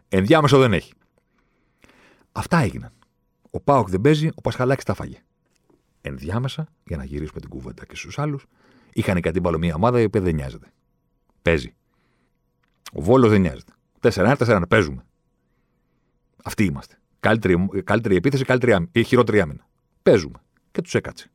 Ενδιάμεσο 0.09 0.59
δεν 0.59 0.72
έχει. 0.72 0.93
Αυτά 2.32 2.59
έγιναν. 2.59 2.95
Ο 3.57 3.61
Πάοκ 3.61 3.88
δεν 3.88 4.00
παίζει, 4.00 4.30
ο 4.34 4.40
Πασχαλάκης 4.40 4.84
τα 4.84 4.94
φάγε. 4.94 5.22
Ενδιάμεσα, 6.00 6.68
για 6.84 6.96
να 6.96 7.04
γυρίσουμε 7.04 7.40
την 7.40 7.48
κουβέντα 7.48 7.86
και 7.86 7.96
στους 7.96 8.18
άλλους, 8.18 8.46
είχαν 8.92 9.20
και 9.20 9.28
αντίπαλο 9.28 9.59
μια 9.59 9.74
ομάδα 9.74 10.00
η 10.00 10.04
οποία 10.04 10.20
δεν 10.20 10.34
νοιάζεται. 10.34 10.72
Παίζει. 11.42 11.74
Ο 12.92 13.02
Βόλος 13.02 13.30
δεν 13.30 13.40
νοιάζεται. 13.40 13.72
4-1-4-1, 14.00 14.62
παίζουμε. 14.68 15.04
Αυτοί 16.44 16.64
είμαστε. 16.64 16.98
Καλύτερη, 17.20 17.68
καλύτερη 17.84 18.16
επίθεση, 18.16 18.44
καλύτερη 18.44 18.88
ή 18.92 19.04
χειρότερη 19.04 19.40
άμυνα. 19.40 19.68
Παίζουμε. 20.02 20.38
Και 20.70 20.80
τους 20.80 20.94
έκατσε. 20.94 21.30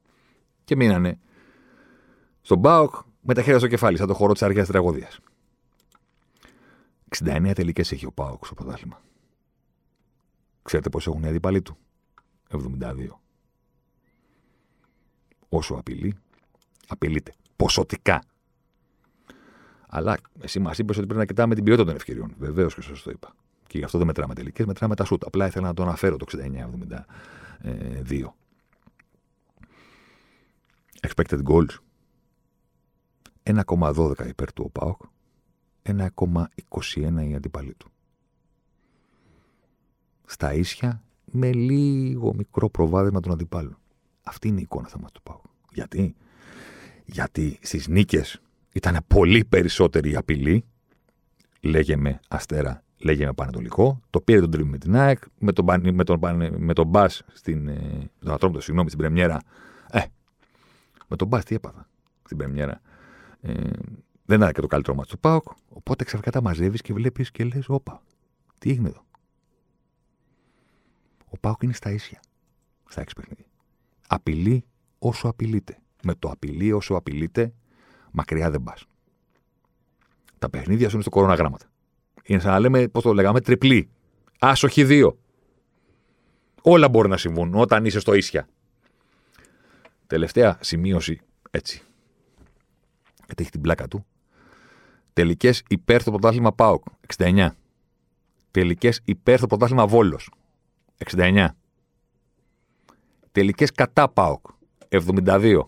Και 0.64 0.76
μείνανε 0.76 1.20
στον 2.42 2.62
Πάοκ 2.62 2.96
με 3.22 3.34
τα 3.34 3.42
χέρια 3.42 3.60
στο 3.60 3.68
κεφάλι, 3.68 3.98
σαν 3.98 4.08
το 4.08 4.14
χώρο 4.14 4.34
της 4.34 4.42
αρχαίας 4.42 4.68
τραγωδίας. 4.68 5.20
69 7.10 7.52
τελικές 7.56 7.92
έχει 7.92 8.06
ο 8.06 8.12
Πάοκ 8.12 8.46
στο 8.46 8.56
πρωτάθλημα. 8.56 9.02
Ξέρετε 10.62 10.90
πώς 10.90 11.08
έχουν 11.08 11.24
οι 11.24 11.28
αντίπαλοι 11.28 11.62
του; 11.62 11.78
72. 12.52 13.20
Όσο 15.50 15.74
απειλεί, 15.74 16.18
απειλείται. 16.88 17.34
Ποσοτικά. 17.56 18.24
Αλλά 19.88 20.18
εσύ 20.40 20.60
μας 20.60 20.78
είπες 20.78 20.98
ότι 20.98 21.06
πρέπει 21.06 21.20
να 21.20 21.26
κοιτάμε 21.26 21.56
την 21.56 21.64
ποιότητα 21.64 21.86
των 21.86 21.96
ευκαιριών. 21.96 22.34
Βεβαίως 22.38 22.76
και 22.76 22.82
σας 22.82 23.02
το 23.02 23.12
είπα. 23.12 23.36
Και 23.68 23.78
γι' 23.78 23.84
αυτό 23.84 23.98
δεν 23.98 24.08
μετράμε 24.08 24.34
τελικές, 24.34 24.66
μετράμε 24.66 24.96
τα 24.96 25.06
σούτ. 25.06 25.26
Απλά 25.26 25.48
ήθελα 25.48 25.68
να 25.68 25.74
το 25.74 25.84
αναφέρω 25.84 26.18
το 26.18 26.26
69-72. 26.26 28.36
Expected 31.08 31.44
goals. 31.44 31.78
1,12 33.44 34.28
υπέρ 34.28 34.54
του 34.54 34.64
ο 34.66 34.70
ΠΑΟΚ. 34.70 35.02
1,21 35.84 37.30
η 37.30 37.36
αντίπαλη 37.36 37.74
του. 37.74 37.92
Στα 40.26 40.54
ίσια 40.54 41.04
με 41.32 41.54
λίγο 41.54 42.34
μικρό 42.34 42.70
προβάδισμα 42.70 43.20
των 43.20 43.32
αντιπάλων. 43.32 43.78
Αυτή 44.24 44.48
είναι 44.48 44.60
η 44.60 44.64
εικόνα 44.64 44.88
θα 44.88 45.00
μας 45.00 45.12
του 45.12 45.22
ΠΑΟΚ. 45.22 45.44
Γιατί; 45.74 46.16
Γιατί 47.06 47.60
στις 47.62 47.88
νίκες 47.88 48.42
ήταν 48.74 48.98
πολύ 49.08 49.46
περισσότερη 49.46 50.12
η 50.12 50.16
απειλή. 50.16 50.66
Λέγε 51.62 51.96
με 51.96 52.20
Αστέρα, 52.28 52.84
λέγε 52.98 53.26
με 53.26 53.34
Πανετολικό. 53.34 54.00
Το 54.10 54.22
πήρε 54.22 54.40
τον 54.40 54.52
τρίμπι 54.52 54.70
με 54.70 54.78
την 54.78 54.96
ΑΕΚ, 54.96 55.24
με 55.40 55.52
τον, 55.52 55.66
με 55.94 56.04
τον, 56.04 56.20
με 56.58 56.74
τον 56.74 56.88
Μπάς 56.88 57.24
στην, 57.34 57.68
ε, 57.68 58.12
τον 58.20 58.34
Ατρόμητο, 58.34 58.62
συγγνώμη, 58.62 58.90
στην 58.90 59.02
Πρεμιέρα. 59.02 59.40
Ε, 59.92 60.02
με 61.08 61.16
τον 61.16 61.28
Μπάς 61.28 61.44
τι 61.44 61.56
έπαθα 61.56 61.88
στην 62.24 62.38
Πρεμιέρα. 62.38 62.82
Ε, 63.42 63.54
δεν 64.26 64.40
ήταν 64.40 64.52
και 64.52 64.62
το 64.62 64.68
καλύτερο 64.68 64.96
μάτι 64.96 65.10
του 65.10 65.20
ΠΑΟΚ. 65.20 65.44
Οπότε 65.70 66.04
ξαφνικά 66.04 66.32
τα 66.32 66.42
μαζεύεις 66.42 66.82
και 66.82 66.94
βλέπεις 66.94 67.32
και 67.32 67.44
λες: 67.44 67.70
Όπα, 67.70 68.02
τι 68.58 68.70
έγινε 68.70 68.88
εδώ. 68.88 69.04
Ο 71.34 71.38
ΠΑΟΚ 71.40 71.64
είναι 71.64 71.74
στα 71.74 71.92
ίσια. 71.92 72.20
Στα 72.88 73.02
έξι 73.02 73.16
παιχνίδια. 73.16 73.46
Απειλεί 74.08 74.66
όσο 75.00 75.28
απειλείται. 75.28 75.78
Με 76.04 76.16
το 76.16 76.30
απειλεί 76.30 76.72
όσο 76.72 76.96
απειλείται, 76.96 77.54
μακριά 78.12 78.52
δεν 78.52 78.64
πας. 78.64 78.86
Τα 80.40 80.50
παιχνίδια 80.50 80.88
σου 80.88 80.94
είναι 80.94 81.02
στο 81.02 81.12
κοροναγράμματα. 81.12 81.66
Είναι 82.24 82.40
σαν 82.40 82.52
να 82.52 82.60
λέμε, 82.60 82.88
πώς 82.88 83.04
το 83.04 83.14
λέγαμε, 83.14 83.42
τριπλή. 83.42 83.90
Άσοχη 84.40 84.84
δύο. 84.84 85.20
Όλα 86.62 86.90
μπορεί 86.90 87.10
να 87.10 87.18
συμβούν 87.18 87.56
όταν 87.56 87.86
είσαι 87.86 88.00
στο 88.00 88.14
ίσια. 88.14 88.48
Τελευταία 90.08 90.58
σημείωση 90.62 91.22
έτσι. 91.52 91.82
Γιατί 93.26 93.42
έχει 93.42 93.52
την 93.52 93.62
πλάκα 93.62 93.88
του. 93.88 94.06
Τελικές 95.14 95.64
υπέρ 95.68 96.02
στο 96.02 96.12
πρωτάθλημα 96.12 96.54
ΠΑΟΚ 96.54 96.86
69. 97.18 97.50
Τελικές 98.52 99.02
υπέρ 99.06 99.38
στο 99.38 99.48
πρωτάθλημα 99.48 99.88
Βόλος 99.88 100.30
69. 101.10 101.48
Τελικές 103.32 103.72
κατά 103.72 104.10
ΠΑΟΚ 104.10 104.46
72. 104.90 105.62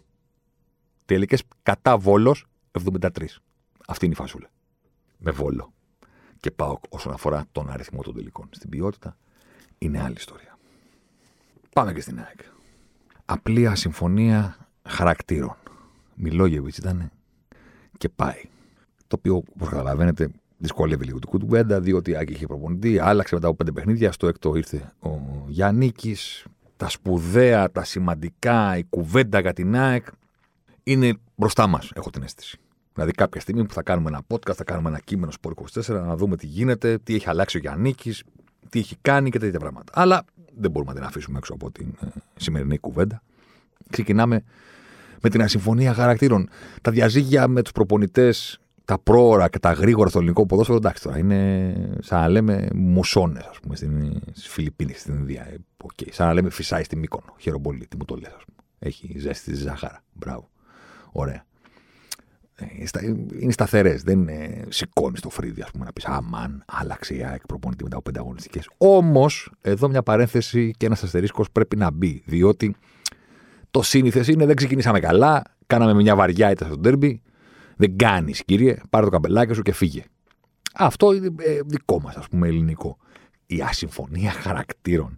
Τελικές 1.05 1.43
κατά 1.63 1.97
Βόλος 1.97 2.45
73. 2.71 3.09
Αυτή 3.88 4.05
είναι 4.05 4.13
η 4.13 4.17
φασούλα. 4.17 4.49
Με 5.17 5.31
Βόλο 5.31 5.73
και 6.39 6.51
ΠΑΟΚ 6.51 6.84
όσον 6.89 7.13
αφορά 7.13 7.45
τον 7.51 7.69
αριθμό 7.69 8.01
των 8.01 8.13
τελικών. 8.13 8.49
Στην 8.51 8.69
ποιότητα 8.69 9.17
είναι 9.77 10.01
άλλη 10.01 10.15
ιστορία. 10.17 10.57
Πάμε 11.73 11.93
και 11.93 12.01
στην 12.01 12.19
ΑΕΚ. 12.19 12.39
Απλή 13.25 13.75
συμφωνία 13.75 14.67
χαρακτήρων. 14.84 15.55
Μιλόγεβιτς 16.15 16.77
ήταν 16.77 17.11
και 17.97 18.09
πάει. 18.09 18.41
Το 19.07 19.15
οποίο, 19.19 19.36
όπως 19.36 19.69
καταλαβαίνετε, 19.69 20.31
δυσκολεύει 20.64 21.05
λίγο 21.05 21.20
την 21.20 21.30
κουτουμπέντα, 21.30 21.80
διότι 21.80 22.11
η 22.11 22.16
Άκη 22.16 22.34
είχε 22.34 22.45
προπονητή, 22.45 22.99
άλλαξε 22.99 23.36
μετά 23.36 23.47
από 23.47 23.55
πέντε 23.55 23.72
παιχνίδια. 23.72 24.11
Στο 24.11 24.28
έκτο 24.28 24.55
ήρθε 24.55 24.93
ο 24.99 25.09
Γιάννη. 25.47 25.91
Τα 26.78 26.89
σπουδαία, 26.89 27.72
τα 27.72 27.84
σημαντικά, 27.84 28.78
η 28.78 28.84
κουβέντα 28.84 29.39
για 29.39 29.53
την 29.53 29.76
ΑΕΚ 29.76 30.05
είναι 30.84 31.14
μπροστά 31.36 31.68
μας, 31.68 31.91
έχω 31.95 32.09
την 32.09 32.24
αίσθηση. 32.24 32.57
Δηλαδή, 32.93 33.11
κάποια 33.11 33.41
στιγμή 33.41 33.66
που 33.66 33.74
θα 33.74 33.84
κάνουμε 33.84 34.09
ένα 34.09 34.22
podcast, 34.28 34.55
θα 34.55 34.64
κάνουμε 34.64 34.89
ένα 34.89 34.99
κείμενο 34.99 35.32
στο 35.32 35.51
24, 35.74 35.88
να 35.88 36.16
δούμε 36.16 36.38
τι 36.38 36.45
γίνεται, 36.45 36.97
τι 36.97 37.16
έχει 37.16 37.30
αλλάξει 37.30 37.57
ο 37.57 37.59
Γιάννη, 37.59 37.95
τι 38.70 38.80
έχει 38.80 38.95
κάνει 39.01 39.30
και 39.30 39.39
τέτοια 39.39 39.59
πράγματα. 39.59 39.91
Αλλά 39.95 40.26
δεν 40.57 40.72
μπορούμε 40.72 40.91
να 40.91 40.99
την 40.99 41.07
αφήσουμε 41.07 41.38
έξω 41.38 41.53
από 41.53 41.72
την 41.72 41.88
ε, 42.01 42.07
σημερινή 42.36 42.78
κουβέντα. 42.78 43.22
Ξεκινάμε 43.89 44.43
με 45.22 45.30
την 45.30 45.41
ασυμφωνία 45.41 45.93
χαρακτήρων. 45.93 46.49
Τα 46.82 46.91
διαζύγια 46.91 47.47
με 47.47 47.61
τους 47.61 47.72
προπονητές, 47.72 48.59
τα 48.86 48.99
πρόωρα 48.99 49.49
και 49.49 49.59
τα 49.59 49.71
γρήγορα 49.71 50.09
στο 50.09 50.19
ελληνικό 50.19 50.45
ποδόσφαιρο, 50.45 50.77
εντάξει 50.77 51.03
τώρα, 51.03 51.17
είναι 51.17 51.73
σαν 51.99 52.19
να 52.19 52.29
λέμε 52.29 52.67
μουσώνες, 52.73 53.43
ας 53.43 53.59
πούμε, 53.59 53.75
στις 53.75 54.47
Φιλιππίνες, 54.47 54.99
στην 54.99 55.13
Ινδία. 55.13 55.47
Okay. 55.84 56.07
Σαν 56.11 56.27
να 56.27 56.34
λέμε 56.34 56.49
φυσάει 56.49 56.84
στη 56.84 56.95
Μύκονο. 56.95 57.36
Χαίρομαι 57.38 57.63
πολύ, 57.63 57.88
τι 57.88 57.97
μου 57.97 58.05
το 58.05 58.15
λες, 58.15 58.31
ας 58.38 58.43
πούμε. 58.45 58.57
Έχει 58.79 59.19
ζέστη 59.19 59.51
τη 59.51 59.57
ζάχαρα. 59.57 60.03
Μπράβο. 60.13 60.49
Ωραία. 61.11 61.45
Ε, 62.55 62.65
είναι 63.39 63.51
σταθερές. 63.51 64.03
Δεν 64.03 64.29
σηκώνεις 64.69 65.21
το 65.21 65.29
φρύδι, 65.29 65.61
ας 65.61 65.71
πούμε, 65.71 65.86
να 65.86 65.93
πεις 65.93 66.05
Αμάν, 66.05 66.63
άλλαξε 66.67 67.15
η 67.15 67.23
ΑΕΚ 67.23 67.45
προπονητή 67.45 67.84
μετά 67.84 67.95
από 67.95 68.03
πέντε 68.03 68.19
αγωνιστικές. 68.19 68.69
Όμως, 68.77 69.51
εδώ 69.61 69.88
μια 69.88 70.03
παρένθεση 70.03 70.71
και 70.77 70.86
ένας 70.86 71.03
αστερίσκος 71.03 71.51
πρέπει 71.51 71.75
να 71.75 71.91
μπει. 71.91 72.23
Διότι 72.25 72.75
το 73.71 73.81
σύνηθες 73.81 74.27
είναι 74.27 74.45
δεν 74.45 74.55
ξεκινήσαμε 74.55 74.99
καλά, 74.99 75.41
κάναμε 75.67 75.93
μια 75.93 76.15
βαριά 76.15 76.51
ήττα 76.51 76.65
στο 76.65 76.79
τέρμπι. 76.79 77.21
Δεν 77.76 77.97
κάνεις, 77.97 78.43
κύριε, 78.45 78.78
πάρε 78.89 79.05
το 79.05 79.11
καμπελάκι 79.11 79.53
σου 79.53 79.61
και 79.61 79.74
φύγε. 79.74 80.03
Αυτό 80.74 81.13
είναι 81.13 81.30
ε, 81.38 81.59
δικό 81.65 82.01
μας, 82.01 82.15
ας 82.15 82.28
πούμε, 82.28 82.47
ελληνικό. 82.47 82.97
Η 83.45 83.61
ασυμφωνία 83.61 84.32
χαρακτήρων. 84.32 85.17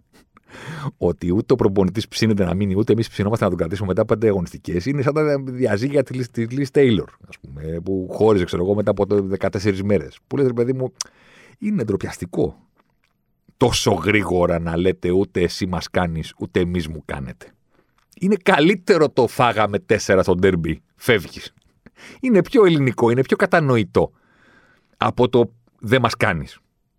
Ότι 0.96 1.32
ούτε 1.34 1.52
ο 1.52 1.56
προπονητής 1.56 2.08
ψήνεται 2.08 2.44
να 2.44 2.54
μείνει, 2.54 2.74
ούτε 2.76 2.92
εμείς 2.92 3.08
ψινόμαστε 3.08 3.44
να 3.44 3.50
τον 3.50 3.58
κρατήσουμε 3.58 3.88
μετά 3.88 4.00
από 4.00 4.14
πέντε 4.14 4.28
αγωνιστικές. 4.28 4.86
Είναι 4.86 5.02
σαν 5.02 5.14
τα 5.14 5.42
διαζύγια 5.44 6.02
τη 6.02 6.44
Λις 6.46 6.70
Τέιλορ, 6.70 7.10
ας 7.28 7.38
πούμε, 7.40 7.80
που 7.84 8.08
χώριζε, 8.12 8.44
ξέρω 8.44 8.62
εγώ, 8.62 8.74
μετά 8.74 8.90
από 8.90 9.04
14 9.40 9.82
μέρες. 9.82 10.18
Που 10.26 10.36
λέτε, 10.36 10.52
παιδί 10.52 10.72
μου, 10.72 10.92
είναι 11.58 11.84
ντροπιαστικό 11.84 12.66
τόσο 13.56 13.92
γρήγορα 13.92 14.58
να 14.58 14.76
λέτε 14.76 15.10
ούτε 15.10 15.40
εσύ 15.40 15.66
μας 15.66 15.90
κάνεις, 15.90 16.34
ούτε 16.38 16.60
εμείς 16.60 16.88
μου 16.88 17.02
κάνετε. 17.04 17.46
Είναι 18.20 18.36
καλύτερο 18.42 19.10
το 19.10 19.26
φάγαμε 19.26 19.78
τέσσερα 19.78 20.22
στο 20.22 20.34
ντέρμπι. 20.34 20.82
Φεύγεις. 20.96 21.54
Είναι 22.20 22.42
πιο 22.42 22.64
ελληνικό, 22.64 23.10
είναι 23.10 23.20
πιο 23.20 23.36
κατανοητό 23.36 24.12
από 24.96 25.28
το 25.28 25.52
δεν 25.80 26.00
μας 26.00 26.16
κάνεις 26.16 26.58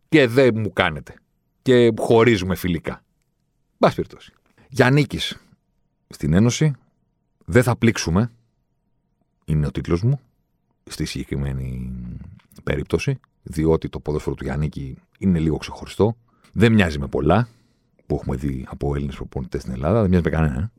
και 0.10 0.28
δεν 0.28 0.52
μου 0.56 0.74
κάνετε 0.74 1.14
και 1.62 1.94
χωρίζουμε 1.98 2.56
φιλικά. 2.56 3.04
Μπας 3.78 3.96
περιπτώσει. 3.96 4.34
Για 4.70 4.90
νίκης 4.90 5.38
στην 6.08 6.34
Ένωση 6.34 6.74
δεν 7.46 7.64
θα 7.64 7.76
πλήξουμε. 7.76 8.32
Είναι 9.46 9.66
ο 9.66 9.72
τίτλος 9.72 10.02
μου 10.02 10.20
στη 10.84 11.06
συγκεκριμένη 11.06 11.92
περίπτωση, 12.64 13.20
διότι 13.44 13.90
το 13.90 14.00
ποδόσφαιρο 14.00 14.36
του 14.36 14.44
Γιάννικη 14.44 14.98
είναι 15.20 15.40
λίγο 15.40 15.58
ξεχωριστό. 15.58 16.18
Δεν 16.54 16.74
μοιάζει 16.74 17.00
με 17.00 17.08
πολλά 17.08 17.48
που 18.06 18.16
έχουμε 18.16 18.36
δει 18.36 18.66
από 18.70 18.96
Έλληνες 18.96 19.16
προπονητές 19.16 19.62
στην 19.62 19.74
Ελλάδα. 19.74 20.02
Δεν 20.02 20.10
μοιάζει 20.10 20.24
με 20.24 20.30
κανένα. 20.30 20.72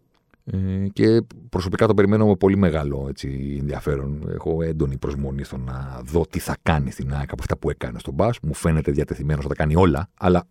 Ε, 0.52 0.88
και 0.92 1.22
προσωπικά 1.48 1.86
το 1.86 1.94
περιμένω 1.94 2.26
με 2.26 2.36
πολύ 2.36 2.56
μεγάλο 2.56 3.06
έτσι, 3.08 3.56
ενδιαφέρον. 3.60 4.30
Έχω 4.30 4.62
έντονη 4.62 4.98
προσμονή 4.98 5.44
στο 5.44 5.56
να 5.56 6.00
δω 6.04 6.26
τι 6.30 6.38
θα 6.38 6.56
κάνει 6.62 6.90
στην 6.90 7.14
ΑΕΚ 7.14 7.32
από 7.32 7.40
αυτά 7.40 7.56
που 7.56 7.70
έκανε 7.70 7.98
στον 7.98 8.14
Μπα. 8.14 8.28
Μου 8.42 8.54
φαίνεται 8.54 8.92
διατεθειμένος 8.92 9.42
να 9.42 9.48
τα 9.48 9.54
κάνει 9.54 9.76
όλα, 9.76 10.08
αλλά 10.18 10.44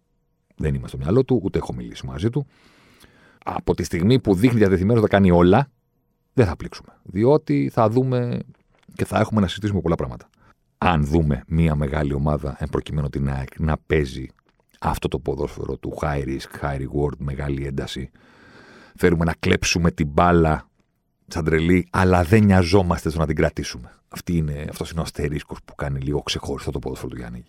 δεν 0.56 0.76
είμαι 0.76 0.88
στο 0.88 0.98
μυαλό 0.98 1.24
του, 1.24 1.40
ούτε 1.44 1.58
έχω 1.58 1.74
μιλήσει 1.74 2.06
μαζί 2.06 2.30
του. 2.30 2.48
Από 3.44 3.76
τη 3.76 3.84
στιγμή 3.84 4.20
που 4.20 4.36
δείχνει 4.36 4.58
διατεθειμένος 4.58 5.02
να 5.02 5.08
τα 5.08 5.16
κάνει 5.16 5.32
όλα, 5.32 5.70
δεν 6.34 6.46
θα 6.46 6.56
πλήξουμε. 6.56 6.90
Διότι 7.04 7.70
θα 7.74 7.90
δούμε 7.90 8.40
και 8.96 9.06
θα 9.06 9.20
έχουμε 9.20 9.42
να 9.42 9.48
συζητήσουμε 9.48 9.82
πολλά 9.82 9.96
πράγματα. 9.96 10.30
Αν 10.78 11.06
δούμε 11.06 11.44
μια 11.48 11.76
μεγάλη 11.76 12.14
ομάδα, 12.14 12.56
εν 12.60 12.70
προκειμένου 12.70 13.10
την 13.10 13.30
ΑΕΚ, 13.30 13.60
να 13.60 13.78
παίζει 13.88 14.28
αυτό 14.80 15.08
το 15.08 15.20
ποδόσφαιρο 15.20 15.78
του 15.78 15.98
high 16.02 16.24
risk, 16.24 16.62
high 16.62 16.80
reward, 16.80 17.18
μεγάλη 17.18 17.66
ένταση, 17.66 18.12
Θέλουμε 18.98 19.26
να 19.26 19.34
κλέψουμε 19.40 19.92
την 19.92 20.08
μπάλα 20.08 20.70
σαν 21.28 21.44
τρελή, 21.44 21.88
αλλά 21.92 22.24
δεν 22.24 22.44
νοιαζόμαστε 22.44 23.10
στο 23.10 23.20
να 23.20 23.26
την 23.26 23.36
κρατήσουμε. 23.36 23.92
Αυτή 24.08 24.38
είναι, 24.38 24.66
αυτός 24.70 24.92
είναι 24.92 25.00
ο 25.00 25.04
αστερίσκος 25.04 25.58
που 25.66 25.76
κάνει 25.76 26.00
λίγο 26.00 26.22
ξεχωριστό 26.22 26.72
το 26.72 26.80
ποδόσφαιρο 26.80 27.10
του 27.10 27.18
Γιάννη. 27.18 27.46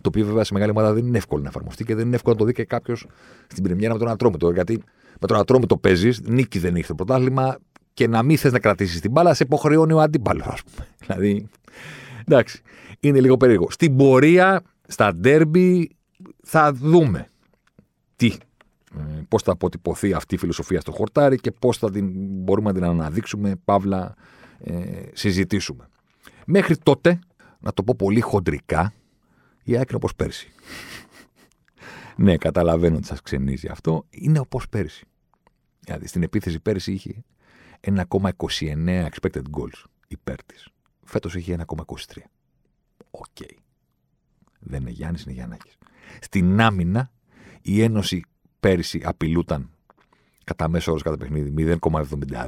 Το 0.00 0.08
οποίο 0.08 0.26
βέβαια 0.26 0.44
σε 0.44 0.52
μεγάλη 0.52 0.70
ομάδα 0.70 0.92
δεν 0.92 1.06
είναι 1.06 1.18
εύκολο 1.18 1.42
να 1.42 1.48
εφαρμοστεί 1.48 1.84
και 1.84 1.94
δεν 1.94 2.06
είναι 2.06 2.14
εύκολο 2.14 2.34
να 2.34 2.40
το 2.40 2.46
δει 2.46 2.52
και 2.52 2.64
κάποιος 2.64 3.06
στην 3.46 3.62
πρεμιέρα 3.62 3.92
με 3.92 3.98
τον 3.98 4.08
Ατρόμητο. 4.08 4.50
Γιατί 4.50 4.82
με 5.20 5.26
τον 5.26 5.36
Ατρόμητο 5.36 5.76
παίζεις, 5.76 6.20
νίκη 6.20 6.58
δεν 6.58 6.76
έχει 6.76 6.86
το 6.86 6.94
πρωτάθλημα 6.94 7.58
και 7.94 8.08
να 8.08 8.22
μην 8.22 8.38
θες 8.38 8.52
να 8.52 8.58
κρατήσεις 8.58 9.00
την 9.00 9.10
μπάλα, 9.10 9.34
σε 9.34 9.42
υποχρεώνει 9.42 9.92
ο 9.92 10.00
αντίπαλος, 10.00 10.46
ας 10.46 10.62
πούμε. 10.62 10.86
Δηλαδή, 11.06 11.48
εντάξει, 12.26 12.62
είναι 13.00 13.20
λίγο 13.20 13.36
περίεργο. 13.36 13.70
Στην 13.70 13.96
πορεία, 13.96 14.62
στα 14.86 15.14
ντέρμπι, 15.14 15.90
θα 16.42 16.72
δούμε 16.72 17.28
τι 18.16 18.26
ε, 18.26 18.36
πώς 19.28 19.42
θα 19.42 19.52
αποτυπωθεί 19.52 20.12
αυτή 20.12 20.34
η 20.34 20.38
φιλοσοφία 20.38 20.80
στο 20.80 20.92
χορτάρι 20.92 21.36
και 21.36 21.50
πώς 21.50 21.78
θα 21.78 21.90
την, 21.90 22.10
μπορούμε 22.14 22.68
να 22.68 22.74
την 22.74 22.84
αναδείξουμε, 22.84 23.56
παύλα, 23.64 24.14
ε, 24.58 25.02
συζητήσουμε. 25.12 25.88
Μέχρι 26.46 26.76
τότε, 26.76 27.18
να 27.60 27.72
το 27.72 27.82
πω 27.82 27.94
πολύ 27.98 28.20
χοντρικά, 28.20 28.92
Η 29.64 29.76
ΑΕΚ 29.76 29.88
είναι 29.88 29.96
όπως 29.96 30.14
πέρσι. 30.14 30.52
ναι, 32.16 32.36
καταλαβαίνω 32.36 32.96
ότι 32.96 33.06
σας 33.06 33.20
ξενίζει 33.20 33.68
αυτό. 33.68 34.06
Είναι 34.10 34.38
όπως 34.38 34.68
πέρσι. 34.68 35.06
Δηλαδή 35.80 36.06
στην 36.06 36.22
επίθεση 36.22 36.60
πέρσι 36.60 36.92
είχε 36.92 37.24
1,29 37.80 39.08
expected 39.08 39.42
goals 39.56 39.82
υπέρ 40.08 40.44
της. 40.44 40.68
Φέτος 41.04 41.34
έχει 41.34 41.52
1,23. 41.52 42.30
OK. 43.10 43.24
Okay. 43.40 43.56
Δεν 44.60 44.80
είναι 44.80 44.90
Γιάννης, 44.90 45.22
είναι 45.22 45.32
Γιαννάκης. 45.32 45.70
Στην 46.20 46.60
άμυνα 46.60 47.12
η 47.62 47.82
Ένωση 47.82 48.22
πέρυσι 48.64 49.00
απειλούταν 49.04 49.70
κατά 50.44 50.68
μέσο 50.68 50.90
όρος 50.90 51.02
κατά 51.02 51.16
παιχνίδι 51.16 51.76
0,72 51.80 52.04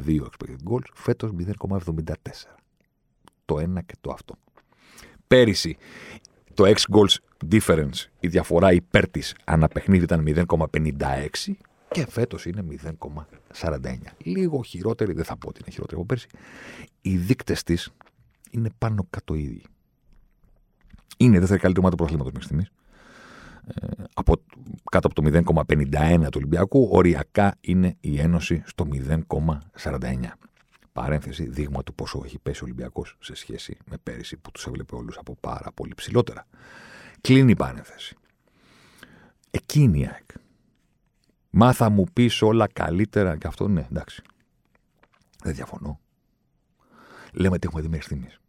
expected 0.07 0.71
goals, 0.71 0.89
φέτος 0.95 1.31
0,74. 1.61 2.12
Το 3.45 3.59
ένα 3.59 3.83
και 3.83 3.95
το 4.01 4.11
αυτό. 4.11 4.35
Πέρυσι 5.27 5.77
το 6.55 6.64
X 6.67 6.75
goals 6.75 7.17
difference, 7.51 8.07
η 8.21 8.29
διαφορά 8.29 8.73
υπέρ 8.73 9.09
της 9.09 9.35
ανά 9.45 9.69
παιχνίδι 9.69 10.05
ήταν 10.05 10.25
0,56 10.27 11.53
και 11.91 12.07
φέτος 12.07 12.47
είναι 12.47 12.64
0,49. 13.01 14.14
Λίγο 14.19 14.62
χειρότερη, 14.62 15.12
δεν 15.12 15.25
θα 15.25 15.37
πω 15.37 15.49
ότι 15.49 15.61
είναι 15.62 15.71
χειρότερη 15.71 15.97
από 15.97 16.07
πέρσι. 16.07 16.27
Οι 17.01 17.17
δείκτες 17.17 17.62
της 17.62 17.91
είναι 18.51 18.71
πάνω 18.79 19.07
κάτω 19.11 19.35
ίδιοι. 19.35 19.62
Είναι 21.17 21.37
η 21.37 21.39
δεύτερη 21.39 21.61
καλύτερη 21.61 21.87
ομάδα 21.87 21.97
του 21.97 21.97
πρωταθλήματο 21.97 22.31
μέχρι 22.35 22.45
στιγμής. 22.45 22.71
Ε, 23.75 23.87
από, 24.14 24.35
κάτω 24.91 25.07
από 25.07 25.23
το 25.23 25.43
0,51 25.67 26.21
του 26.21 26.29
Ολυμπιακού, 26.35 26.89
οριακά 26.93 27.57
είναι 27.61 27.97
η 28.01 28.21
Ένωση 28.21 28.62
στο 28.67 28.87
0,49. 29.29 29.59
Παρένθεση, 30.93 31.49
δείγμα 31.49 31.83
του 31.83 31.95
πόσο 31.95 32.23
έχει 32.25 32.39
πέσει 32.39 32.62
ο 32.62 32.64
Ολυμπιακός 32.64 33.17
σε 33.21 33.35
σχέση 33.35 33.77
με 33.91 33.97
πέρυσι 34.03 34.37
που 34.37 34.51
τους 34.51 34.67
έβλεπε 34.67 34.95
όλους 34.95 35.19
από 35.19 35.37
πάρα 35.41 35.73
πολύ 35.75 35.95
ψηλότερα. 35.95 36.47
Κλείνει 37.21 37.51
η 37.51 37.57
παρένθεση. 37.57 38.17
Εκείνη 39.51 39.99
η 39.99 40.07
ΑΕΚ. 40.07 40.31
Μα 41.51 41.73
θα 41.73 41.91
μου 41.91 42.05
πεις 42.12 42.43
όλα 42.43 42.69
καλύτερα 42.73 43.37
και 43.37 43.47
αυτό, 43.47 43.69
ναι, 43.69 43.87
εντάξει. 43.91 44.23
Δεν 45.43 45.55
διαφωνώ. 45.55 46.01
Λέμε 47.33 47.59
τι 47.59 47.67
έχουμε 47.67 47.83
δει 47.83 47.89
μέχρι 47.89 48.05
στιγμής. 48.05 48.41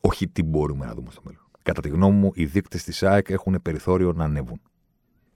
Όχι 0.00 0.28
τι 0.28 0.42
μπορούμε 0.42 0.86
να 0.86 0.94
δούμε 0.94 1.10
στο 1.10 1.20
μέλλον. 1.24 1.43
Κατά 1.64 1.80
τη 1.80 1.88
γνώμη 1.88 2.16
μου, 2.16 2.30
οι 2.34 2.44
δείκτες 2.44 2.84
της 2.84 3.02
ΑΕΚ 3.02 3.30
έχουν 3.30 3.62
περιθώριο 3.62 4.12
να 4.12 4.24
ανέβουν. 4.24 4.60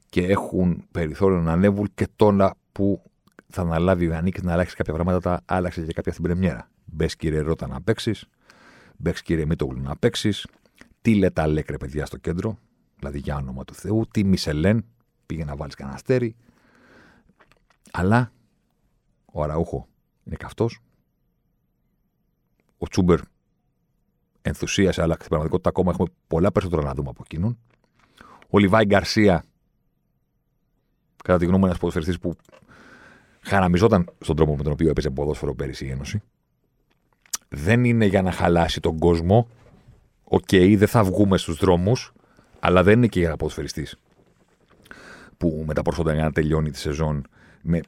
Και 0.09 0.27
έχουν 0.27 0.87
περιθώριο 0.91 1.41
να 1.41 1.53
ανέβουν 1.53 1.91
και 1.95 2.09
τώρα 2.17 2.55
που 2.73 3.03
θα 3.49 3.63
αναλάβει 3.63 4.07
ο 4.07 4.11
Ιωαννίκης 4.11 4.43
να 4.43 4.53
αλλάξει 4.53 4.77
κάποια 4.77 4.93
πράγματα, 4.95 5.21
τα 5.21 5.43
άλλαξε 5.45 5.83
και 5.83 5.93
κάποια 5.93 6.13
στην 6.13 6.25
Πρεμιέρα. 6.25 6.71
Μπες 6.85 7.17
κύριε 7.17 7.41
Ρώτα 7.41 7.67
να 7.67 7.81
παίξεις, 7.81 8.27
μπες 8.97 9.23
κύριε 9.23 9.45
Μίτογλου 9.45 9.83
να 9.83 9.97
παίξεις. 9.97 10.47
Τι 11.01 11.15
λέτε 11.15 11.43
αλέκρε 11.43 11.77
παιδιά 11.77 12.07
στο 12.07 12.17
κέντρο, 12.17 12.59
δηλαδή 12.99 13.19
για 13.19 13.37
όνομα 13.37 13.65
του 13.65 13.75
Θεού. 13.75 14.07
Τι 14.11 14.25
Μισελέν, 14.25 14.85
πήγε 15.27 15.45
να 15.45 15.57
βάλεις 15.57 15.75
κανένα 15.75 15.97
αστέρι. 15.97 16.37
Αλλά 17.93 18.33
ο 19.33 19.43
Αραούχο 19.43 19.89
είναι 20.25 20.37
καυτός. 20.37 20.83
Ο 22.79 22.87
Τσούμπερ 22.89 23.21
ενθουσίασε, 24.49 25.03
αλλά 25.03 25.15
στην 25.15 25.27
πραγματικότητα 25.29 25.69
ακόμα 25.69 25.91
έχουμε 25.91 26.09
πολλά 26.27 26.53
περισσότερα 26.53 26.83
να 26.83 26.95
δούμε 26.95 27.09
από 27.09 27.23
εκείνον. 27.25 27.59
Ο 28.51 28.59
Λιβάι 28.59 28.85
Γκαρσία, 28.85 29.45
κατά 31.25 31.39
τη 31.39 31.47
γνώμη 31.47 31.65
ένας 31.65 31.79
ποδοσφαιριστής 31.79 32.19
που 32.19 32.37
χαραμιζόταν 33.41 34.11
στον 34.21 34.37
τρόπο 34.37 34.57
με 34.57 34.63
τον 34.63 34.73
οποίο 34.73 34.89
έπαιζε 34.89 35.11
ποδόσφαιρο 35.11 35.55
πέρυσι 35.55 35.87
η 35.87 35.91
Ένωση. 35.91 36.23
Δεν 37.49 37.85
είναι 37.85 38.05
για 38.05 38.23
να 38.23 38.33
χαλάσει 38.33 38.81
τον 38.81 38.99
κόσμο. 38.99 39.49
OK, 40.25 40.49
okay, 40.51 40.75
δεν 40.79 40.89
θα 40.89 41.05
βγούμε 41.05 41.39
στους 41.39 41.57
δρόμους, 41.57 42.13
αλλά 42.61 42.83
δεν 42.83 42.97
είναι 42.97 43.07
και 43.07 43.21
για 43.21 43.29
να 43.29 43.37
ποδοσφαιριστής 43.37 43.99
που 45.37 45.65
με 45.67 45.75
τα 45.75 45.83
προσόντα 45.83 46.15
για 46.15 46.23
να 46.23 46.33
τελειώνει 46.33 46.71
τη 46.71 46.79
σεζόν 46.79 47.27
με 47.63 47.81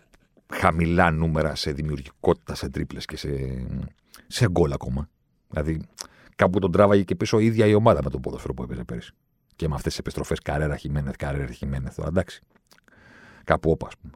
χαμηλά 0.52 1.10
νούμερα 1.10 1.54
σε 1.54 1.72
δημιουργικότητα, 1.72 2.54
σε 2.54 2.68
τρίπλες 2.68 3.04
και 3.04 3.16
σε, 3.16 3.28
σε 4.26 4.48
γκολ 4.50 4.72
ακόμα. 4.72 5.08
Δηλαδή, 5.48 5.80
κάπου 6.40 6.58
τον 6.58 6.72
τράβαγε 6.72 7.02
και 7.02 7.14
πίσω 7.14 7.38
η 7.38 7.44
ίδια 7.44 7.66
η 7.66 7.74
ομάδα 7.74 8.00
με 8.04 8.10
τον 8.10 8.20
ποδόσφαιρο 8.20 8.54
που 8.54 8.62
έπαιζε 8.62 8.84
πέρυσι. 8.84 9.12
Και 9.56 9.68
με 9.68 9.74
αυτές 9.74 9.90
τις 9.90 9.98
επιστροφές 9.98 10.40
Καρέρα 10.40 10.76
Χιμένεθ, 10.76 11.16
Καρέρα 11.16 11.52
Χιμένεθ. 11.52 11.96
Τώρα 11.96 12.08
εντάξει. 12.08 12.42
Κάπου 13.44 13.70
όπα, 13.70 13.86
ας 13.86 13.96
πούμε. 13.96 14.12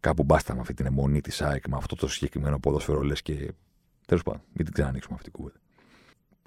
Κάπου 0.00 0.22
μπάστα 0.24 0.54
με 0.54 0.60
αυτή 0.60 0.74
την 0.74 0.86
αιμονή 0.86 1.20
της 1.20 1.42
ΑΕΚ, 1.42 1.68
με 1.68 1.76
αυτό 1.76 1.96
το 1.96 2.08
συγκεκριμένο 2.08 2.58
ποδόσφαιρο, 2.58 3.02
λες 3.02 3.22
και. 3.22 3.52
Τέλος 4.06 4.22
πάντων, 4.22 4.40
μην 4.52 4.64
την 4.64 4.74
ξανανοίξουμε 4.74 5.14
αυτή 5.14 5.30
την 5.30 5.38
κουβέντα. 5.38 5.60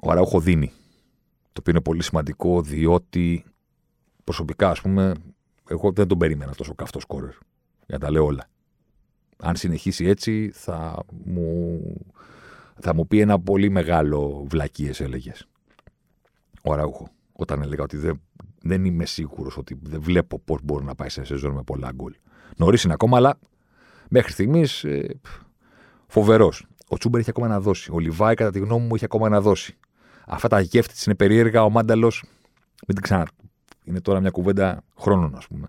Ο 0.01 0.11
Αραούχο 0.11 0.39
δίνει. 0.39 0.67
Το 1.41 1.59
οποίο 1.59 1.73
είναι 1.73 1.81
πολύ 1.81 2.03
σημαντικό, 2.03 2.61
διότι 2.61 3.45
προσωπικά, 4.23 4.69
ας 4.69 4.81
πούμε, 4.81 5.13
εγώ 5.69 5.91
δεν 5.91 6.07
τον 6.07 6.17
περίμενα 6.17 6.55
τόσο 6.55 6.75
καυτός 6.75 7.01
σκόρερ. 7.01 7.33
Για 7.87 7.99
τα 7.99 8.11
λέω 8.11 8.25
όλα. 8.25 8.49
Αν 9.37 9.55
συνεχίσει 9.55 10.05
έτσι, 10.05 10.51
θα 10.53 11.03
μου 11.25 11.79
θα 12.81 12.93
μου 12.93 13.07
πει 13.07 13.19
ένα 13.19 13.39
πολύ 13.39 13.69
μεγάλο 13.69 14.45
βλακίες, 14.49 14.99
έλεγες. 14.99 15.47
Ο 16.63 16.75
Ραούχο. 16.75 17.09
Όταν 17.31 17.61
έλεγα 17.61 17.83
ότι 17.83 17.97
δεν, 17.97 18.21
δεν 18.61 18.85
είμαι 18.85 19.05
σίγουρος 19.05 19.57
ότι 19.57 19.79
δεν 19.81 20.01
βλέπω 20.01 20.39
πώς 20.39 20.59
μπορεί 20.63 20.85
να 20.85 20.95
πάει 20.95 21.09
σε 21.09 21.23
σεζόν 21.23 21.53
με 21.53 21.63
πολλά 21.63 21.91
γκολ. 21.95 22.13
Νωρίς 22.57 22.83
είναι 22.83 22.93
ακόμα, 22.93 23.17
αλλά 23.17 23.39
μέχρι 24.09 24.31
στιγμής 24.31 24.83
ε, 24.83 25.19
φοβερός. 26.07 26.65
Ο 26.87 26.97
Τσούμπερ 26.97 27.19
έχει 27.19 27.29
ακόμα 27.29 27.47
να 27.47 27.59
δώσει. 27.59 27.91
Ο 27.91 27.99
Λιβάη, 27.99 28.35
κατά 28.35 28.51
τη 28.51 28.59
γνώμη 28.59 28.85
μου, 28.85 28.95
έχει 28.95 29.05
ακόμα 29.05 29.29
να 29.29 29.41
δώσει. 29.41 29.77
Αυτά 30.27 30.47
τα 30.47 30.59
γεύτη 30.59 30.93
τη 30.93 31.03
είναι 31.05 31.15
περίεργα. 31.15 31.63
Ο 31.63 31.69
Μάνταλος, 31.69 32.23
μην 32.87 32.95
την 32.95 33.01
ξανά. 33.01 33.27
Είναι 33.83 34.01
τώρα 34.01 34.19
μια 34.19 34.29
κουβέντα 34.29 34.83
χρόνων, 34.97 35.35
ας 35.35 35.47
πούμε. 35.47 35.67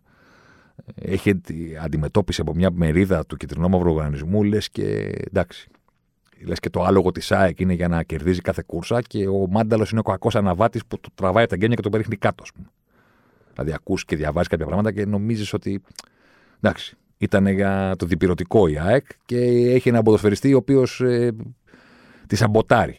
Έχει 0.94 1.40
αντιμετώπιση 1.82 2.40
από 2.40 2.54
μια 2.54 2.70
μερίδα 2.70 3.26
του 3.26 3.36
κυτρινόμαυρου 3.36 3.90
οργανισμού, 3.90 4.42
λες 4.42 4.70
και 4.70 5.12
εντάξει, 5.30 5.68
Λες 6.45 6.61
και 6.61 6.70
το 6.70 6.82
άλογο 6.82 7.12
της 7.12 7.32
ΑΕΚ 7.32 7.61
είναι 7.61 7.72
για 7.72 7.88
να 7.88 8.03
κερδίζει 8.03 8.41
κάθε 8.41 8.62
κούρσα 8.66 9.03
και 9.03 9.28
ο 9.28 9.47
Μάνταλος 9.51 9.91
είναι 9.91 10.01
ο 10.01 10.03
κακός 10.03 10.36
αναβάτης 10.36 10.86
που 10.86 11.01
του 11.01 11.11
τραβάει 11.14 11.47
τα 11.47 11.57
γένια 11.57 11.74
και 11.74 11.82
τον 11.82 11.91
περιχνει 11.91 12.16
κάτω, 12.16 12.43
ας 12.43 12.53
πούμε. 12.53 12.66
Δηλαδή, 13.53 13.72
ακούς 13.72 14.05
και 14.05 14.16
διαβάζεις 14.16 14.49
κάποια 14.49 14.66
πράγματα 14.66 14.93
και 14.93 15.05
νομίζεις 15.05 15.53
ότι. 15.53 15.82
Εντάξει, 16.61 16.97
ήταν 17.18 17.47
για 17.47 17.95
το 17.99 18.07
διπυρωτικό 18.07 18.68
η 18.68 18.78
ΑΕΚ 18.78 19.07
και 19.24 19.38
έχει 19.70 19.88
ένα 19.88 20.03
ποδοσφαιριστή 20.03 20.55
ο 20.55 20.57
οποίος 20.57 21.01
ε, 21.01 21.32
τη 22.26 22.36
αμποτάρει. 22.41 22.99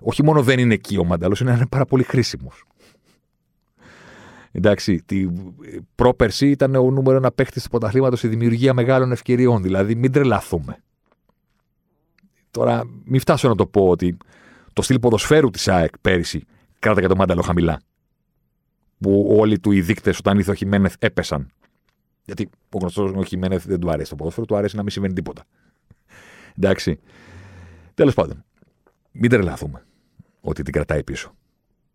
Όχι 0.00 0.24
μόνο 0.24 0.42
δεν 0.42 0.58
είναι 0.58 0.74
εκεί 0.74 0.96
ο 0.96 1.04
Μάνταλος, 1.04 1.40
είναι 1.40 1.66
πάρα 1.70 1.84
πολύ 1.84 2.02
χρήσιμος. 2.02 2.64
Εντάξει, 4.52 5.02
τη 5.06 5.26
πρόπερση 5.94 6.50
ήταν 6.50 6.74
ο 6.74 6.90
νούμερο 6.90 7.16
ένα 7.16 7.30
παίχτη 7.30 7.62
του 7.62 7.68
πρωταθλήματος 7.68 8.18
στη 8.18 8.28
δημιουργία 8.28 8.74
μεγάλων 8.74 9.12
ευκαιριών. 9.12 9.62
Δηλαδή, 9.62 9.94
μην 9.94 10.12
τρελαθούμε. 10.12 10.78
Τώρα, 12.56 12.84
μην 13.04 13.20
φτάσω 13.20 13.48
να 13.48 13.54
το 13.54 13.66
πω 13.66 13.88
ότι 13.88 14.16
το 14.72 14.82
στυλ 14.82 14.98
ποδοσφαίρου 14.98 15.50
της 15.50 15.68
ΑΕΚ 15.68 15.98
πέρυσι 15.98 16.44
κράταγε 16.78 17.06
το 17.06 17.16
μάνταλο 17.16 17.42
χαμηλά. 17.42 17.80
Που 18.98 19.36
όλοι 19.38 19.58
του 19.58 19.72
οι 19.72 19.80
δείκτες 19.80 20.18
όταν 20.18 20.38
ήρθε 20.38 20.50
ο 20.50 20.54
Χιμένεθ 20.54 20.94
έπεσαν. 20.98 21.50
Γιατί 22.24 22.50
ο 22.70 22.78
γνωστός 22.78 23.12
ο 23.14 23.24
Χιμένεθ 23.24 23.66
δεν 23.66 23.80
του 23.80 23.90
αρέσει 23.90 24.10
το 24.10 24.16
ποδόσφαιρο, 24.16 24.46
του 24.46 24.56
αρέσει 24.56 24.76
να 24.76 24.82
μην 24.82 24.90
συμβαίνει 24.90 25.14
τίποτα. 25.14 25.44
Εντάξει. 26.58 26.98
Τέλος 27.94 28.14
πάντων, 28.14 28.44
μην 29.12 29.30
τρελαθούμε 29.30 29.84
ότι 30.40 30.62
την 30.62 30.72
κρατάει 30.72 31.04
πίσω. 31.04 31.34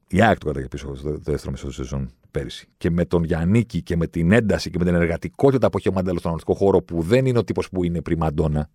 Η 0.08 0.22
ΑΕΚ 0.22 0.38
το 0.38 0.46
κρατάει 0.46 0.68
πίσω 0.68 0.96
στο 0.96 1.18
δεύτερο 1.18 1.52
μισό 1.52 1.72
σεζόν 1.72 2.12
πέρυσι. 2.32 2.68
Και 2.78 2.90
με 2.90 3.06
τον 3.06 3.24
Γιάννικη 3.24 3.82
και 3.82 3.96
με 3.96 4.08
την 4.08 4.32
ένταση 4.32 4.70
και 4.70 4.78
με 4.78 4.86
την 4.86 4.96
εργατικότητα 4.96 5.70
που 5.70 5.78
έχει 5.78 5.90
ο 5.90 5.94
Μάνταλος 5.94 6.20
στον 6.20 6.32
αγωνιστικό 6.32 6.66
χώρο, 6.66 6.82
που 6.82 7.02
δεν 7.02 7.26
είναι 7.26 7.38
ο 7.38 7.44
τύπος 7.44 7.70
που 7.70 7.84
είναι 7.84 8.02
πριμαντόνα, 8.02 8.70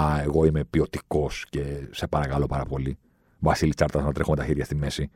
Α, 0.00 0.20
εγώ 0.20 0.44
είμαι 0.44 0.64
ποιοτικός 0.64 1.46
και 1.48 1.88
σε 1.90 2.06
παρακαλώ 2.06 2.46
πάρα 2.46 2.64
πολύ. 2.64 2.98
Βασίλη 3.38 3.74
Τσάρτα 3.74 4.02
να 4.02 4.12
τρέχουμε 4.12 4.36
τα 4.36 4.44
χέρια 4.44 4.64
στη 4.64 4.74
μέση. 4.74 5.10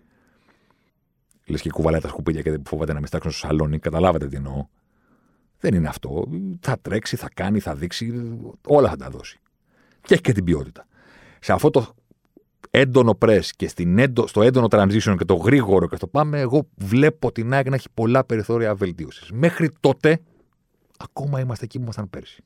Λες 1.46 1.60
και 1.60 1.70
κουβαλάει 1.70 2.00
τα 2.00 2.08
σκουπίδια 2.08 2.42
και 2.42 2.50
δεν 2.50 2.62
φοβάται 2.66 2.92
να 2.92 3.00
με 3.00 3.06
στάξουν 3.06 3.30
στο 3.30 3.46
σαλόνι. 3.46 3.78
Καταλάβατε 3.78 4.28
τι 4.28 4.36
εννοώ. 4.36 4.66
Δεν 5.58 5.74
είναι 5.74 5.88
αυτό. 5.88 6.24
Θα 6.60 6.78
τρέξει, 6.82 7.16
θα 7.16 7.28
κάνει, 7.34 7.60
θα 7.60 7.74
δείξει. 7.74 8.38
Όλα 8.66 8.88
θα 8.88 8.96
τα 8.96 9.10
δώσει. 9.10 9.38
Και 10.02 10.14
έχει 10.14 10.22
και 10.22 10.32
την 10.32 10.44
ποιότητα. 10.44 10.86
Σε 11.40 11.52
αυτό 11.52 11.70
το 11.70 11.94
έντονο 12.70 13.18
press 13.20 13.44
και 13.56 13.68
στην 13.68 13.98
έντο, 13.98 14.26
στο 14.26 14.42
έντονο 14.42 14.66
transition 14.70 15.14
και 15.18 15.24
το 15.24 15.34
γρήγορο 15.34 15.88
και 15.88 15.96
στο 15.96 16.06
πάμε, 16.06 16.40
εγώ 16.40 16.68
βλέπω 16.76 17.32
την 17.32 17.52
ΑΕΚ 17.52 17.68
να 17.68 17.74
έχει 17.74 17.88
πολλά 17.94 18.24
περιθώρια 18.24 18.74
βελτίωσης. 18.74 19.30
Μέχρι 19.32 19.70
τότε, 19.80 20.20
ακόμα 20.98 21.40
είμαστε 21.40 21.64
εκεί 21.64 21.76
που 21.76 21.82
ήμασταν 21.82 22.10
πέρσι. 22.10 22.42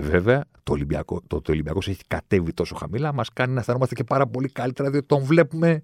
Βέβαια, 0.00 0.44
το 0.62 0.72
Ολυμπιακό, 0.72 1.20
το, 1.26 1.40
το 1.40 1.52
Ολυμπιακός 1.52 1.88
έχει 1.88 2.02
κατέβει 2.06 2.52
τόσο 2.52 2.74
χαμηλά, 2.74 3.12
μας 3.12 3.32
κάνει 3.32 3.52
να 3.52 3.60
αισθανόμαστε 3.60 3.94
και 3.94 4.04
πάρα 4.04 4.26
πολύ 4.26 4.48
καλύτερα, 4.48 4.90
διότι 4.90 5.06
τον 5.06 5.22
βλέπουμε 5.22 5.82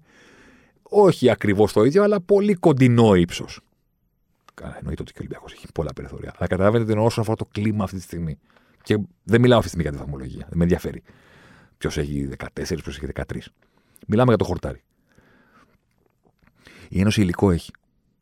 όχι 0.83 1.29
ακριβώς 1.29 1.73
το 1.73 1.83
ίδιο, 1.83 2.03
αλλά 2.03 2.21
πολύ 2.21 2.53
κοντινό 2.53 3.15
ύψος. 3.15 3.59
Εννοείται 4.61 5.01
ότι 5.01 5.11
και 5.11 5.17
ο 5.17 5.21
Ολυμπιακός 5.21 5.53
έχει 5.53 5.67
πολλά 5.73 5.93
περιθώρια. 5.93 6.33
Αλλά 6.37 6.47
καταλαβαίνετε 6.47 6.91
την 6.91 7.01
όσον 7.01 7.23
αφορά 7.23 7.37
το 7.37 7.45
κλίμα 7.45 7.83
αυτή 7.83 7.97
τη 7.97 8.03
στιγμή. 8.03 8.39
Και 8.83 8.99
δεν 9.23 9.41
μιλάω 9.41 9.59
αυτή 9.59 9.69
τη 9.71 9.75
στιγμή 9.75 9.83
για 9.83 9.91
τη 9.91 9.97
βαθμολογία. 9.97 10.45
Δεν 10.49 10.57
με 10.57 10.63
ενδιαφέρει. 10.63 11.03
Ποιος 11.77 11.97
έχει 11.97 12.29
14, 12.37 12.47
ποιος 12.53 12.97
έχει 12.97 13.07
13. 13.15 13.37
Μιλάμε 14.07 14.29
για 14.29 14.37
το 14.37 14.45
χορτάρι. 14.45 14.83
Η 16.89 16.99
Ένωση 16.99 17.21
υλικό 17.21 17.51
έχει. 17.51 17.71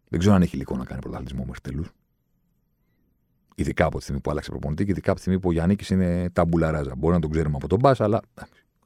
Δεν 0.09 0.19
ξέρω 0.19 0.35
αν 0.35 0.41
έχει 0.41 0.55
υλικό 0.55 0.77
να 0.77 0.85
κάνει 0.85 1.01
πρωταθλητισμό 1.01 1.43
μέχρι 1.45 1.61
τέλου. 1.61 1.85
Ειδικά 3.55 3.85
από 3.85 3.97
τη 3.97 4.03
στιγμή 4.03 4.21
που 4.21 4.31
άλλαξε 4.31 4.49
προπονητή 4.49 4.85
και 4.85 4.91
ειδικά 4.91 5.11
από 5.11 5.15
τη 5.15 5.21
στιγμή 5.21 5.39
που 5.39 5.49
ο 5.49 5.51
Γιάννη 5.51 5.75
είναι 5.89 6.29
ταμπουλα 6.29 6.71
ράζα. 6.71 6.95
Μπορεί 6.95 7.13
να 7.13 7.19
τον 7.19 7.31
ξέρουμε 7.31 7.55
από 7.55 7.67
τον 7.67 7.79
Μπα, 7.79 7.91
αλλά 7.97 8.21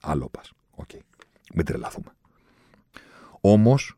άλλο 0.02 0.30
Μπα. 0.34 0.42
Οκ. 0.72 0.90
Okay. 0.94 1.00
Μην 1.54 1.66
τρελαθούμε. 1.66 2.12
Όμως 3.42 3.96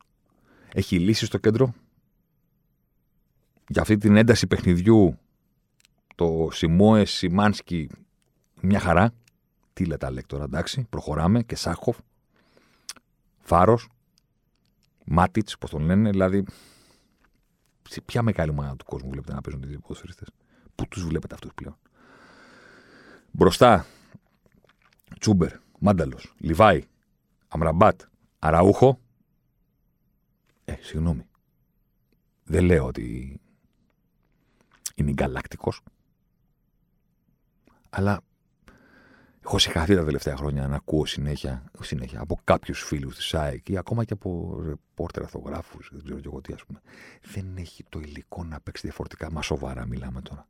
έχει 0.74 1.00
λύσει 1.00 1.26
στο 1.26 1.38
κέντρο 1.38 1.74
για 3.68 3.82
αυτή 3.82 3.98
την 3.98 4.16
ένταση 4.16 4.48
παιχνιδιού 4.48 5.18
το 6.16 6.48
Σιμόε 6.52 7.06
Σιμάνσκι 7.06 7.90
μια 8.62 8.80
χαρά. 8.80 9.14
Τι 9.74 9.86
λέτε 9.86 9.98
τα 9.98 10.12
λέκτορα, 10.12 10.44
εντάξει. 10.44 10.86
Προχωράμε 10.90 11.44
και 11.44 11.56
Σάχοφ. 11.56 11.98
Φάρος. 13.40 13.90
Μάτιτς, 15.06 15.58
πώς 15.58 15.70
τον 15.70 15.82
λένε. 15.82 16.10
Δηλαδή, 16.10 16.44
σε 17.90 18.02
ποια 18.02 18.22
μεγάλη 18.22 18.50
ομάδα 18.50 18.76
του 18.76 18.86
κόσμου 18.86 19.10
βλέπετε 19.10 19.34
να 19.34 19.42
παίζουν 19.42 19.72
οι 19.72 19.78
ποδοσφαιριστές; 19.78 20.28
Πού 20.78 20.88
τους 20.88 21.04
βλέπετε 21.04 21.34
αυτούς 21.34 21.52
πλέον; 21.54 21.78
Μπροστά. 23.32 23.86
Τσούμπερ. 25.20 25.52
Μάνταλος. 25.80 26.34
Λιβάη. 26.38 26.84
Αμραμπάτ. 27.48 28.02
Αραούχο. 28.40 29.00
Ε, 30.66 30.76
συγγνώμη. 30.80 31.28
Δεν 32.44 32.64
λέω 32.64 32.86
ότι 32.86 33.40
είναι 34.96 35.12
γκαλακτικό. 35.12 35.74
Αλλά 37.90 38.22
έχω 39.46 39.60
συγχαθεί 39.60 39.96
τα 39.96 40.06
τελευταία 40.06 40.36
χρόνια 40.36 40.68
να 40.68 40.76
ακούω 40.76 41.06
συνέχεια, 41.06 41.72
συνέχεια 41.82 42.22
από 42.22 42.40
κάποιους 42.44 42.84
φίλους 42.84 43.16
της 43.16 43.26
ΣΑΕΚ 43.26 43.70
ή 43.70 43.78
ακόμα 43.78 44.04
και 44.04 44.14
από 44.14 44.62
ρεπόρτερ 44.66 45.24
αθογράφου, 45.24 45.78
δεν 45.92 46.04
ξέρω 46.04 46.20
και 46.20 46.28
εγώ 46.28 46.42
τι, 46.42 46.54
ας 46.54 46.66
πούμε. 46.66 46.82
Δεν 47.22 47.58
έχει 47.58 47.84
το 47.90 48.00
υλικό 48.00 48.44
να 48.44 48.60
παίξει 48.60 48.82
διαφορετικά. 48.88 49.32
Μα 49.32 49.42
σοβαρά 49.42 49.86
μιλάμε 49.86 50.22
τώρα. 50.22 50.48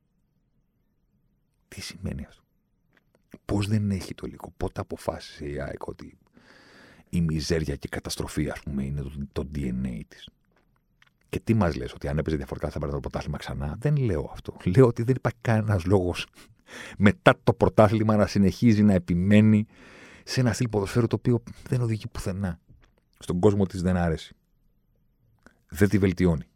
Τι 1.68 1.82
σημαίνει 1.82 2.26
αυτό; 2.26 2.44
Πώς 3.46 3.68
δεν 3.68 3.92
έχει 3.92 4.14
το 4.14 4.26
υλικό, 4.28 4.54
πότε 4.58 4.82
αποφάσισε 4.82 5.50
η 5.50 5.60
ΑΕΚ 5.60 5.88
ότι 5.88 6.18
η 7.10 7.22
μιζέρια 7.22 7.76
και 7.76 7.88
η 7.88 7.90
καταστροφή, 7.90 8.50
ας 8.50 8.60
πούμε, 8.60 8.84
είναι 8.84 9.02
το, 9.02 9.12
το 9.32 9.50
DNA 9.56 10.02
της; 10.08 10.30
Και 11.30 11.40
τι 11.40 11.54
μας 11.54 11.76
λες, 11.76 11.94
ότι 11.94 12.08
αν 12.08 12.18
έπαιζε 12.18 12.36
διαφορετικά 12.36 12.72
θα 12.72 12.80
πάρει 12.80 12.92
το 12.92 13.00
πρωτάθλημα 13.00 13.38
ξανά; 13.38 13.76
Δεν 13.80 13.96
λέω 13.96 14.30
αυτό. 14.32 14.58
Λέω 14.64 14.88
ότι 14.88 15.04
δεν 15.04 15.16
υπάρχει 15.16 15.40
κανένας 15.42 15.86
λόγος 15.86 16.28
μετά 16.98 17.40
το 17.44 17.54
πρωτάθλημα 17.54 18.16
να 18.16 18.28
συνεχίζει 18.28 18.84
να 18.84 18.94
επιμένει 18.94 19.68
σε 20.24 20.40
ένα 20.40 20.54
στυλ 20.54 20.70
ποδοσφαίρου 20.70 21.08
το 21.08 21.16
οποίο 21.16 21.44
δεν 21.68 21.82
οδηγεί 21.82 22.08
πουθενά. 22.08 22.60
Στον 23.20 23.40
κόσμο 23.40 23.66
της 23.66 23.82
δεν 23.82 23.98
άρεσε. 23.98 24.36
Δεν 25.70 25.90
τη 25.90 25.98
βελτιώνει. 25.98 26.48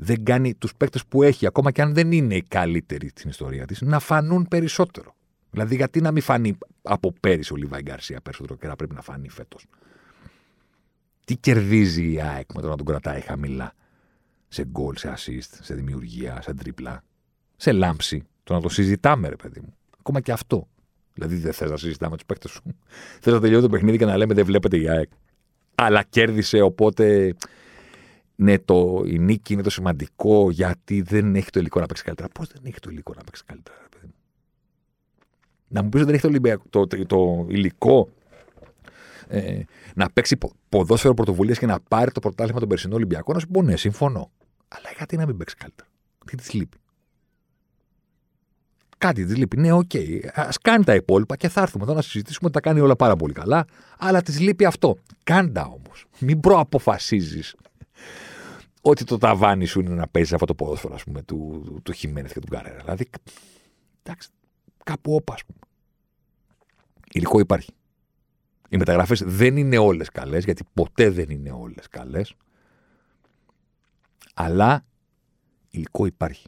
Δεν 0.00 0.24
κάνει 0.24 0.54
τους 0.54 0.74
παίκτες 0.76 1.06
που 1.06 1.22
έχει, 1.22 1.46
ακόμα 1.46 1.70
και 1.70 1.82
αν 1.82 1.94
δεν 1.94 2.12
είναι 2.12 2.34
οι 2.34 2.42
καλύτεροι 2.48 3.08
στην 3.08 3.30
ιστορία 3.30 3.66
της, 3.66 3.80
να 3.80 3.98
φανούν 3.98 4.48
περισσότερο. 4.48 5.14
Δηλαδή, 5.50 5.74
γιατί 5.76 6.00
να 6.00 6.12
μην 6.12 6.22
φανεί 6.22 6.58
από 6.82 7.12
πέρυσι 7.20 7.52
ο 7.52 7.56
Λιβάη 7.56 7.82
Γκαρσία 7.82 8.20
περισσότερο 8.20 8.58
και 8.58 8.66
να 8.66 8.76
πρέπει 8.76 8.94
να 8.94 9.02
φανεί 9.02 9.28
φέτος; 9.28 9.66
Τι 11.24 11.36
κερδίζει 11.36 12.12
η 12.12 12.20
ΑΕΚ 12.20 12.52
με 12.54 12.60
το 12.60 12.68
να 12.68 12.76
τον 12.76 12.86
κρατάει 12.86 13.20
χαμηλά; 13.20 13.72
Σε 14.48 14.64
γκολ, 14.64 14.96
σε 14.96 15.14
assist, 15.16 15.58
σε 15.60 15.74
δημιουργία, 15.74 16.42
σε 16.42 16.54
τρίπλα, 16.54 17.04
σε 17.56 17.72
λάμψη. 17.72 18.22
Το 18.44 18.54
να 18.54 18.60
το 18.60 18.68
συζητάμε, 18.68 19.28
ρε 19.28 19.36
παιδί 19.36 19.60
μου. 19.60 19.74
Ακόμα 19.98 20.20
και 20.20 20.32
αυτό. 20.32 20.68
Δηλαδή 21.14 21.36
δεν 21.36 21.52
θες 21.52 21.70
να 21.70 21.76
συζητάμε 21.76 22.16
τους 22.16 22.26
παίκτες 22.26 22.50
σου. 22.50 22.62
Θες 23.22 23.32
να 23.32 23.40
τελειώσει 23.40 23.62
το 23.62 23.68
παιχνίδι 23.68 23.98
και 23.98 24.04
να 24.04 24.16
λέμε 24.16 24.34
δεν 24.34 24.44
βλέπετε 24.44 24.78
η 24.78 24.88
ΑΕΚ. 24.88 25.10
Αλλά 25.74 26.02
κέρδισε, 26.02 26.60
οπότε. 26.60 27.34
Ναι, 28.40 28.58
το, 28.58 29.02
η 29.06 29.18
νίκη 29.18 29.52
είναι 29.52 29.62
το 29.62 29.70
σημαντικό 29.70 30.50
γιατί 30.50 31.02
δεν 31.02 31.34
έχει 31.34 31.50
το 31.50 31.60
υλικό 31.60 31.80
να 31.80 31.86
παίξει 31.86 32.02
καλύτερα. 32.02 32.28
Πώς 32.28 32.48
δεν 32.48 32.62
έχει 32.64 32.80
το 32.80 32.90
υλικό 32.90 33.12
να 33.16 33.24
παίξει 33.24 33.42
καλύτερα, 33.46 33.78
ρε 33.82 33.88
παιδί 33.88 34.06
μου; 34.06 34.14
Να 35.68 35.82
μου 35.82 35.88
πεις 35.88 36.00
ότι 36.00 36.10
δεν 36.10 36.32
έχει 36.32 36.58
το, 36.70 36.86
το, 36.86 37.06
το, 37.06 37.46
υλικό 37.48 38.08
ε, 39.28 39.60
να 39.94 40.10
παίξει 40.10 40.38
ποδόσφαιρο 40.68 41.14
πρωτοβουλίας 41.14 41.58
και 41.58 41.66
να 41.66 41.80
πάρει 41.80 42.10
το 42.10 42.20
πρωτάθλημα 42.20 42.58
των 42.60 42.68
περσινών 42.68 42.96
Ολυμπιακών, 42.96 43.34
να 43.34 43.40
σου 43.40 43.48
πω 43.48 43.62
ναι, 43.62 43.76
συμφωνώ. 43.76 44.30
Αλλά 44.68 44.90
γιατί 44.96 45.16
να 45.16 45.26
μην 45.26 45.36
παίξει 45.36 45.56
καλύτερα; 45.56 45.88
Τι 46.26 46.36
της 46.36 46.52
λείπει; 46.52 46.76
Κάτι 48.98 49.24
της 49.24 49.36
λείπει. 49.36 49.56
Ναι, 49.56 49.72
OK. 49.72 49.90
Okay. 49.94 50.20
Ας 50.34 50.48
κάνει 50.62 50.84
τα 50.84 50.94
υπόλοιπα 50.94 51.36
και 51.36 51.48
θα 51.48 51.60
έρθουμε 51.60 51.84
εδώ 51.84 51.94
να 51.94 52.02
συζητήσουμε 52.02 52.50
ότι 52.50 52.52
τα 52.52 52.60
κάνει 52.60 52.80
όλα 52.80 52.96
πάρα 52.96 53.16
πολύ 53.16 53.32
καλά. 53.32 53.64
Αλλά 53.98 54.22
της 54.22 54.40
λείπει 54.40 54.64
αυτό. 54.64 54.96
Κάντα 55.24 55.64
όμως. 55.64 56.06
Μην 56.18 56.40
προαποφασίζεις 56.40 57.54
ότι 58.90 59.04
το 59.04 59.18
ταβάνι 59.18 59.64
σου 59.64 59.80
είναι 59.80 59.94
να 59.94 60.08
παίζεις 60.08 60.32
αυτό 60.32 60.46
το 60.46 60.54
ποδόσφαιρο 60.54 60.94
ας 60.94 61.04
πούμε, 61.04 61.22
του, 61.22 61.62
του, 61.64 61.80
του 61.82 61.92
Χιμένεθ 61.92 62.32
και 62.32 62.40
του 62.40 62.48
Καρέρα. 62.48 62.76
Δηλαδή, 62.76 63.08
εντάξει, 64.02 64.28
κάπου 64.84 65.14
όπα, 65.14 65.34
ας 65.34 65.44
πούμε. 65.44 65.58
Υλικό 67.12 67.38
υπάρχει. 67.38 67.70
Οι 68.68 68.76
μεταγραφές 68.76 69.22
δεν 69.26 69.56
είναι 69.56 69.78
όλες 69.78 70.08
καλές, 70.08 70.44
γιατί 70.44 70.64
ποτέ 70.74 71.10
δεν 71.10 71.30
είναι 71.30 71.50
όλες 71.50 71.88
καλές. 71.88 72.34
Αλλά 74.34 74.84
υλικό 75.70 76.06
υπάρχει. 76.06 76.46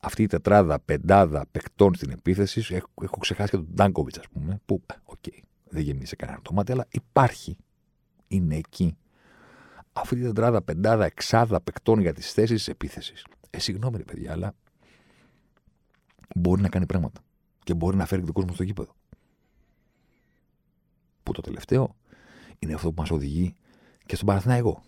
Αυτή 0.00 0.22
η 0.22 0.26
τετράδα, 0.26 0.80
πεντάδα 0.80 1.46
παικτών 1.50 1.94
στην 1.94 2.10
επίθεση, 2.10 2.74
έχω, 2.74 2.88
έχω 3.02 3.16
ξεχάσει 3.16 3.50
και 3.50 3.56
τον 3.56 3.68
Τάνκοβιτς, 3.74 4.18
ας 4.18 4.28
πούμε, 4.28 4.60
που, 4.66 4.82
ε, 4.86 4.94
OK, 5.04 5.16
okay, 5.26 5.38
δεν 5.64 5.82
γεμίσει 5.82 6.16
κανένα 6.16 6.40
το 6.42 6.52
μάτι, 6.52 6.72
αλλά 6.72 6.86
υπάρχει. 6.90 7.56
Είναι 8.28 8.56
εκεί. 8.56 8.96
Αυτή 9.98 10.18
η 10.18 10.22
τετράδα, 10.22 10.62
πεντάδα, 10.62 11.04
εξάδα 11.04 11.60
παικτών 11.60 12.00
για 12.00 12.12
τις 12.12 12.32
θέσεις 12.32 12.56
της 12.56 12.68
επίθεσης. 12.68 13.26
Ε, 13.50 13.58
συγγνώμη, 13.58 13.96
ρε 13.96 14.02
παιδιά, 14.02 14.32
αλλά 14.32 14.54
μπορεί 16.34 16.62
να 16.62 16.68
κάνει 16.68 16.86
πράγματα. 16.86 17.20
Και 17.64 17.74
μπορεί 17.74 17.96
να 17.96 18.06
φέρει 18.06 18.22
τον 18.22 18.32
κόσμο 18.32 18.54
στο 18.54 18.62
γήπεδο. 18.62 18.94
Που 21.22 21.32
το 21.32 21.40
τελευταίο 21.40 21.96
είναι 22.58 22.74
αυτό 22.74 22.92
που 22.92 23.00
μας 23.00 23.10
οδηγεί 23.10 23.54
και 24.06 24.14
στον 24.14 24.28
Παναθηναϊκό. 24.28 24.82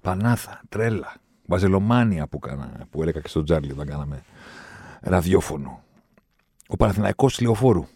Πανάθα, 0.00 0.62
τρέλα, 0.68 1.16
Βαζελομάνια 1.46 2.26
που, 2.26 2.38
κάνα, 2.38 2.86
που 2.90 3.02
έλεγα 3.02 3.20
και 3.20 3.28
στον 3.28 3.44
Τζάρλι 3.44 3.72
όταν 3.72 3.86
κάναμε 3.86 4.24
ραδιόφωνο. 5.00 5.82
Ο 6.68 6.76
Παναθηναϊκός 6.76 7.40
λεωφόρου. 7.40 7.86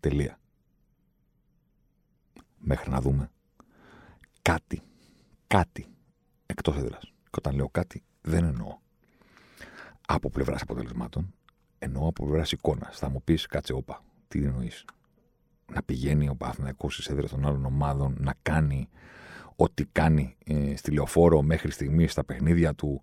Τελεία. 0.00 0.38
Μέχρι 2.58 2.90
να 2.90 3.00
δούμε 3.00 3.30
κάτι, 4.46 4.82
κάτι 5.46 5.86
εκτός 6.46 6.76
έδρας. 6.76 7.02
Και 7.02 7.38
όταν 7.38 7.54
λέω 7.54 7.68
κάτι 7.68 8.02
δεν 8.20 8.44
εννοώ 8.44 8.78
από 10.06 10.30
πλευράς 10.30 10.62
αποτελεσμάτων, 10.62 11.34
εννοώ 11.78 12.08
από 12.08 12.24
πλευράς 12.24 12.52
εικόνας. 12.52 12.98
Θα 12.98 13.08
μου 13.08 13.22
πεις 13.24 13.46
κάτσε 13.46 13.72
όπα, 13.72 14.04
τι 14.28 14.42
εννοείς. 14.42 14.84
Να 15.72 15.82
πηγαίνει 15.82 16.28
ο 16.28 16.34
Παναθηναϊκός 16.34 16.94
στις 16.94 17.08
έδρες 17.08 17.30
των 17.30 17.46
άλλων 17.46 17.64
ομάδων, 17.64 18.16
να 18.18 18.34
κάνει 18.42 18.88
ό,τι 19.56 19.84
κάνει 19.84 20.36
ε, 20.44 20.76
στη 20.76 20.90
λεωφόρο 20.90 21.42
μέχρι 21.42 21.70
στιγμής 21.70 22.12
στα 22.12 22.24
παιχνίδια 22.24 22.74
του 22.74 23.00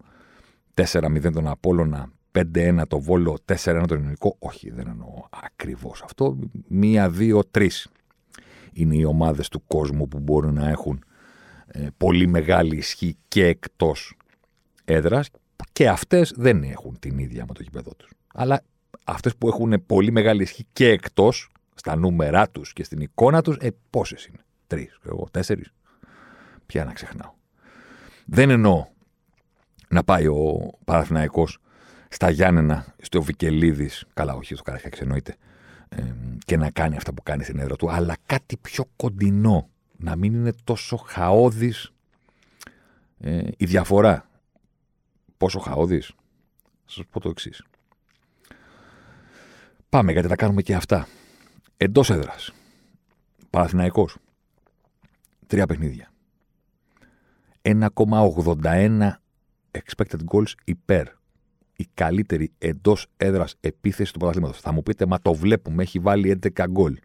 4-0 0.74 1.32
τον 1.34 1.48
Απόλλωνα, 1.48 2.12
5-1 2.32 2.82
το 2.88 3.00
Βόλο, 3.00 3.38
4-1 3.46 3.84
τον 3.88 3.98
Ελληνικό. 3.98 4.36
Όχι, 4.40 4.70
δεν 4.70 4.88
εννοώ 4.88 5.28
ακριβώς 5.30 6.02
αυτό. 6.04 6.38
Μία, 6.68 7.10
δύο, 7.10 7.44
τρεις 7.46 7.88
είναι 8.74 8.96
οι 8.96 9.04
ομάδες 9.04 9.50
του 9.50 9.64
κόσμου 9.68 10.08
που 10.08 10.20
μπορούν 10.20 10.54
να 10.54 10.70
έχουν 10.70 10.96
ε, 10.98 11.12
πολύ 11.98 12.28
μεγάλη 12.28 12.78
ισχύ 12.78 13.18
και 13.28 13.46
εκτός 13.46 14.18
έδρας 14.86 15.30
και 15.72 15.90
αυτές 15.90 16.34
δεν 16.36 16.64
έχουν 16.64 17.00
την 17.00 17.18
ίδια 17.18 17.46
με 17.48 17.54
το 17.54 17.64
γήπεδο 17.64 17.94
τους. 17.96 18.10
Αλλά 18.34 18.64
αυτές 19.04 19.36
που 19.36 19.48
έχουν 19.48 19.84
πολύ 19.86 20.12
μεγάλη 20.12 20.42
ισχύ 20.42 20.66
και 20.74 20.90
εκτός, 20.90 21.50
στα 21.76 21.96
νούμερά 21.96 22.50
τους 22.50 22.74
και 22.74 22.84
στην 22.84 23.00
εικόνα 23.00 23.42
τους, 23.42 23.58
ε, 23.60 23.70
πόσες 23.90 24.26
είναι; 24.26 24.38
Τρεις, 24.68 25.00
εγώ, 25.06 25.28
τέσσερις. 25.32 25.74
Πια 26.66 26.86
να 26.86 26.94
ξεχνάω. 26.94 27.32
Δεν 28.26 28.50
εννοώ 28.50 28.88
να 29.90 30.04
πάει 30.04 30.28
ο 30.28 30.72
Παναθηναϊκός 30.86 31.58
στα 32.10 32.30
Γιάννενα, 32.30 32.96
στο 33.02 33.22
Βικελίδης, 33.22 34.06
καλά, 34.14 34.34
όχι 34.34 34.54
στο 34.54 34.64
Καραχιάξ 34.64 35.00
εννοείται, 35.02 35.36
ε, 35.90 36.04
και 36.46 36.58
να 36.58 36.70
κάνει 36.72 36.96
αυτά 36.96 37.14
που 37.14 37.24
κάνει 37.24 37.44
στην 37.44 37.60
έδρα 37.60 37.76
του, 37.76 37.92
αλλά 37.92 38.16
κάτι 38.26 38.58
πιο 38.58 38.86
κοντινό. 38.96 39.70
Να 40.04 40.16
μην 40.16 40.34
είναι 40.34 40.54
τόσο 40.64 40.98
χαόδης 40.98 41.94
ε, 43.20 43.48
η 43.58 43.66
διαφορά. 43.66 44.30
Πόσο 45.38 45.60
χαόδης, 45.60 46.08
θα 46.86 46.92
σας 46.92 47.06
πω 47.10 47.20
το 47.20 47.30
εξής. 47.30 47.64
Πάμε 49.90 50.12
γιατί 50.12 50.28
θα 50.28 50.36
κάνουμε 50.36 50.62
και 50.62 50.76
αυτά. 50.76 51.08
Εντός 51.78 52.10
έδρας. 52.10 52.54
Παναθηναϊκός. 53.50 54.18
Τρία 55.48 55.66
παιχνίδια. 55.66 56.12
1,81 57.62 59.12
expected 59.72 60.20
goals 60.32 60.54
υπέρ. 60.64 61.08
Η 61.76 61.88
καλύτερη 61.94 62.52
εντός 62.58 63.08
έδρας 63.18 63.56
επίθεση 63.60 64.14
του 64.14 64.20
πρωταθλήματος. 64.20 64.62
Θα 64.62 64.72
μου 64.72 64.84
πείτε, 64.84 65.06
μα 65.06 65.20
το 65.20 65.34
βλέπουμε, 65.34 65.84
έχει 65.84 66.00
βάλει 66.00 66.30
11 66.30 66.68
γκολ. 66.70 66.98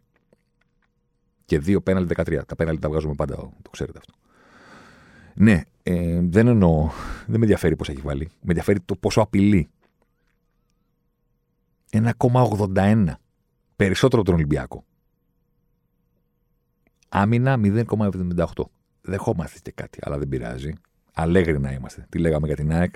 Και 1.49 1.59
δύο 1.59 1.81
πέναλτι 1.81 2.13
13. 2.17 2.39
Τα 2.45 2.55
πέναλτι 2.55 2.81
τα 2.81 2.89
βγάζουμε 2.89 3.15
πάντα, 3.15 3.35
το 3.35 3.69
ξέρετε 3.69 3.97
αυτό. 3.97 4.13
Ναι, 5.33 5.61
ε, 5.83 6.19
δεν 6.23 6.47
εννοώ. 6.47 6.89
Δεν 7.25 7.39
με 7.39 7.41
ενδιαφέρει 7.41 7.75
πώς 7.75 7.89
έχει 7.89 8.01
βάλει. 8.01 8.25
Με 8.25 8.47
ενδιαφέρει 8.47 8.79
το 8.79 8.95
πόσο 8.95 9.21
απειλεί. 9.21 9.69
1,81. 11.91 13.05
Περισσότερο 13.75 14.21
από 14.21 14.31
τον 14.31 14.33
Ολυμπιακό. 14.33 14.83
Άμυνα 17.09 17.57
0,78. 17.57 18.45
Δεχόμαστε 19.01 19.59
και 19.59 19.71
κάτι, 19.71 19.99
αλλά 20.01 20.17
δεν 20.17 20.27
πειράζει. 20.27 20.73
Αλέγροι 21.13 21.59
να 21.59 21.71
είμαστε. 21.71 22.05
Τι 22.09 22.19
λέγαμε 22.19 22.47
για 22.47 22.55
την 22.55 22.71
ΑΕΚ. 22.71 22.93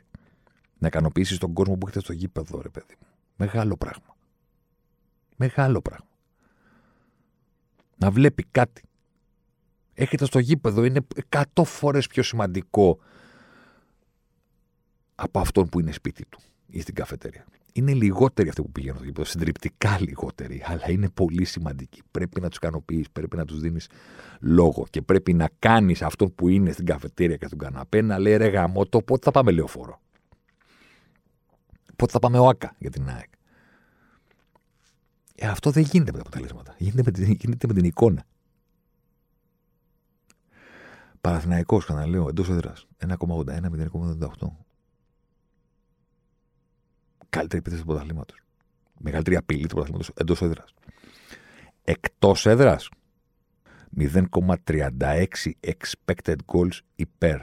Να 0.77 0.87
ικανοποιήσεις 0.87 1.37
τον 1.37 1.53
κόσμο 1.53 1.75
που 1.75 1.87
έχετε 1.87 2.03
στο 2.03 2.13
γήπεδο, 2.13 2.61
ρε 2.61 2.69
παιδί 2.69 2.95
μου. 3.01 3.07
Μεγάλο 3.35 3.77
πράγμα. 3.77 4.15
Μεγάλο 5.35 5.81
πράγμα. 5.81 6.12
Να 8.03 8.11
βλέπει 8.11 8.45
κάτι. 8.51 8.81
Έχετε 9.93 10.25
στο 10.25 10.39
γήπεδο, 10.39 10.83
είναι 10.83 10.99
100 11.29 11.63
φορές 11.63 12.07
πιο 12.07 12.23
σημαντικό 12.23 12.99
από 15.15 15.39
αυτόν 15.39 15.69
που 15.69 15.79
είναι 15.79 15.91
σπίτι 15.91 16.25
του 16.29 16.39
ή 16.67 16.81
στην 16.81 16.95
καφετέρια. 16.95 17.45
Είναι 17.73 17.93
λιγότεροι 17.93 18.49
αυτοί 18.49 18.61
που 18.61 18.71
πηγαίνουν 18.71 18.97
στο 18.97 19.05
γήπεδο, 19.05 19.27
συντριπτικά 19.27 19.97
λιγότεροι, 19.99 20.63
αλλά 20.65 20.89
είναι 20.91 21.09
πολύ 21.09 21.43
σημαντικοί. 21.45 22.01
Πρέπει 22.11 22.41
να 22.41 22.47
τους 22.47 22.57
ικανοποιείς, 22.57 23.09
πρέπει 23.11 23.37
να 23.37 23.45
τους 23.45 23.59
δίνεις 23.59 23.89
λόγο 24.39 24.85
και 24.89 25.01
πρέπει 25.01 25.33
να 25.33 25.49
κάνεις 25.59 26.01
αυτό 26.01 26.29
που 26.29 26.47
είναι 26.47 26.71
στην 26.71 26.85
καφετέρια 26.85 27.35
και 27.35 27.45
στον 27.45 27.57
καναπέ 27.57 28.01
να 28.01 28.19
λέει 28.19 28.37
ρε 28.37 28.47
γαμό, 28.47 28.85
το 28.85 29.01
πότε 29.01 29.21
θα 29.23 29.31
πάμε 29.31 29.51
λεωφόρο; 29.51 30.01
Πότε 31.95 32.11
θα 32.11 32.19
πάμε 32.19 32.39
ΟΑΚΑ 32.39 32.75
για 32.79 32.89
την 32.89 33.09
ΑΕΚ; 33.09 33.29
Ε, 35.43 35.47
αυτό 35.47 35.71
δεν 35.71 35.83
γίνεται 35.83 36.11
με 36.11 36.17
τα 36.17 36.23
αποτελέσματα. 36.27 36.75
Γίνεται 36.77 37.01
με 37.05 37.11
την, 37.11 37.31
γίνεται 37.31 37.67
με 37.67 37.73
την 37.73 37.83
εικόνα. 37.83 38.23
Παραθυναϊκός, 41.21 41.83
ξαναλέω, 41.83 42.29
εντός 42.29 42.49
έδρας. 42.49 42.87
1,81-0,88. 42.97 44.57
Καλύτερη 47.29 47.57
επίθεση 47.57 47.81
του 47.81 47.87
πρωταθλήματος. 47.87 48.39
Μεγαλύτερη 48.99 49.35
απειλή 49.35 49.61
του 49.61 49.75
πρωταθλήματος 49.75 50.11
εντός 50.15 50.41
έδρας. 50.41 50.73
Εκτός 51.83 52.45
έδρας. 52.45 52.89
0,36 53.97 55.51
expected 55.59 56.35
goals 56.45 56.79
υπέρ. 56.95 57.39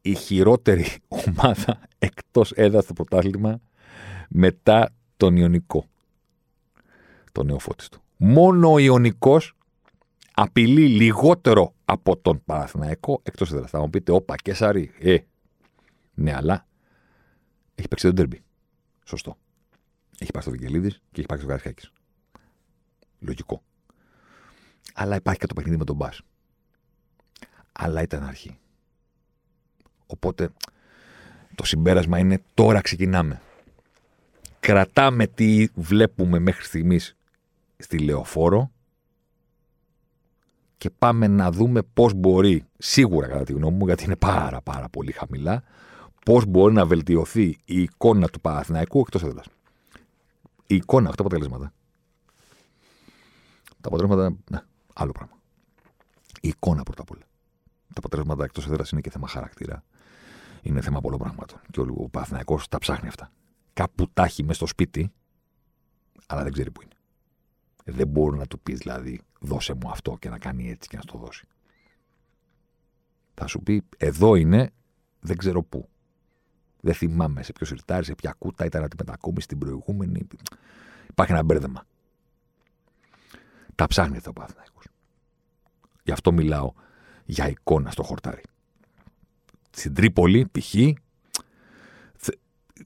Η 0.00 0.14
χειρότερη 0.14 0.86
ομάδα 1.26 1.80
εκτός 1.98 2.52
έδρας 2.52 2.84
στο 2.84 2.92
πρωτάθλημα 2.92 3.60
μετά 4.28 4.94
τον 5.16 5.36
Ιωνικό. 5.36 5.89
Τον 7.32 7.46
νεοφώτιστο. 7.46 7.98
Μόνο 8.16 8.72
ο 8.72 8.78
Ιωνικός 8.78 9.56
απειλεί 10.34 10.86
λιγότερο 10.88 11.74
από 11.84 12.16
τον 12.16 12.42
Παναθηναϊκό 12.44 13.20
εκτός 13.22 13.52
έδρας. 13.52 13.70
Θα 13.70 13.80
μου 13.80 13.90
πείτε, 13.90 14.12
Όπα, 14.12 14.36
Κέσσαρη, 14.36 14.92
ε. 14.98 15.18
Ναι, 16.14 16.34
αλλά 16.34 16.66
έχει 17.74 17.88
παίξει 17.88 18.06
τον 18.06 18.14
τέρμπι. 18.14 18.42
Σωστό. 19.04 19.36
Έχει 20.18 20.30
πάει 20.30 20.42
στο 20.42 20.50
Βικελίδης 20.50 21.02
και 21.12 21.18
έχει 21.18 21.26
πάει 21.26 21.38
στο 21.38 21.46
Καρχάκη. 21.46 21.88
Λογικό. 23.18 23.62
Αλλά 24.94 25.16
υπάρχει 25.16 25.40
και 25.40 25.46
το 25.46 25.54
παιχνίδι 25.54 25.76
με 25.76 25.84
τον 25.84 25.96
Μπα. 25.96 26.08
Αλλά 27.72 28.02
ήταν 28.02 28.22
αρχή. 28.22 28.58
Οπότε 30.06 30.50
το 31.54 31.64
συμπέρασμα 31.64 32.18
είναι 32.18 32.42
τώρα 32.54 32.80
ξεκινάμε. 32.80 33.40
Κρατάμε 34.60 35.26
τι 35.26 35.66
βλέπουμε 35.74 36.38
μέχρι 36.38 36.64
στιγμής 36.64 37.16
στη 37.82 37.98
Λεωφόρο 37.98 38.70
και 40.76 40.90
πάμε 40.90 41.26
να 41.26 41.50
δούμε 41.50 41.82
πώς 41.82 42.14
μπορεί, 42.14 42.64
σίγουρα 42.78 43.26
κατά 43.26 43.44
τη 43.44 43.52
γνώμη 43.52 43.76
μου, 43.76 43.86
γιατί 43.86 44.04
είναι 44.04 44.16
πάρα 44.16 44.60
πάρα 44.60 44.88
πολύ 44.88 45.12
χαμηλά, 45.12 45.62
πώς 46.24 46.44
μπορεί 46.46 46.74
να 46.74 46.86
βελτιωθεί 46.86 47.58
η 47.64 47.82
εικόνα 47.82 48.28
του 48.28 48.40
Παναθηναϊκού 48.40 49.00
εκτός 49.00 49.22
έδρας. 49.22 49.46
Η 50.66 50.74
εικόνα, 50.74 51.08
αυτά 51.08 51.22
τα 51.22 51.28
αποτελέσματα. 51.28 51.72
Τα 53.80 53.88
αποτελέσματα, 53.88 54.36
ναι, 54.50 54.60
άλλο 54.94 55.12
πράγμα. 55.12 55.38
Η 56.40 56.48
εικόνα 56.48 56.82
πρώτα 56.82 57.02
απ' 57.02 57.10
όλα. 57.10 57.24
Τα 57.86 57.94
αποτελέσματα 57.96 58.44
εκτός 58.44 58.66
έδρας 58.66 58.90
είναι 58.90 59.00
και 59.00 59.10
θέμα 59.10 59.28
χαρακτήρα. 59.28 59.84
Είναι 60.62 60.80
θέμα 60.80 61.00
πολλών 61.00 61.18
πραγμάτων. 61.18 61.60
Και 61.70 61.80
ο 61.80 62.08
Παναθηναϊκός 62.10 62.68
τα 62.68 62.78
ψάχνει 62.78 63.08
αυτά. 63.08 63.30
Κάπου 63.72 64.10
τα 64.12 64.24
έχει 64.24 64.42
μέσα 64.42 64.54
στο 64.54 64.66
σπίτι, 64.66 65.12
αλλά 66.26 66.42
δεν 66.42 66.52
ξέρει 66.52 66.70
που 66.70 66.82
είναι. 66.82 66.94
Δεν 67.90 68.08
μπορεί 68.08 68.38
να 68.38 68.46
του 68.46 68.60
πεις 68.60 68.78
δηλαδή 68.78 69.20
δώσε 69.40 69.74
μου 69.74 69.90
αυτό 69.90 70.16
και 70.18 70.28
να 70.28 70.38
κάνει 70.38 70.70
έτσι 70.70 70.88
και 70.88 70.96
να 70.96 71.02
στο 71.02 71.18
δώσει. 71.18 71.46
Θα 73.34 73.46
σου 73.46 73.62
πει 73.62 73.82
εδώ 73.96 74.34
είναι, 74.34 74.70
δεν 75.20 75.36
ξέρω 75.36 75.62
πού. 75.62 75.88
Δεν 76.80 76.94
θυμάμαι 76.94 77.42
σε 77.42 77.52
ποιος 77.52 77.68
σιρτάρι, 77.68 78.04
σε 78.04 78.14
ποια 78.14 78.34
κούτα 78.38 78.64
ήταν 78.64 78.84
αντιμετακόμιση 78.84 79.44
στην 79.44 79.58
προηγούμενη. 79.58 80.26
Υπάρχει 81.08 81.32
ένα 81.32 81.42
μπέρδεμα. 81.42 81.86
Τα 83.74 83.86
ψάχνει 83.86 84.16
εδώ 84.16 84.30
ο 84.30 84.32
Παναθηναϊκός. 84.32 84.84
Γι' 86.02 86.12
αυτό 86.12 86.32
μιλάω 86.32 86.72
για 87.24 87.48
εικόνα 87.48 87.90
στο 87.90 88.02
χορτάρι. 88.02 88.42
Στην 89.70 89.94
Τρίπολη, 89.94 90.48
π.χ., 90.52 90.74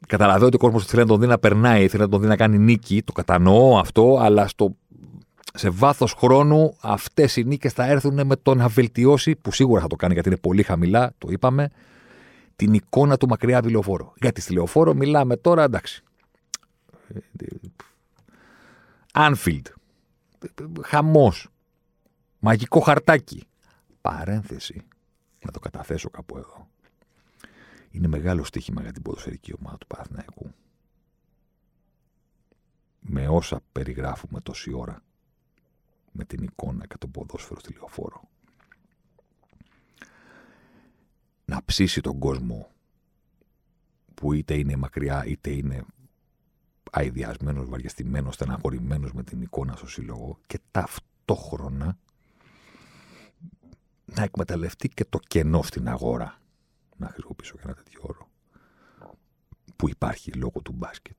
καταλαβαίνω 0.07 0.47
ότι 0.47 0.57
ο 0.57 0.59
κόσμος 0.59 0.87
θέλει 0.87 1.03
να 1.03 1.09
τον 1.09 1.21
δει 1.21 1.27
να 1.27 1.39
περνάει, 1.39 1.89
θέλει 1.89 2.03
να 2.03 2.09
τον 2.09 2.21
δει 2.21 2.27
να 2.27 2.37
κάνει 2.37 2.59
νίκη. 2.59 3.03
Το 3.03 3.13
κατανοώ 3.13 3.79
αυτό, 3.79 4.19
αλλά 4.21 4.49
στο 4.49 4.77
σε 5.57 5.69
βάθος 5.71 6.13
χρόνου 6.13 6.77
αυτές 6.81 7.37
οι 7.37 7.45
νίκες 7.45 7.73
θα 7.73 7.87
έρθουν 7.87 8.27
με 8.27 8.37
το 8.37 8.55
να 8.55 8.69
βελτιώσει, 8.69 9.37
που 9.37 9.53
σίγουρα 9.53 9.81
θα 9.81 9.87
το 9.87 9.97
κάνει 9.97 10.13
γιατί 10.13 10.29
είναι 10.29 10.39
πολύ 10.39 10.63
χαμηλά, 10.63 11.15
το 11.19 11.29
είπαμε, 11.31 11.71
την 12.57 12.75
εικόνα 12.75 13.17
του 13.17 13.29
μακριά 13.29 13.57
από 13.59 13.67
τη 13.67 13.73
λεωφόρο. 13.73 14.13
Γιατί 14.21 14.41
στη 14.41 14.53
λεωφόρο 14.53 14.95
μιλάμε 14.95 15.37
τώρα, 15.37 15.63
εντάξει. 15.63 16.03
Άνφιλντ. 19.13 19.67
Χαμός. 20.83 21.49
Μαγικό 22.39 22.81
χαρτάκι. 22.81 23.43
Παρένθεση. 24.01 24.83
Να 25.45 25.51
το 25.51 25.59
καταθέσω 25.59 26.11
κάπου 26.11 26.37
εδώ. 26.37 26.69
Είναι 27.95 28.09
μεγάλο 28.09 28.45
στοίχημα 28.45 28.83
για 28.83 28.93
την 28.93 29.03
ποδοσφαιρική 29.03 29.53
ομάδα 29.59 29.79
του 29.79 29.87
Παναθηναϊκού. 29.87 30.51
Με 33.01 33.29
όσα 33.29 33.61
περιγράφουμε 33.73 34.41
τόση 34.41 34.73
ώρα 34.73 35.03
με 36.13 36.25
την 36.25 36.43
εικόνα 36.43 36.87
και 36.87 36.99
το 36.99 37.07
ποδόσφαιρο 37.07 37.61
στη 37.61 37.73
λεωφόρο. 37.73 38.29
Να 41.45 41.65
ψήσει 41.65 42.01
τον 42.01 42.19
κόσμο 42.19 42.71
που 44.15 44.33
είτε 44.33 44.55
είναι 44.55 44.77
μακριά 44.77 45.25
είτε 45.27 45.51
είναι 45.51 45.85
αειδιασμένος, 46.91 47.69
βαριαστημένος, 47.69 48.35
στεναχωρημένος 48.35 49.13
με 49.13 49.23
την 49.23 49.43
εικόνα 49.43 49.77
στο 49.77 49.87
σύλλογο 49.87 50.39
και 50.47 50.61
ταυτόχρονα 50.71 51.99
να 54.05 54.23
εκμεταλλευτεί 54.23 54.89
και 54.89 55.05
το 55.05 55.19
κενό 55.19 55.63
στην 55.63 55.89
αγορά. 55.89 56.39
Να 57.05 57.11
χρησιμοποιήσω 57.11 57.57
και 57.57 57.63
ένα 57.65 57.75
τέτοιο 57.75 58.01
όρο 58.03 58.29
που 59.77 59.89
υπάρχει 59.89 60.33
λόγω 60.33 60.61
του 60.63 60.73
μπάσκετ. 60.73 61.17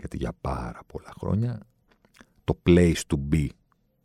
Γιατί 0.00 0.16
για 0.16 0.32
πάρα 0.40 0.82
πολλά 0.86 1.12
χρόνια 1.18 1.60
το 2.44 2.60
place 2.66 3.00
to 3.06 3.18
be 3.32 3.48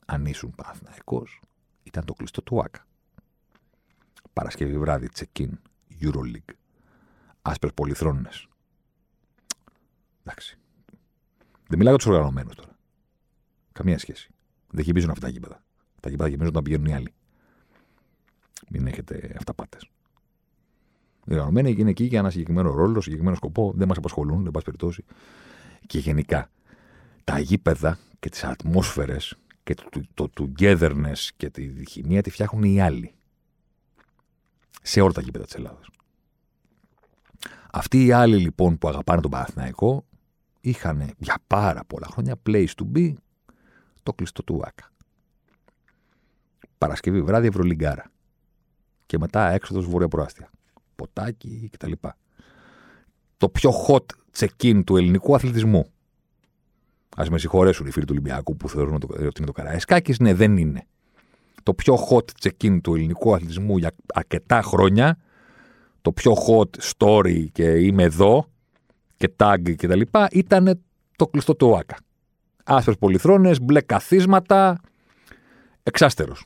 αν 0.06 0.26
ήσουν 0.26 0.56
Παναθηναϊκός 0.56 1.42
ήταν 1.84 2.06
το 2.06 2.14
κλειστό 2.14 2.42
του 2.42 2.60
ΆΚΑ. 2.60 2.88
Παρασκευή 4.34 4.78
βράδυ, 4.78 5.10
check-in, 5.16 5.50
Euroleague. 6.02 6.54
Άσπρες 7.42 7.74
πολυθρόνες. 7.74 8.48
Εντάξει. 10.24 10.60
Δεν 11.68 11.78
μιλάω 11.78 11.94
για 11.96 12.04
τους 12.04 12.14
οργανωμένους 12.14 12.56
τώρα. 12.56 12.78
Καμία 13.72 14.00
σχέση. 14.00 14.30
Δεν 14.68 14.84
γεμίζουν 14.84 15.10
αυτά 15.10 15.26
τα 15.26 15.32
γήπεδα. 15.32 15.64
Τα 16.00 16.10
γήπεδα 16.10 16.30
γεμίζουν 16.30 16.52
όταν 16.52 16.64
πηγαίνουν 16.64 16.86
οι 16.86 16.94
άλλοι. 16.94 17.14
Μην 18.70 18.88
έχετε 18.88 19.34
αυταπάτες. 19.38 19.90
Οι 21.26 21.32
οργανωμένοι 21.34 21.76
είναι 21.78 21.90
εκεί 21.90 22.04
για 22.04 22.20
ένα 22.20 22.30
συγκεκριμένο 22.30 22.74
ρόλο, 22.74 23.02
συγκεκριμένο 23.02 23.36
σκοπό. 23.36 23.74
Δεν 23.76 23.88
μας 23.88 23.98
απασχολούν, 23.98 24.44
δεν 24.44 24.52
πάση 24.52 24.66
περιπτώσει. 24.66 25.06
Και 25.88 26.00
γενικά 26.00 26.50
τα 27.24 27.40
γήπεδα 27.40 28.00
και 28.20 28.30
τις 28.30 28.44
ατμόσφαιρες 28.44 29.38
και 29.64 29.74
το, 29.74 29.90
το, 30.14 30.30
το 30.34 30.54
togetherness 30.60 31.30
και 31.38 31.50
τη 31.50 31.86
χημεία 31.90 32.22
τη 32.22 32.30
φτιάχνουν 32.30 32.64
οι 32.64 32.82
άλλοι. 32.82 33.14
Σε 34.82 35.02
όλα 35.02 35.12
τα 35.12 35.22
γήπεδα 35.22 35.46
της 35.46 35.56
Ελλάδας. 35.56 35.88
Αυτοί 37.72 38.06
οι 38.06 38.12
άλλοι 38.12 38.38
λοιπόν 38.38 38.78
που 38.78 38.88
αγαπάνε 38.88 39.22
τον 39.22 39.32
Παναθηναϊκό 39.32 40.06
είχαν 40.62 41.12
για 41.18 41.38
πάρα 41.48 41.84
πολλά 41.88 42.08
χρόνια 42.12 42.42
place 42.50 42.68
to 42.76 42.86
be 42.96 43.14
το 44.04 44.14
κλειστό 44.14 44.44
του 44.44 44.62
ΆΚΑ. 44.66 44.92
Παρασκευή 46.78 47.22
βράδυ 47.22 47.48
Ευρωλιγκάρα. 47.48 48.12
Και 49.06 49.18
μετά 49.18 49.52
έξοδος 49.52 49.86
Βόρεια 49.86 50.08
Προάστια. 50.08 50.50
Ποτάκι 50.96 51.70
κτλ. 51.72 51.92
Το 53.38 53.50
πιο 53.50 53.72
hot 53.88 54.06
check-in 54.38 54.82
του 54.86 54.98
ελληνικού 54.98 55.36
αθλητισμού. 55.36 55.90
Α 57.18 57.26
με 57.30 57.38
συγχωρέσουν 57.38 57.88
οι 57.88 57.92
φίλοι 57.92 58.06
του 58.06 58.14
Ολυμπιακού 58.18 58.58
που 58.58 58.70
θεωρούν 58.70 58.94
ότι 58.94 59.14
είναι 59.38 59.46
το 59.46 59.52
Καραϊσκάκης. 59.52 60.20
Ναι, 60.20 60.34
δεν 60.34 60.58
είναι. 60.58 60.88
το 61.66 61.74
πιο 61.74 61.98
hot 62.10 62.24
check-in 62.42 62.80
του 62.84 62.96
ελληνικού 62.96 63.34
αθλητισμού 63.34 63.78
για 63.78 63.92
αρκετά 64.14 64.62
χρόνια, 64.62 65.18
το 66.02 66.12
πιο 66.12 66.34
hot 66.48 66.70
story 66.94 67.46
και 67.52 67.64
είμαι 67.64 68.04
εδώ 68.04 68.50
και 69.18 69.34
tag 69.38 69.76
και 69.76 69.88
τα 69.88 69.96
λοιπά, 69.96 70.28
ήταν 70.32 70.82
το 71.16 71.28
κλειστό 71.28 71.56
του 71.56 71.68
ΟΑΚΑ. 71.68 71.98
Άσπρες 72.64 72.98
πολυθρόνες, 72.98 73.62
μπλε 73.62 73.82
καθίσματα, 73.82 74.82
εξάστερος. 75.84 76.46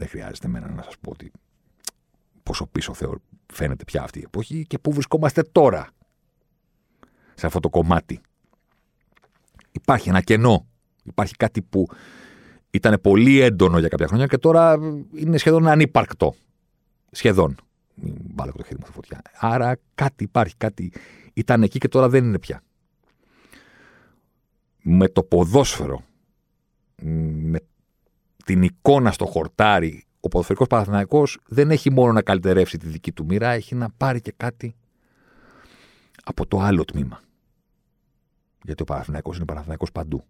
Ε, 0.00 0.06
δεν 0.06 0.08
χρειάζεται 0.08 0.46
εμένα 0.46 0.70
να 0.70 0.82
σας 0.82 0.98
πω 1.00 1.10
ότι 1.10 1.32
πόσο 2.42 2.66
πίσω 2.66 2.94
θεω, 2.94 3.20
φαίνεται 3.52 3.84
πια 3.84 4.02
αυτή 4.02 4.18
η 4.18 4.22
εποχή 4.26 4.66
και 4.66 4.78
πού 4.78 4.92
βρισκόμαστε 4.92 5.42
τώρα 5.42 5.88
σε 7.34 7.46
αυτό 7.46 7.60
το 7.60 7.68
κομμάτι. 7.68 8.20
Υπάρχει 9.72 10.08
ένα 10.08 10.20
κενό. 10.20 10.66
Υπάρχει 11.02 11.34
κάτι 11.34 11.62
που 11.62 11.88
ήταν 12.70 13.00
πολύ 13.00 13.40
έντονο 13.40 13.78
για 13.78 13.88
κάποια 13.88 14.06
χρόνια 14.06 14.26
και 14.26 14.38
τώρα 14.38 14.78
είναι 15.14 15.38
σχεδόν 15.38 15.68
ανύπαρκτο. 15.68 16.34
Σχεδόν. 17.10 17.56
Μην 17.94 18.16
βάλω 18.34 18.52
το 18.52 18.62
χέρι 18.62 18.78
μου 18.78 18.84
στη 18.84 18.94
φωτιά. 18.94 19.22
Άρα 19.38 19.78
κάτι 19.94 20.24
υπάρχει, 20.24 20.54
κάτι 20.56 20.92
ήταν 21.32 21.62
εκεί 21.62 21.78
και 21.78 21.88
τώρα 21.88 22.08
δεν 22.08 22.24
είναι 22.24 22.38
πια. 22.38 22.62
Με 24.82 25.08
το 25.08 25.22
ποδόσφαιρο, 25.22 26.02
με 27.02 27.58
την 28.44 28.62
εικόνα 28.62 29.12
στο 29.12 29.26
χορτάρι, 29.26 30.04
ο 30.20 30.28
ποδοσφαιρικός 30.28 30.66
Παναθηναϊκός 30.66 31.38
δεν 31.46 31.70
έχει 31.70 31.90
μόνο 31.92 32.12
να 32.12 32.22
καλυτερεύσει 32.22 32.78
τη 32.78 32.86
δική 32.86 33.12
του 33.12 33.24
μοίρα, 33.24 33.50
έχει 33.50 33.74
να 33.74 33.90
πάρει 33.90 34.20
και 34.20 34.32
κάτι 34.36 34.74
από 36.24 36.46
το 36.46 36.60
άλλο 36.60 36.84
τμήμα. 36.84 37.20
Γιατί 38.62 38.82
ο 38.82 38.84
Παναθηναϊκός 38.84 39.36
είναι 39.36 39.44
Παναθηναϊκός 39.44 39.92
παντού. 39.92 40.24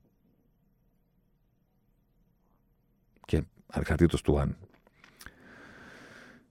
Και 3.27 3.43
ανεξαρτήτως 3.67 4.23
του 4.23 4.39
αν 4.39 4.57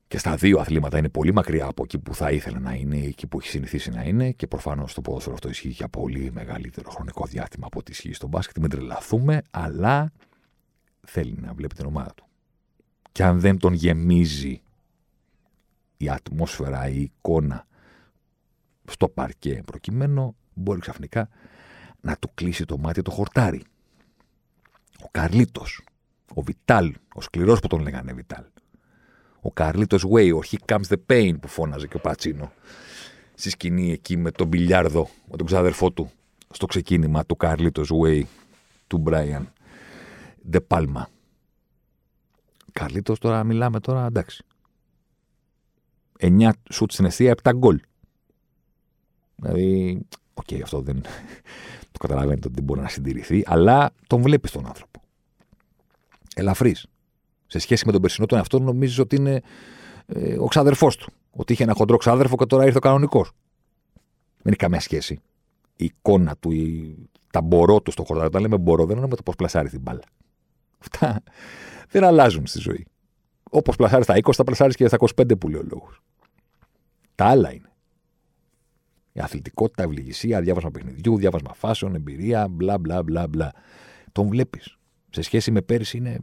και 0.10 0.18
στα 0.18 0.36
δύο 0.36 0.60
αθλήματα 0.60 0.98
είναι 0.98 1.10
πολύ 1.10 1.34
μακριά 1.34 1.66
από 1.66 1.84
εκεί 1.84 1.98
που 2.00 2.16
θα 2.16 2.32
ήθελε 2.32 2.60
να 2.60 2.74
είναι, 2.74 2.98
εκεί 2.98 3.28
που 3.28 3.40
έχει 3.40 3.50
συνηθίσει 3.50 3.90
να 3.90 4.04
είναι 4.04 4.32
και 4.32 4.48
προφανώς 4.48 4.94
το 4.94 5.02
ποδόσφαιρο 5.02 5.34
αυτό 5.34 5.50
ισχύει 5.50 5.70
για 5.70 5.88
πολύ 5.90 6.32
μεγαλύτερο 6.34 6.90
χρονικό 6.90 7.26
διάστημα 7.26 7.66
από 7.68 7.80
ό,τι 7.80 7.92
ισχύει 7.92 8.14
στο 8.14 8.28
μπάσκετ. 8.28 8.58
Μην 8.58 8.70
τρελαθούμε, 8.70 9.42
αλλά 9.52 10.12
θέλει 11.10 11.38
να 11.42 11.54
βλέπει 11.54 11.76
την 11.76 11.86
ομάδα 11.86 12.14
του. 12.16 12.26
Και 13.12 13.24
αν 13.24 13.40
δεν 13.40 13.58
τον 13.58 13.74
γεμίζει 13.74 14.62
η 15.98 16.10
ατμόσφαιρα, 16.10 16.88
η 16.88 17.02
εικόνα 17.02 17.68
στο 18.86 19.10
παρκέ 19.10 19.62
προκειμένου, 19.66 20.36
μπορεί 20.54 20.80
ξαφνικά 20.80 21.30
να 22.02 22.16
του 22.16 22.32
κλείσει 22.34 22.66
το 22.66 22.78
μάτι 22.78 23.02
το 23.02 23.12
χορτάρι. 23.12 23.64
Ο 25.04 25.08
Καρλίτος, 25.12 25.84
ο 26.34 26.42
Βιτάλ, 26.42 26.94
ο 27.14 27.22
σκληρός 27.22 27.60
που 27.60 27.68
τον 27.68 27.82
λέγανε 27.82 28.14
Βιτάλ. 28.14 28.44
Ο 29.42 29.52
Καρλίτος 29.52 30.06
Way, 30.12 30.32
ο 30.36 30.40
He 30.52 30.58
Comes 30.66 30.88
the 30.90 30.98
Pain 31.08 31.34
που 31.42 31.48
φώναζε 31.48 31.88
και 31.88 31.96
ο 31.96 32.00
Πατσίνο 32.00 32.52
στη 33.34 33.50
σκηνή 33.50 33.92
εκεί 33.92 34.18
με 34.18 34.32
τον 34.32 34.48
Μπιλιάρδο, 34.48 35.10
με 35.30 35.38
τον 35.38 35.46
ξαδερφό 35.46 35.92
του, 35.92 36.12
στο 36.54 36.66
ξεκίνημα 36.66 37.26
του 37.26 37.36
Καρλίτο 37.36 37.84
Way 38.04 38.24
του 38.88 38.98
Μπράιαν 38.98 39.54
Ντε 40.50 40.62
Πάλμα. 40.62 41.10
Καρλίτο 42.72 43.18
τώρα 43.20 43.44
μιλάμε 43.44 43.80
τώρα, 43.80 44.06
εντάξει. 44.06 44.44
9 46.20 46.50
σουτ 46.72 46.92
στην 46.92 47.06
αιστεία, 47.06 47.36
7 47.44 47.52
γκολ. 47.56 47.80
Δηλαδή, 49.36 50.00
OK, 50.34 50.46
okay, 50.50 50.60
αυτό 50.62 50.82
δεν 50.82 51.02
το 51.92 52.00
καταλαβαίνετε 52.00 52.48
ότι 52.48 52.56
δεν 52.56 52.64
μπορεί 52.64 52.82
να 52.82 52.88
συντηρηθεί, 52.88 53.44
αλλά 53.46 53.94
τον 54.08 54.22
βλέπεις 54.22 54.52
τον 54.52 54.66
άνθρωπο. 54.66 55.02
Ελαφρύς. 56.36 56.88
Σε 57.48 57.60
σχέση 57.60 57.86
με 57.86 57.92
τον 57.92 58.02
περσινό 58.02 58.26
τον 58.26 58.38
εαυτό, 58.38 58.60
νομίζει 58.60 59.02
ότι 59.02 59.16
είναι 59.16 59.42
ε, 60.06 60.38
ο 60.40 60.46
ξάδερφός 60.46 60.88
του. 60.88 61.12
Ότι 61.32 61.54
είχε 61.54 61.64
ένα 61.64 61.74
χοντρό 61.74 61.98
ξάδερφο 61.98 62.36
και 62.36 62.46
τώρα 62.46 62.66
ήρθε 62.66 62.78
ο 62.78 62.82
κανονικός. 62.82 63.32
Δεν 64.42 64.52
έχει 64.52 64.56
καμία 64.56 64.80
σχέση. 64.80 65.20
Η 65.76 65.86
εικόνα 65.86 66.36
του, 66.38 66.52
η... 66.52 66.96
τα 67.32 67.42
μπορώ 67.42 67.82
του 67.82 67.92
στο 67.92 68.04
χορτάρι. 68.04 68.28
Όταν 68.28 68.42
λέμε 68.42 68.58
μπορώ, 68.58 68.86
δεν 68.86 68.96
εννοούμε 68.96 69.16
το 69.16 69.24
πώς 69.24 69.36
πλασάρει 69.36 69.70
την 69.70 69.82
μπάλα. 69.82 70.04
Αυτά 70.80 71.24
δεν 71.90 72.04
αλλάζουν 72.04 72.48
στη 72.48 72.60
ζωή. 72.60 72.86
Όπως 73.52 73.76
πλασάρεις 73.76 74.06
στα 74.06 74.16
20, 74.16 74.32
θα 74.34 74.44
πλασάρεις 74.44 74.76
και 74.76 74.88
στα 74.88 74.98
25 75.16 75.40
που 75.40 75.50
λέει 75.50 75.60
ο 75.62 75.64
λόγος. 75.70 75.90
Τα 77.16 77.26
άλλα 77.26 77.54
είναι. 77.54 77.72
Η 79.12 79.20
αθλητικότητα, 79.20 79.84
ευληγησία, 79.84 80.42
διάβασμα 80.42 80.72
παιχνιδιού, 80.72 81.18
διάβασμα 81.18 81.54
φάσεων, 81.54 81.96
εμπειρία, 81.96 82.48
μπλα 82.48 82.78
μπλα 82.78 83.04
μπλα 83.04 83.28
μπλα. 83.28 83.52
Τον 84.12 84.28
βλέπεις. 84.28 84.78
Σε 85.10 85.22
σχέση 85.22 85.52
με 85.52 85.62
πέρυσι 85.62 85.98
είναι 85.98 86.20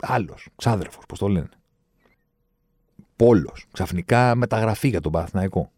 άλλος, 0.00 0.48
ξάδερφος, 0.56 1.04
πώς 1.08 1.18
το 1.18 1.28
λένε. 1.28 1.48
Πόλος. 3.16 3.66
Ξαφνικά 3.72 4.34
μεταγραφή 4.34 4.88
για 4.88 5.00
τον 5.00 5.12
Παναθηναϊκό. 5.12 5.72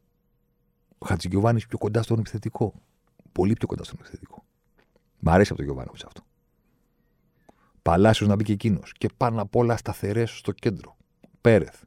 Ο 0.99 1.07
Χατζηγιοβάνης 1.07 1.67
πιο 1.67 1.79
κοντά 1.79 2.03
στον 2.03 2.19
επιθετικό. 2.19 2.75
Πολύ 3.33 3.53
πιο 3.53 3.67
κοντά 3.67 3.85
στον 3.85 3.97
επιθετικό. 4.01 4.45
Μ' 5.19 5.29
αρέσει 5.29 5.53
από 5.53 5.57
τον 5.57 5.65
Γιωβάνοβιτς 5.65 6.05
αυτό. 6.05 6.23
Παλάσιος 7.83 8.29
να 8.29 8.35
μπει 8.35 8.45
και 8.45 8.53
εκείνος. 8.53 8.93
Και 8.99 9.09
πάνω 9.17 9.43
απ' 9.43 9.57
όλα 9.57 9.77
σταθερές 9.77 10.31
στο 10.31 10.53
κέντρο. 10.53 10.97
Πέρεθ. 11.41 11.83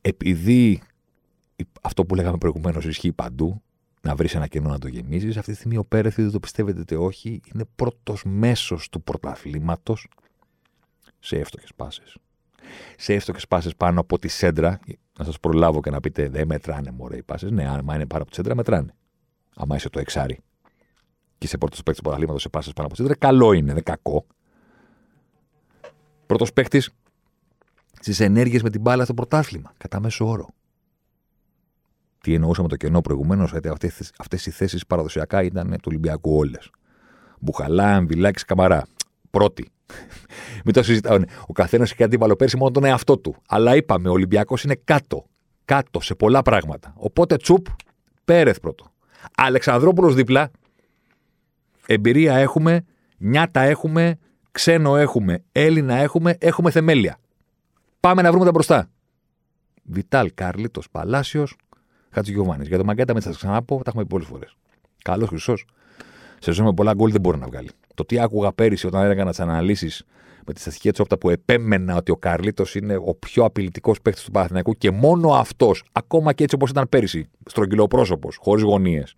Επειδή 0.00 0.82
αυτό 1.82 2.04
που 2.04 2.14
λέγαμε 2.14 2.38
προηγουμένως 2.38 2.84
ισχύει 2.84 3.12
παντού, 3.12 3.62
να 4.00 4.14
βρεις 4.14 4.34
ένα 4.34 4.46
κενό 4.46 4.68
να 4.68 4.78
το 4.78 4.88
γεμίζεις, 4.88 5.36
αυτή 5.36 5.50
τη 5.50 5.56
στιγμή 5.56 5.76
ο 5.76 5.84
Πέρεθ, 5.84 6.16
δεν 6.16 6.30
το 6.30 6.40
πιστεύετε 6.40 6.80
είτε 6.80 6.96
όχι, 6.96 7.40
είναι 7.54 7.64
πρώτος 7.74 8.22
μέσος 8.24 8.88
του 8.88 9.02
πρωταθλήματος 9.02 10.08
σε 11.18 11.36
εύστοχες 11.36 11.70
πάσες. 11.76 12.16
Σε 12.96 13.14
εύστοχες 13.14 13.48
πάσες 13.48 13.76
πάνω 13.76 14.00
από 14.00 14.18
τη 14.18 14.28
σέντρα, 14.28 14.80
να 15.18 15.24
σας 15.24 15.40
προλάβω 15.40 15.80
και 15.80 15.90
να 15.90 16.00
πείτε 16.00 16.28
δεν 16.28 16.46
μετράνε 16.46 16.90
μωρέ 16.90 17.16
οι 17.16 17.22
πάσες. 17.22 17.50
Ναι, 17.50 17.68
άμα 17.68 17.94
είναι 17.94 18.06
πάνω 18.06 18.22
από 18.22 18.30
τη 18.30 18.36
σέντρα, 18.36 18.54
μετράνε. 18.54 18.94
Άμα 19.54 19.76
είσαι 19.76 19.88
το 19.88 19.98
εξάρι 19.98 20.38
και 21.42 21.48
είσαι 21.48 21.58
πρώτος 21.58 21.82
παίκτης 21.82 21.96
του 21.96 22.02
πρωταθλήματο 22.02 22.38
σε 22.38 22.48
πάσες 22.48 22.72
πάνω 22.72 22.86
από 22.86 22.96
τη 22.96 23.02
σέντρα, 23.02 23.16
καλό 23.16 23.52
είναι, 23.52 23.72
δεν 23.72 23.82
κακό. 23.82 24.26
Πρώτος 26.26 26.52
παίκτης 26.52 26.90
στις 28.00 28.20
ενέργειες 28.20 28.62
με 28.62 28.70
την 28.70 28.80
μπάλα 28.80 29.04
στο 29.04 29.14
πρωτάθλημα, 29.14 29.72
κατά 29.76 30.00
μέσο 30.00 30.28
όρο. 30.28 30.48
Τι 32.20 32.34
εννοούσαμε 32.34 32.68
το 32.68 32.76
κενό 32.76 33.00
προηγουμένως, 33.00 33.50
γιατί 33.50 33.68
αυτές 34.18 34.46
οι 34.46 34.50
θέσεις 34.50 34.86
παραδοσιακά 34.86 35.42
ήταν 35.42 35.70
του 35.70 35.80
Ολυμπιακού 35.84 36.36
όλες. 36.36 36.70
Μπουχαλά, 37.38 37.94
Αμβιλάκη, 37.94 38.44
Καμαρά. 38.44 38.86
Πρώτη. 39.30 39.70
Μην 40.64 40.74
το 40.74 40.82
συζητάμε. 40.82 41.26
Ο 41.46 41.52
καθένας 41.52 41.92
έχει 41.92 42.02
αντίβαλο 42.02 42.36
πέρσι 42.36 42.56
μόνο 42.56 42.70
τον 42.70 42.84
εαυτό 42.84 43.18
του. 43.18 43.36
Αλλά 43.48 43.76
είπαμε, 43.76 44.08
ο 44.08 44.12
Ολυμπιακός 44.12 44.64
είναι 44.64 44.80
κάτω. 44.84 45.24
Κάτω 45.64 46.00
σε 46.00 46.14
πολλά 46.14 46.42
πράγματα. 46.42 46.92
Οπότε 46.96 47.36
τσουπ, 47.36 47.66
Πέρεθ 48.24 48.58
πρώτο. 48.58 48.92
Αλεξανδρόπουλος 49.36 50.14
δίπλα. 50.14 50.50
Εμπειρία 51.86 52.34
έχουμε, 52.36 52.84
νιάτα 53.18 53.60
έχουμε, 53.60 54.18
ξένο 54.52 54.96
έχουμε, 54.96 55.44
Έλληνα 55.52 55.94
έχουμε, 55.94 56.36
έχουμε 56.40 56.70
θεμέλια. 56.70 57.18
Πάμε 58.00 58.22
να 58.22 58.30
βρούμε 58.30 58.44
τα 58.44 58.50
μπροστά. 58.50 58.90
Βιτάλ, 59.84 60.30
Κάρλιτος, 60.34 60.90
Παλάσιος, 60.90 61.56
Χατζηγιοβάνης. 62.10 62.68
Για 62.68 62.78
το 62.78 62.84
Μαγκέτα, 62.84 63.14
με 63.14 63.20
θα 63.20 63.28
σας 63.28 63.36
ξαναπώ, 63.36 63.76
τα 63.76 63.82
έχουμε 63.86 64.02
πει 64.02 64.08
πολλές 64.08 64.26
φορές. 64.26 64.56
Καλός 65.04 65.28
χρυσός. 65.28 65.64
Σε 66.38 66.52
ζωή 66.52 66.66
με 66.66 66.72
πολλά 66.72 66.94
γκολ 66.94 67.10
δεν 67.10 67.20
μπορεί 67.20 67.38
να 67.38 67.46
βγάλει. 67.46 67.70
Το 67.94 68.04
τι 68.04 68.20
άκουγα 68.20 68.52
πέρυσι 68.52 68.86
όταν 68.86 69.10
έκανα 69.10 69.30
τις 69.30 69.40
αναλύσεις 69.40 70.04
με 70.46 70.52
τη 70.52 70.60
στατική 70.60 70.90
όπτα 71.00 71.18
που 71.18 71.30
επέμενα 71.30 71.96
ότι 71.96 72.10
ο 72.10 72.16
Καρλίτο 72.16 72.64
είναι 72.74 72.96
ο 72.96 73.14
πιο 73.14 73.44
απειλητικός 73.44 74.00
παίκτης 74.00 74.24
του 74.24 74.30
Παναθηναϊκού 74.30 74.72
και 74.72 74.90
μόνο 74.90 75.28
αυτός, 75.28 75.84
ακόμα 75.92 76.32
και 76.32 76.42
έτσι 76.42 76.54
όπως 76.54 76.70
ήταν 76.70 76.88
πέρυσι, 76.88 77.28
στρογγυλό 77.46 77.86
πρόσωπο, 77.86 78.28
χωρίς 78.38 78.62
γωνίες, 78.62 79.14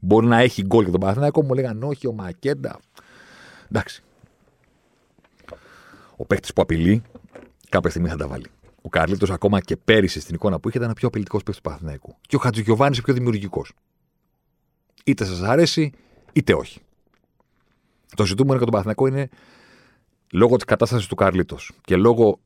μπορεί 0.00 0.26
να 0.26 0.38
έχει 0.38 0.62
γκολ 0.62 0.82
για 0.82 0.92
τον 0.92 1.00
Παναθηναϊκό. 1.00 1.42
Μου 1.42 1.54
λέγανε 1.54 1.84
όχι, 1.84 2.06
ο 2.06 2.12
Μακέντα. 2.12 2.78
Εντάξει. 3.70 4.02
Ο 6.16 6.24
παίκτης 6.24 6.52
που 6.52 6.62
απειλεί, 6.62 7.02
κάποια 7.68 7.90
στιγμή 7.90 8.08
θα 8.08 8.16
τα 8.16 8.28
βάλει. 8.28 8.46
Ο 8.82 8.88
Καρλίτος, 8.88 9.30
ακόμα 9.30 9.60
και 9.60 9.76
πέρυσι 9.76 10.20
στην 10.20 10.34
εικόνα 10.34 10.60
που 10.60 10.68
είχε, 10.68 10.78
ήταν 10.78 10.90
ο 10.90 10.94
πιο 10.94 11.08
απειλητικός 11.08 11.42
παίκτης 11.42 11.62
του 11.62 11.68
Παναθηναϊκού. 11.68 12.16
Και 12.20 12.36
ο 12.36 12.38
Χατζηγιοβάνης 12.38 13.00
πιο 13.02 13.14
δημιουργικός. 13.14 13.72
Είτε 15.04 15.24
σας 15.24 15.42
αρέσει, 15.42 15.92
είτε 16.32 16.54
όχι. 16.54 16.80
Το 18.16 18.26
ζητούμενο 18.26 18.56
για 18.56 18.66
τον 18.66 18.70
Παναθηναϊκό 18.70 19.06
είναι 19.06 19.28
λόγω 20.32 20.56
της 20.56 20.64
κατάστασης 20.64 21.06
του 21.06 21.14
Καρλίτος 21.14 21.72
και 21.80 21.96
λόγω 21.96 22.40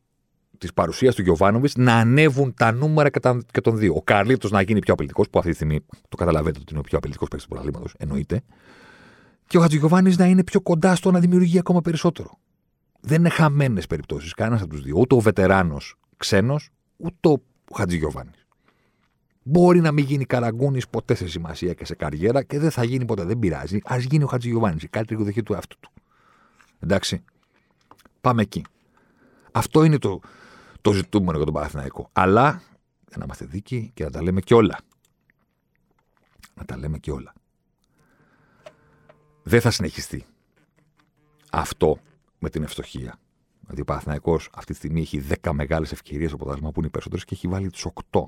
της 0.61 0.73
παρουσίας 0.73 1.15
του 1.15 1.23
Γιωβάνοβιτς 1.23 1.77
να 1.77 1.95
ανέβουν 1.95 2.55
τα 2.55 2.73
νούμερα 2.73 3.11
και, 3.11 3.21
τα, 3.21 3.41
και 3.53 3.61
των 3.61 3.79
δύο. 3.79 3.95
Ο 3.95 4.03
Καρλίτο 4.03 4.49
να 4.49 4.61
γίνει 4.61 4.81
πιο 4.81 4.93
απειλητικός, 4.93 5.31
που 5.31 5.39
αυτή 5.39 5.51
τη 5.51 5.57
στιγμή 5.57 5.81
το 6.09 6.17
καταλαβαίνετε 6.17 6.59
ότι 6.61 6.71
είναι 6.71 6.79
ο 6.79 6.83
πιο 6.83 6.99
απειλητικός 6.99 7.29
παίκτης 7.29 7.47
του 7.49 7.55
πρωταθλήματος, 7.55 7.95
εννοείται. 7.99 8.43
Και 9.47 9.59
ο 9.59 9.61
Χατζηγιοβάνη 9.61 10.15
να 10.17 10.27
είναι 10.27 10.45
πιο 10.45 10.61
κοντά 10.61 10.95
στο 10.95 11.11
να 11.11 11.21
δημιουργεί 11.21 11.59
ακόμα 11.59 11.81
περισσότερο. 11.81 12.39
Δεν 13.01 13.19
είναι 13.19 13.29
χαμένες 13.29 13.87
περιπτώσεις 13.87 14.35
κανένας 14.35 14.63
από 14.63 14.71
τους 14.71 14.83
δύο. 14.83 14.97
Ούτε 14.99 15.15
ο 15.15 15.21
βετεράνος 15.21 15.95
ξένος, 16.17 16.71
ούτε 16.97 17.29
ο 17.29 17.43
Χατζηγιοβάνη. 17.75 18.31
Μπορεί 19.43 19.81
να 19.81 19.93
μην 19.93 20.05
γίνει 20.05 20.25
καραγκούνης 20.25 20.89
ποτέ 20.89 21.15
σε 21.15 21.29
σημασία 21.29 21.73
και 21.73 21.85
σε 21.85 21.95
καριέρα 21.95 22.43
και 22.43 22.59
δεν 22.59 22.71
θα 22.71 22.85
γίνει 22.85 23.05
ποτέ. 23.05 23.25
Δεν 23.25 23.39
πειράζει. 23.39 23.77
Α 23.77 23.97
γίνει 23.99 24.25
ο 24.25 24.27
Χατζηγιοβάνη. 24.27 24.79
Κάτι 24.91 25.15
δεχεί 25.15 25.43
του 25.43 25.53
εαυτού 25.53 25.77
του. 25.81 25.91
Εντάξει. 26.81 27.25
Πάμε 28.21 28.43
εκεί. 28.43 28.65
Αυτό 29.53 29.85
είναι 29.85 29.99
το, 29.99 30.21
το 30.81 30.93
ζητούμενο 30.93 31.37
για 31.37 31.45
τον 31.45 31.55
Παναθηναϊκό. 31.55 32.09
Αλλά 32.13 32.63
για 33.09 33.19
να 33.19 33.25
είμαστε 33.25 33.45
δίκοι 33.45 33.91
και 33.95 34.05
να 34.05 34.11
τα 34.11 34.23
λέμε 34.23 34.41
και 34.41 34.55
όλα. 34.55 34.79
Να 36.55 36.65
τα 36.65 36.77
λέμε 36.77 36.99
και 36.99 37.11
όλα. 37.11 37.33
Δεν 39.43 39.61
θα 39.61 39.71
συνεχιστεί 39.71 40.25
αυτό 41.51 41.99
με 42.39 42.51
την 42.51 42.63
ευστοχία. 42.63 43.19
Δηλαδή 43.61 43.81
ο 43.81 43.85
Παναθυναϊκό 43.85 44.35
αυτή 44.35 44.73
τη 44.73 44.75
στιγμή 44.75 45.01
έχει 45.01 45.23
10 45.43 45.51
μεγάλες 45.53 45.93
ευκαιρίες 45.93 46.29
στο 46.29 46.37
πρωτάθλημα 46.37 46.71
που 46.71 46.79
είναι 46.79 46.87
οι 46.87 46.91
περισσότερες 46.91 47.25
και 47.25 47.35
έχει 47.35 47.49
βάλει 47.49 47.71
του 47.71 47.93
8. 48.11 48.25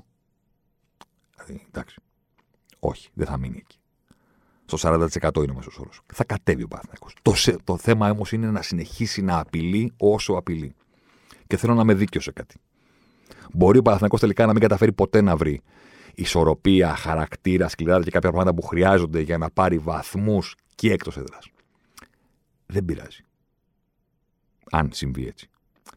Δηλαδή, 1.35 1.65
εντάξει. 1.67 2.01
Όχι, 2.79 3.09
δεν 3.13 3.27
θα 3.27 3.37
μείνει 3.37 3.57
εκεί. 3.57 3.77
Στο 4.65 4.89
40% 5.21 5.35
είναι 5.35 5.51
ο 5.51 5.55
μέσος 5.55 5.77
όρος. 5.77 6.01
Θα 6.13 6.23
κατέβει 6.23 6.63
ο 6.63 6.67
Παναθυναϊκό. 6.67 7.07
Το, 7.21 7.57
το 7.63 7.77
θέμα 7.77 8.09
όμως 8.09 8.31
είναι 8.31 8.51
να 8.51 8.61
συνεχίσει 8.61 9.21
να 9.21 9.39
απειλεί 9.39 9.93
όσο 9.97 10.33
απειλεί. 10.33 10.75
Και 11.47 11.57
θέλω 11.57 11.73
να 11.73 11.83
με 11.83 11.93
δίκιο 11.93 12.21
σε 12.21 12.31
κάτι. 12.31 12.55
Μπορεί 13.53 13.77
ο 13.77 13.81
Παναθυναϊκό 13.81 14.17
τελικά 14.17 14.45
να 14.45 14.51
μην 14.51 14.61
καταφέρει 14.61 14.91
ποτέ 14.91 15.21
να 15.21 15.35
βρει 15.35 15.61
ισορροπία, 16.15 16.95
χαρακτήρα, 16.95 17.67
σκληράδα 17.67 18.03
και 18.03 18.11
κάποια 18.11 18.29
πράγματα 18.29 18.55
που 18.55 18.61
χρειάζονται 18.67 19.19
για 19.19 19.37
να 19.37 19.49
πάρει 19.49 19.77
βαθμούς 19.77 20.55
και 20.75 20.91
εκτός 20.91 21.17
έδρας. 21.17 21.49
Δεν 22.65 22.85
πειράζει 22.85 23.25
αν 24.75 24.89
συμβεί 24.93 25.27
έτσι. 25.27 25.47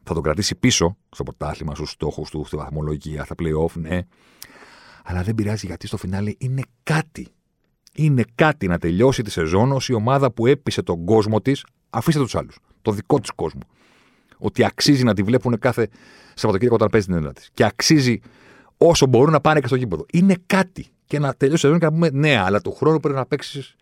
Θα 0.02 0.14
τον 0.14 0.22
κρατήσει 0.22 0.54
πίσω 0.54 0.96
στο 1.10 1.22
πρωτάθλημα, 1.22 1.74
στους 1.74 1.90
στόχους 1.90 2.30
του, 2.30 2.44
στη 2.44 2.56
βαθμολογία, 2.56 3.24
στα 3.24 3.34
playoff, 3.38 3.72
ναι. 3.72 4.00
Αλλά 5.04 5.22
δεν 5.22 5.34
πειράζει 5.34 5.66
γιατί 5.66 5.86
στο 5.86 5.96
φινάλε 5.96 6.32
είναι 6.38 6.62
κάτι. 6.82 7.28
Είναι 7.94 8.24
κάτι 8.34 8.66
να 8.66 8.78
τελειώσει 8.78 9.22
τη 9.22 9.30
σεζόν 9.30 9.72
ως 9.72 9.88
η 9.88 9.92
ομάδα 9.92 10.32
που 10.32 10.46
έπεισε 10.46 10.82
τον 10.82 11.04
κόσμο 11.04 11.40
της. 11.40 11.66
Αφήστε 11.90 12.20
τους 12.20 12.34
άλλους. 12.34 12.58
Το 12.82 12.92
δικό 12.92 13.20
τη 13.20 13.28
κόσμο. 13.34 13.60
Ότι 14.38 14.64
αξίζει 14.64 15.04
να 15.04 15.14
τη 15.14 15.22
βλέπουν 15.22 15.58
κάθε 15.58 15.88
Σαββατοκύριακο 16.34 16.74
όταν 16.74 16.88
παίζει 16.88 17.06
την 17.06 17.16
έδρα 17.16 17.32
της. 17.32 17.50
Και 17.54 17.64
αξίζει 17.64 18.20
όσο 18.76 19.06
μπορούν 19.06 19.32
να 19.32 19.40
πάνε 19.40 19.60
και 19.60 19.66
στο 19.66 19.76
γήπεδο. 19.76 20.06
Είναι 20.12 20.34
κάτι. 20.46 20.86
Και 21.06 21.18
να 21.18 21.34
τελειώσει 21.34 21.66
η 21.66 21.68
σεζόν 21.68 21.78
και 21.78 21.84
να 21.84 21.92
πούμε 21.92 22.10
ναι, 22.12 22.36
αλλά 22.36 22.60
του 22.60 22.74
χρόνου 22.74 23.00
πρέπει 23.00 23.18
να 23.18 23.26
παίξει 23.26 23.74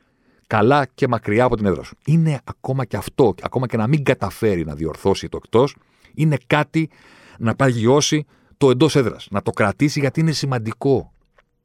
καλά 0.47 0.87
και 0.95 1.09
μακριά 1.09 1.45
από 1.45 1.57
την 1.57 1.67
έδρα 1.67 1.83
σου. 1.83 1.97
Είναι 2.07 2.41
ακόμα 2.45 2.85
και 2.85 2.97
αυτό, 2.97 3.35
ακόμα 3.43 3.67
και 3.67 3.77
να 3.77 3.87
μην 3.87 4.05
καταφέρει 4.05 4.65
να 4.65 4.75
διορθώσει 4.75 5.29
το 5.29 5.39
εκτός, 5.43 5.77
είναι 6.15 6.37
κάτι 6.47 6.91
να 7.39 7.55
παγιώσει 7.55 8.25
το 8.57 8.71
εντός 8.71 8.97
έδρας. 8.97 9.27
Να 9.31 9.43
το 9.43 9.51
κρατήσει 9.51 10.01
γιατί 10.01 10.21
είναι 10.21 10.33
σημαντικό. 10.33 11.13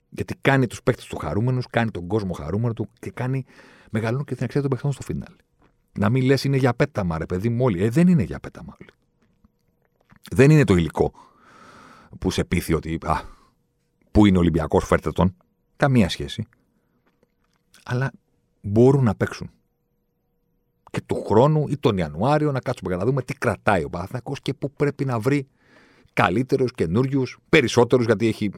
Γιατί 0.09 0.35
κάνει 0.41 0.67
τους 0.67 0.83
παίκτες 0.83 1.05
του 1.05 1.17
χαρούμενους, 1.17 1.65
κάνει 1.69 1.91
τον 1.91 2.07
κόσμο 2.07 2.33
χαρούμενο 2.33 2.73
του 2.73 2.89
και 2.99 3.11
κάνει 3.11 3.45
μεγαλώνει 3.89 4.23
και 4.23 4.35
την 4.35 4.43
αξία 4.43 4.61
των 4.61 4.69
παιχτών 4.69 4.91
στο 4.91 5.01
φινάλ. 5.01 5.33
Να 5.93 6.09
μην 6.09 6.23
λες 6.23 6.43
είναι 6.43 6.57
για 6.57 6.73
πέταμα, 6.73 7.17
ρε 7.17 7.25
παιδί 7.25 7.49
μου, 7.49 7.63
όλοι. 7.63 7.83
Ε, 7.83 7.89
δεν 7.89 8.07
είναι 8.07 8.23
για 8.23 8.39
πέταμα 8.39 8.77
όλοι. 8.81 8.89
Δεν 10.31 10.51
είναι 10.51 10.63
το 10.63 10.75
υλικό 10.75 11.13
που 12.19 12.31
σε 12.31 12.43
πείθει 12.43 12.73
ότι. 12.73 12.97
Α, 13.01 13.21
πού 14.11 14.25
είναι 14.25 14.37
ο 14.37 14.39
Ολυμπιακός, 14.39 14.85
φέρτε 14.85 15.11
τον. 15.11 15.35
Καμία 15.75 16.09
σχέση. 16.09 16.47
Αλλά 17.83 18.11
μπορούν 18.61 19.03
να 19.03 19.15
παίξουν. 19.15 19.51
Και 20.91 21.01
του 21.05 21.23
χρόνου 21.25 21.65
ή 21.67 21.77
τον 21.77 21.97
Ιανουάριο 21.97 22.51
να 22.51 22.59
κάτσουμε 22.59 22.89
για 22.89 22.99
να 22.99 23.05
δούμε 23.05 23.21
τι 23.21 23.33
κρατάει 23.33 23.83
ο 23.83 23.89
Παναθυνακό 23.89 24.33
και 24.41 24.53
πού 24.53 24.71
πρέπει 24.71 25.05
να 25.05 25.19
βρει 25.19 25.47
καλύτερους, 26.13 26.71
καινούριους, 26.71 27.37
περισσότερους, 27.49 28.05
γιατί 28.05 28.27
έχει 28.27 28.51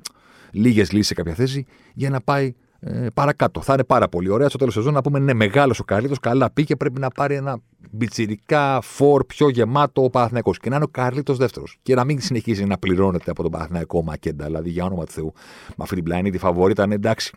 λίγες 0.51 0.91
λύσεις 0.91 1.07
σε 1.07 1.13
κάποια 1.13 1.33
θέση, 1.33 1.65
για 1.93 2.09
να 2.09 2.21
πάει 2.21 2.53
ε, 2.83 3.07
παρακάτω. 3.13 3.61
Θα 3.61 3.73
είναι 3.73 3.83
πάρα 3.83 4.07
πολύ 4.07 4.29
ωραία 4.29 4.49
στο 4.49 4.57
τέλος 4.57 4.73
σεζόν 4.73 4.93
να 4.93 5.01
πούμε 5.01 5.19
ναι, 5.19 5.33
μεγάλος 5.33 5.79
ο 5.79 5.83
Καρλίτο, 5.83 6.15
καλά 6.21 6.51
πήγε, 6.51 6.75
πρέπει 6.75 6.99
να 6.99 7.09
πάρει 7.09 7.35
ένα 7.35 7.59
μπιτσιρικά 7.91 8.81
φόρ 8.81 9.25
πιο 9.25 9.49
γεμάτο 9.49 10.03
ο 10.03 10.09
Παναθυνακό. 10.09 10.51
Και 10.53 10.69
να 10.69 10.75
είναι 10.75 10.83
ο 10.83 10.87
Καρλίτο 10.87 11.33
δεύτερος. 11.33 11.77
Και 11.81 11.95
να 11.95 12.03
μην 12.03 12.21
συνεχίζει 12.21 12.65
να 12.65 12.77
πληρώνεται 12.77 13.31
από 13.31 13.41
τον 13.41 13.51
Παναθυνακό 13.51 14.03
Μακέντα. 14.03 14.45
Δηλαδή 14.45 14.69
για 14.69 14.85
όνομα 14.85 15.05
του 15.05 15.11
Θεού, 15.11 15.33
με 15.67 15.75
αυτή 15.77 15.95
την 15.95 16.03
πλάνη 16.03 16.29
τη 16.31 16.37
φαβόρη 16.37 16.71
ήταν 16.71 16.91
εντάξει. 16.91 17.33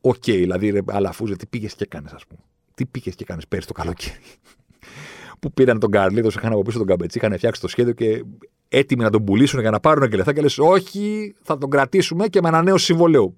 Οκ, 0.00 0.14
okay, 0.14 0.20
δηλαδή, 0.24 0.70
ρε, 0.70 0.80
αλλά 0.86 1.08
αφού 1.08 1.24
τι 1.24 1.46
πήγες 1.46 1.74
και 1.74 1.84
έκανε, 1.84 2.10
ας 2.14 2.26
πούμε. 2.26 2.40
Τι 2.74 2.86
πήγες 2.86 3.14
και 3.14 3.22
έκανε 3.22 3.42
πέρσι 3.48 3.66
το 3.66 3.72
καλοκαίρι. 3.72 4.18
που 5.40 5.52
πήραν 5.52 5.78
τον 5.78 5.90
Καρλίδο, 5.90 6.28
είχαν 6.28 6.52
από 6.52 6.62
πίσω 6.62 6.78
τον 6.78 6.86
Καμπετσί, 6.86 7.18
είχαν 7.18 7.36
φτιάξει 7.36 7.60
το 7.60 7.68
σχέδιο 7.68 7.92
και 7.92 8.24
έτοιμοι 8.68 9.02
να 9.02 9.10
τον 9.10 9.24
πουλήσουν 9.24 9.60
για 9.60 9.70
να 9.70 9.80
πάρουν 9.80 10.08
και 10.08 10.16
λεφτά. 10.16 10.32
Και 10.32 10.40
λες, 10.40 10.58
Όχι, 10.58 11.34
θα 11.42 11.58
τον 11.58 11.70
κρατήσουμε 11.70 12.26
και 12.26 12.40
με 12.42 12.48
ένα 12.48 12.62
νέο 12.62 12.78
συμβολέο. 12.78 13.34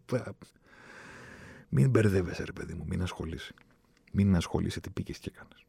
Μην 1.74 1.90
μπερδεύεσαι, 1.90 2.44
ρε 2.44 2.52
παιδί 2.52 2.74
μου, 2.74 2.84
μην 2.86 3.02
ασχολείσαι. 3.02 3.54
Μην 4.12 4.36
ασχολείσαι 4.36 4.80
τι 4.80 4.90
πήγε 4.90 5.12
και 5.12 5.32
έκανες. 5.34 5.64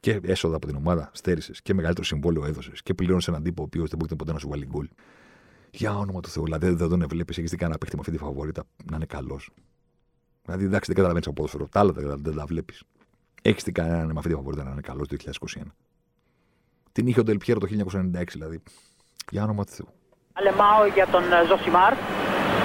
Και 0.00 0.20
έσοδα 0.22 0.56
από 0.56 0.66
την 0.66 0.76
ομάδα 0.76 1.10
στέρισες 1.12 1.62
και 1.62 1.74
μεγαλύτερο 1.74 2.06
συμβόλαιο 2.06 2.44
έδωσες 2.44 2.82
και 2.82 2.94
πλήρωνε 2.94 3.22
έναν 3.26 3.42
τύπο 3.42 3.62
ο 3.62 3.64
οποίος 3.64 3.88
δεν 3.88 3.98
μπορεί 3.98 4.16
ποτέ 4.16 4.32
να 4.32 4.38
σου 4.38 4.48
βάλει 4.48 4.66
γκολ. 4.66 4.88
Για 5.70 5.96
όνομα 5.96 6.20
του 6.20 6.28
Θεού, 6.28 6.44
δηλαδή 6.44 6.68
δεν 6.68 6.88
τον 6.88 7.06
βλέπεις, 7.08 7.38
έχεις 7.38 7.50
δει 7.50 7.56
κανένα 7.56 7.78
παίχτη 7.78 7.94
με 7.94 8.00
αυτή 8.06 8.16
τη 8.16 8.22
φαβορήτα 8.22 8.64
να 8.90 8.96
είναι 8.96 9.06
καλός. 9.06 9.50
Δηλαδή, 10.44 10.64
εντάξει, 10.64 10.86
δεν 10.86 10.94
καταλαβαίνεις 10.94 11.26
από 11.26 11.34
ποδόσφαιρο. 11.34 11.68
Τα 11.68 11.80
άλλα 11.80 11.92
δεν 12.16 12.34
τα 12.34 12.46
βλέπεις. 12.46 12.82
Έχεις 13.42 13.62
την 13.62 13.72
κανένα 13.72 14.06
με 14.06 14.12
αυτή 14.16 14.28
τη 14.28 14.34
φαβορήτα 14.34 14.64
να 14.64 14.70
είναι 14.70 14.80
καλός 14.80 15.08
το 15.08 15.16
2021. 15.16 15.62
Την 16.92 17.06
είχε 17.06 17.20
ο 17.20 17.22
Ντελπιέρο 17.22 17.60
το 17.60 17.66
1996, 17.66 18.24
δηλαδή. 18.32 18.62
Για 19.30 19.42
όνομα 19.42 19.64
του 19.64 19.72
Θεού. 19.72 19.88
Αλεμάω 20.32 20.86
για 20.86 21.06
τον 21.06 21.22
ε, 21.32 21.44
Ζωσιμάρ. 21.46 21.94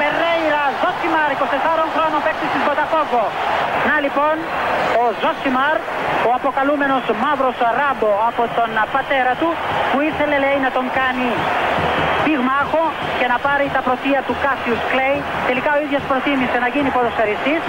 Ο 0.00 0.02
Περέιρα 0.02 0.64
Ζωσιμάρ, 0.82 1.30
24 1.36 1.84
χρόνων 1.94 2.20
παίκτης 2.26 2.46
της 2.52 2.62
Μποταφόγκο. 2.68 3.24
Να 3.88 3.94
λοιπόν, 4.04 4.34
ο 5.02 5.04
Ζωσιμάρ, 5.20 5.76
ο 6.28 6.30
αποκαλούμενος 6.38 7.04
μαύρος 7.22 7.56
ράμπο 7.78 8.12
από 8.30 8.42
τον 8.58 8.70
πατέρα 8.94 9.32
του, 9.40 9.48
που 9.90 9.98
ήθελε 10.08 10.36
λέει 10.44 10.58
να 10.66 10.70
τον 10.76 10.86
κάνει 10.98 11.28
πυγμάχο 12.24 12.84
και 13.18 13.26
να 13.32 13.36
πάρει 13.46 13.66
τα 13.76 13.80
πρωτεία 13.86 14.20
του 14.26 14.34
Κάσιους 14.44 14.80
Κλέη. 14.90 15.18
Τελικά 15.48 15.70
ο 15.76 15.78
ίδιος 15.84 16.02
προτίμησε 16.10 16.56
να 16.64 16.68
γίνει 16.74 16.88
ποδοσφαιριστής 16.96 17.62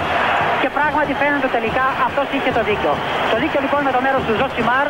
και 0.62 0.68
πράγματι 0.76 1.12
φαίνεται 1.20 1.48
τελικά 1.56 1.84
αυτός 2.06 2.26
είχε 2.34 2.50
το 2.58 2.62
δίκιο. 2.68 2.92
Το 3.32 3.36
δίκιο 3.42 3.60
λοιπόν 3.64 3.80
με 3.88 3.92
το 3.96 4.00
μέρος 4.06 4.22
του 4.26 4.34
Ζωσιμάρ. 4.40 4.86